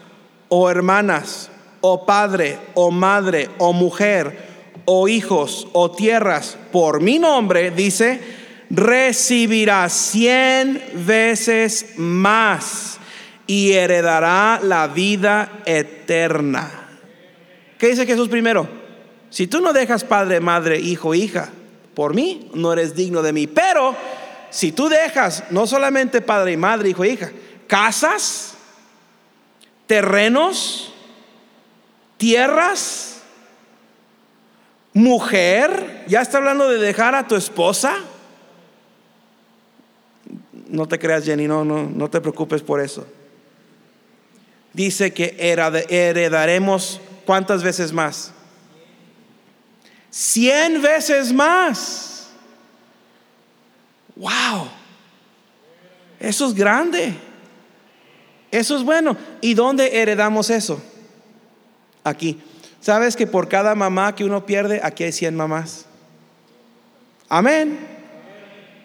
o 0.47 0.69
hermanas, 0.69 1.49
o 1.81 2.05
padre, 2.05 2.57
o 2.73 2.91
madre, 2.91 3.49
o 3.57 3.73
mujer, 3.73 4.49
o 4.85 5.07
hijos, 5.07 5.67
o 5.73 5.91
tierras, 5.91 6.57
por 6.71 7.01
mi 7.01 7.19
nombre, 7.19 7.71
dice, 7.71 8.40
recibirá 8.71 9.89
cien 9.89 10.81
veces 11.05 11.93
más 11.97 12.99
y 13.45 13.73
heredará 13.73 14.59
la 14.63 14.87
vida 14.87 15.61
eterna. 15.65 16.71
¿Qué 17.77 17.87
dice 17.87 18.05
Jesús 18.05 18.29
primero? 18.29 18.67
Si 19.29 19.47
tú 19.47 19.59
no 19.59 19.73
dejas 19.73 20.03
padre, 20.03 20.39
madre, 20.39 20.79
hijo, 20.79 21.13
hija, 21.13 21.49
por 21.93 22.13
mí 22.13 22.49
no 22.53 22.71
eres 22.71 22.95
digno 22.95 23.21
de 23.21 23.33
mí. 23.33 23.47
Pero 23.47 23.95
si 24.49 24.71
tú 24.71 24.87
dejas 24.87 25.43
no 25.49 25.67
solamente 25.67 26.21
padre 26.21 26.53
y 26.53 26.57
madre, 26.57 26.89
hijo, 26.89 27.03
hija, 27.03 27.31
casas, 27.67 28.53
terrenos, 29.87 30.93
tierras, 32.17 33.21
mujer, 34.93 36.05
ya 36.07 36.21
está 36.21 36.37
hablando 36.37 36.69
de 36.69 36.77
dejar 36.77 37.15
a 37.15 37.27
tu 37.27 37.35
esposa. 37.35 37.95
No 40.71 40.87
te 40.87 40.97
creas, 40.97 41.25
Jenny, 41.25 41.49
no, 41.49 41.65
no, 41.65 41.83
no 41.83 42.09
te 42.09 42.21
preocupes 42.21 42.61
por 42.61 42.79
eso. 42.79 43.05
Dice 44.71 45.13
que 45.13 45.35
heredaremos 45.37 47.01
cuántas 47.25 47.61
veces 47.61 47.91
más? 47.91 48.31
Cien 50.09 50.81
veces 50.81 51.33
más. 51.33 52.29
Wow. 54.15 54.69
Eso 56.17 56.47
es 56.47 56.53
grande. 56.53 57.15
Eso 58.49 58.77
es 58.77 58.83
bueno. 58.83 59.17
¿Y 59.41 59.53
dónde 59.53 60.01
heredamos 60.01 60.49
eso? 60.49 60.81
Aquí. 62.05 62.41
¿Sabes 62.79 63.17
que 63.17 63.27
por 63.27 63.49
cada 63.49 63.75
mamá 63.75 64.15
que 64.15 64.23
uno 64.23 64.45
pierde, 64.45 64.79
aquí 64.81 65.03
hay 65.03 65.11
100 65.11 65.35
mamás? 65.35 65.85
Amén. 67.27 68.00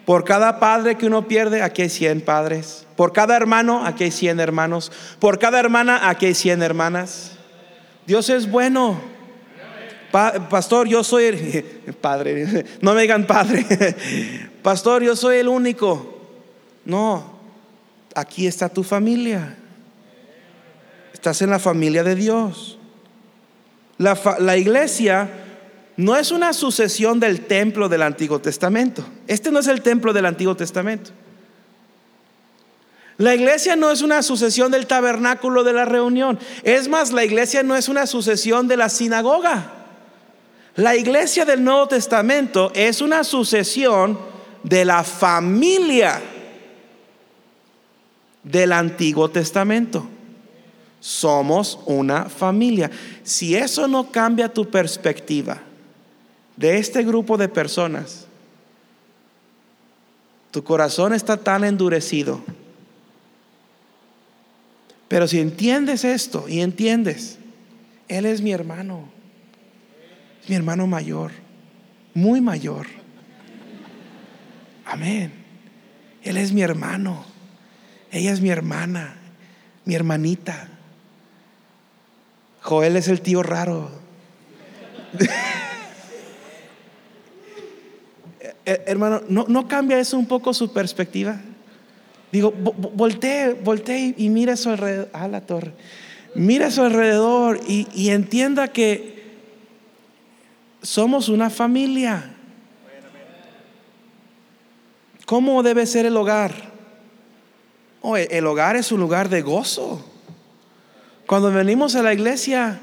Por 0.07 0.23
cada 0.23 0.61
padre 0.61 0.97
que 0.97 1.07
uno 1.07 1.27
pierde, 1.27 1.63
aquí 1.63 1.83
hay 1.83 1.89
100 1.89 2.21
padres. 2.21 2.87
Por 2.95 3.13
cada 3.13 3.37
hermano, 3.37 3.85
aquí 3.85 4.05
hay 4.05 4.13
100 4.13 4.39
hermanos. 4.39 4.93
Por 5.19 5.41
cada 5.41 5.59
hermana, 5.59 6.09
aquí 6.09 6.27
hay 6.27 6.35
100 6.35 6.63
hermanas. 6.63 7.33
Dios 8.07 8.31
es 8.31 8.49
bueno. 8.49 9.01
pastor, 10.13 10.87
yo 10.87 11.03
soy 11.03 11.25
el 11.25 11.95
padre. 12.01 12.65
No 12.81 12.95
me 12.95 13.03
digan 13.03 13.27
padre. 13.27 13.67
Pastor, 14.63 15.03
yo 15.03 15.15
soy 15.15 15.39
el 15.39 15.49
único. 15.49 16.21
No, 16.85 17.39
aquí 18.15 18.47
está 18.47 18.69
tu 18.69 18.83
familia. 18.83 19.57
Estás 21.13 21.43
en 21.43 21.51
la 21.51 21.59
familia 21.59 22.03
de 22.05 22.15
Dios. 22.15 22.79
La, 23.99 24.19
la, 24.39 24.57
iglesia 24.57 25.29
no 25.97 26.17
es 26.17 26.31
una 26.31 26.53
sucesión 26.53 27.21
del 27.21 27.47
templo 27.47 27.89
del 27.89 28.03
Antiguo 28.03 28.39
Testamento. 28.39 29.03
Este 29.27 29.51
no 29.51 29.61
es 29.61 29.67
el 29.67 29.81
templo 29.81 30.13
del 30.13 30.27
Antiguo 30.27 30.55
Testamento. 30.55 31.11
La 33.19 33.35
iglesia 33.35 33.77
no 33.77 33.91
es 33.91 34.03
una 34.03 34.23
sucesión 34.23 34.71
del 34.71 34.87
tabernáculo 34.87 35.65
de 35.65 35.73
la 35.73 35.87
reunión. 35.87 36.39
Es 36.63 36.87
más, 36.89 37.13
la 37.13 37.25
iglesia 37.25 37.63
no 37.63 37.75
es 37.75 37.89
una 37.89 38.07
sucesión 38.07 38.69
de 38.69 38.77
la 38.77 38.91
sinagoga. 38.91 39.73
La 40.75 40.95
iglesia 40.97 41.47
del 41.47 41.65
Nuevo 41.65 41.89
Testamento 41.89 42.71
es 42.75 43.01
una 43.01 43.25
sucesión 43.25 44.19
de 44.63 44.85
la 44.85 45.03
familia 45.03 46.21
del 48.43 48.73
Antiguo 48.73 49.31
Testamento. 49.31 50.07
Somos 51.01 51.79
una 51.87 52.27
familia. 52.27 52.91
Si 53.23 53.57
eso 53.57 53.89
no 53.89 54.13
cambia 54.13 54.53
tu 54.53 54.69
perspectiva 54.69 55.63
de 56.57 56.79
este 56.79 57.03
grupo 57.05 57.37
de 57.37 57.49
personas, 57.49 58.27
tu 60.51 60.65
corazón 60.65 61.13
está 61.13 61.37
tan 61.37 61.65
endurecido. 61.65 62.43
Pero 65.09 65.29
si 65.29 65.39
entiendes 65.41 66.05
esto 66.05 66.49
y 66.49 66.61
entiendes, 66.61 67.39
Él 68.09 68.27
es 68.27 68.41
mi 68.41 68.53
hermano, 68.53 69.09
mi 70.49 70.55
hermano 70.55 70.87
mayor, 70.87 71.31
muy 72.15 72.41
mayor. 72.41 72.87
Amén. 74.87 75.33
Él 76.23 76.37
es 76.37 76.53
mi 76.53 76.63
hermano. 76.63 77.25
Ella 78.11 78.33
es 78.33 78.41
mi 78.41 78.51
hermana, 78.51 79.17
mi 79.85 79.95
hermanita. 79.95 80.69
Joel 82.63 82.97
es 82.97 83.09
el 83.09 83.21
tío 83.21 83.43
raro. 83.43 83.91
Eh, 88.41 88.55
hermano, 88.67 89.23
¿no, 89.29 89.69
cambia 89.69 89.99
eso 89.99 90.19
un 90.19 90.27
poco 90.27 90.53
su 90.53 90.73
perspectiva? 90.73 91.41
Digo, 92.33 92.53
voltee, 92.53 93.55
voltee 93.55 94.15
y 94.19 94.29
mire 94.29 94.53
a 94.53 94.57
su 94.57 94.71
alrededor. 94.71 95.09
a 95.13 95.29
la 95.29 95.41
torre. 95.41 95.73
Mira 96.35 96.67
a 96.67 96.71
su 96.71 96.83
alrededor 96.83 97.61
y, 97.67 97.87
y 97.95 98.11
entienda 98.11 98.69
que 98.69 99.17
somos 100.83 101.29
una 101.29 101.49
familia. 101.49 102.35
¿Cómo 105.25 105.63
debe 105.63 105.87
ser 105.87 106.07
el 106.07 106.17
hogar? 106.17 106.77
el 108.15 108.47
hogar 108.47 108.77
es 108.77 108.93
un 108.93 109.01
lugar 109.01 109.29
de 109.29 109.43
gozo. 109.43 110.05
Cuando 111.27 111.51
venimos 111.51 111.97
a 111.97 112.03
la 112.03 112.15
iglesia, 112.15 112.81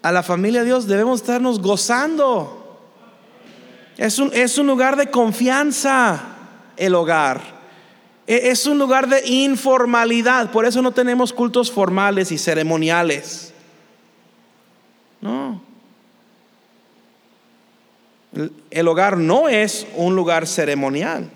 a 0.00 0.10
la 0.10 0.22
familia 0.22 0.60
de 0.60 0.66
Dios, 0.66 0.86
debemos 0.86 1.20
estarnos 1.20 1.60
gozando. 1.60 2.57
Es 3.98 4.20
un, 4.20 4.30
es 4.32 4.56
un 4.58 4.68
lugar 4.68 4.96
de 4.96 5.10
confianza 5.10 6.20
el 6.76 6.94
hogar. 6.94 7.40
E, 8.28 8.50
es 8.50 8.64
un 8.66 8.78
lugar 8.78 9.08
de 9.08 9.26
informalidad. 9.26 10.52
Por 10.52 10.64
eso 10.64 10.80
no 10.80 10.92
tenemos 10.92 11.32
cultos 11.32 11.70
formales 11.70 12.30
y 12.30 12.38
ceremoniales. 12.38 13.52
No. 15.20 15.60
El 18.70 18.86
hogar 18.86 19.18
no 19.18 19.48
es 19.48 19.84
un 19.96 20.14
lugar 20.14 20.46
ceremonial. 20.46 21.28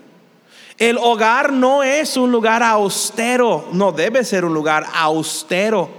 El 0.78 0.98
hogar 0.98 1.52
no 1.52 1.82
es 1.82 2.16
un 2.16 2.30
lugar 2.30 2.62
austero, 2.62 3.68
no 3.72 3.90
debe 3.90 4.24
ser 4.24 4.44
un 4.44 4.54
lugar 4.54 4.86
austero. 4.94 5.90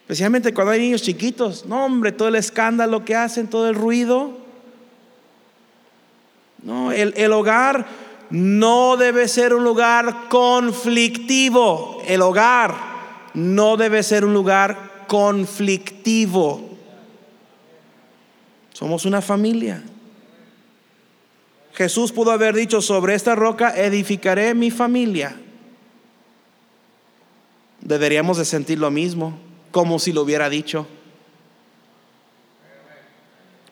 Especialmente 0.00 0.54
cuando 0.54 0.72
hay 0.72 0.80
niños 0.80 1.02
chiquitos, 1.02 1.66
no 1.66 1.84
hombre, 1.84 2.12
todo 2.12 2.28
el 2.28 2.36
escándalo 2.36 3.04
que 3.04 3.14
hacen, 3.14 3.48
todo 3.48 3.68
el 3.68 3.74
ruido. 3.74 4.45
No, 6.62 6.92
el, 6.92 7.14
el 7.16 7.32
hogar 7.32 7.86
no 8.30 8.96
debe 8.96 9.28
ser 9.28 9.54
un 9.54 9.64
lugar 9.64 10.28
conflictivo. 10.28 12.02
El 12.06 12.22
hogar 12.22 12.74
no 13.34 13.76
debe 13.76 14.02
ser 14.02 14.24
un 14.24 14.34
lugar 14.34 15.04
conflictivo. 15.06 16.76
Somos 18.72 19.04
una 19.04 19.22
familia. 19.22 19.82
Jesús 21.72 22.10
pudo 22.10 22.30
haber 22.30 22.54
dicho, 22.54 22.80
sobre 22.80 23.14
esta 23.14 23.34
roca 23.34 23.70
edificaré 23.76 24.54
mi 24.54 24.70
familia. 24.70 25.36
Deberíamos 27.82 28.38
de 28.38 28.44
sentir 28.44 28.78
lo 28.78 28.90
mismo, 28.90 29.38
como 29.70 29.98
si 29.98 30.12
lo 30.12 30.22
hubiera 30.22 30.48
dicho. 30.48 30.86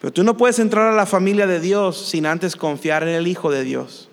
Pero 0.01 0.13
tú 0.13 0.23
no 0.23 0.37
puedes 0.37 0.59
entrar 0.59 0.87
a 0.87 0.97
la 0.97 1.07
familia 1.07 1.47
de 1.47 1.61
Dios 1.61 2.09
sin 2.09 2.27
antes 2.27 2.57
confiar 2.57 3.03
en 3.03 3.11
el 3.11 3.27
Hijo 3.27 3.51
de 3.51 3.65
Dios. 3.65 4.09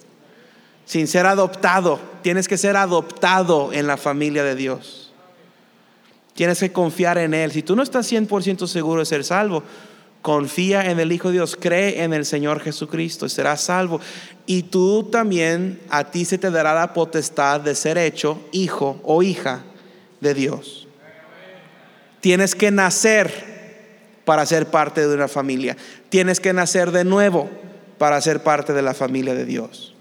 Sin 0.85 1.07
ser 1.07 1.25
adoptado. 1.25 1.99
Tienes 2.21 2.47
que 2.47 2.57
ser 2.57 2.77
adoptado 2.77 3.73
en 3.73 3.87
la 3.87 3.97
familia 3.97 4.43
de 4.43 4.55
Dios. 4.55 5.13
Tienes 6.33 6.59
que 6.59 6.71
confiar 6.71 7.17
en 7.17 7.33
Él. 7.33 7.51
Si 7.51 7.61
tú 7.61 7.75
no 7.75 7.83
estás 7.83 8.11
100% 8.11 8.67
seguro 8.67 9.01
de 9.01 9.05
ser 9.05 9.23
salvo, 9.23 9.63
Confía 10.21 10.91
en 10.91 10.99
el 10.99 11.11
Hijo 11.11 11.29
de 11.29 11.35
Dios, 11.35 11.57
cree 11.59 12.03
en 12.03 12.13
el 12.13 12.25
Señor 12.25 12.59
Jesucristo 12.59 13.25
y 13.25 13.29
serás 13.29 13.61
salvo. 13.61 13.99
Y 14.45 14.63
tú 14.63 15.09
también, 15.11 15.79
a 15.89 16.11
ti 16.11 16.25
se 16.25 16.37
te 16.37 16.51
dará 16.51 16.75
la 16.75 16.93
potestad 16.93 17.59
de 17.61 17.73
ser 17.73 17.97
hecho 17.97 18.39
hijo 18.51 19.01
o 19.03 19.23
hija 19.23 19.63
de 20.19 20.35
Dios. 20.35 20.87
Tienes 22.19 22.53
que 22.53 22.69
nacer 22.69 23.50
para 24.25 24.45
ser 24.45 24.67
parte 24.67 25.07
de 25.07 25.13
una 25.13 25.27
familia. 25.27 25.77
Tienes 26.09 26.39
que 26.39 26.53
nacer 26.53 26.91
de 26.91 27.03
nuevo 27.03 27.49
para 27.97 28.19
ser 28.21 28.43
parte 28.43 28.73
de 28.73 28.81
la 28.81 28.93
familia 28.93 29.33
de 29.33 29.45
Dios. 29.45 29.93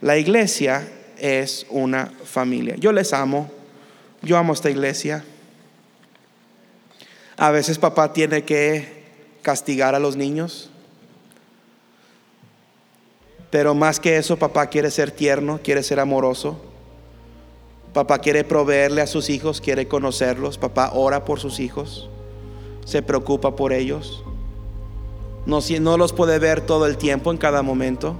La 0.00 0.16
iglesia 0.18 0.88
es 1.18 1.66
una 1.70 2.12
familia. 2.24 2.74
Yo 2.76 2.92
les 2.92 3.12
amo. 3.12 3.50
Yo 4.22 4.36
amo 4.36 4.52
esta 4.52 4.70
iglesia. 4.70 5.24
A 7.36 7.50
veces 7.50 7.78
papá 7.78 8.12
tiene 8.12 8.44
que 8.44 9.02
castigar 9.42 9.94
a 9.94 9.98
los 9.98 10.16
niños. 10.16 10.70
Pero 13.50 13.74
más 13.74 14.00
que 14.00 14.16
eso, 14.16 14.38
papá 14.38 14.68
quiere 14.68 14.90
ser 14.90 15.10
tierno, 15.10 15.60
quiere 15.62 15.82
ser 15.82 16.00
amoroso. 16.00 16.60
Papá 17.92 18.20
quiere 18.20 18.44
proveerle 18.44 19.02
a 19.02 19.06
sus 19.06 19.28
hijos, 19.28 19.60
quiere 19.60 19.86
conocerlos. 19.86 20.56
Papá 20.56 20.92
ora 20.94 21.24
por 21.26 21.38
sus 21.38 21.60
hijos, 21.60 22.08
se 22.84 23.02
preocupa 23.02 23.56
por 23.56 23.72
ellos. 23.72 24.24
No, 25.46 25.60
no 25.80 25.96
los 25.96 26.12
puede 26.12 26.38
ver 26.38 26.60
todo 26.60 26.86
el 26.86 26.96
tiempo 26.96 27.30
en 27.30 27.38
cada 27.38 27.62
momento, 27.62 28.14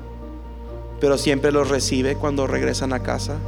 pero 1.01 1.19
siempre 1.19 1.53
los 1.53 1.69
recibe 1.69 2.17
cuando 2.17 2.47
regresan 2.47 2.93
a 2.93 3.03
casa. 3.03 3.39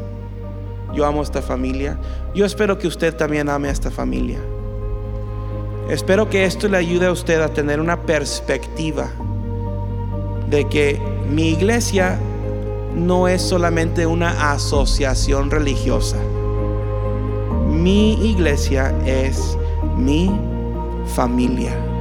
yo 0.95 1.05
amo 1.05 1.23
esta 1.23 1.43
familia. 1.43 1.99
Yo 2.35 2.45
espero 2.45 2.79
que 2.79 2.87
usted 2.87 3.17
también 3.17 3.49
ame 3.49 3.69
a 3.69 3.73
esta 3.73 3.91
familia. 3.91 4.39
Espero 5.89 6.31
que 6.31 6.45
esto 6.45 6.69
le 6.69 6.79
ayude 6.79 7.07
a 7.07 7.13
usted 7.13 7.41
a 7.41 7.49
tener 7.49 7.81
una 7.81 8.03
perspectiva 8.03 9.11
de 10.49 10.69
que 10.69 11.01
mi 11.31 11.51
iglesia 11.51 12.19
no 12.95 13.29
es 13.29 13.43
solamente 13.43 14.07
una 14.07 14.53
asociación 14.53 15.51
religiosa. 15.51 16.17
Mi 17.69 18.31
iglesia 18.31 18.95
es 19.05 19.59
mi 19.97 20.31
familia. 21.07 21.94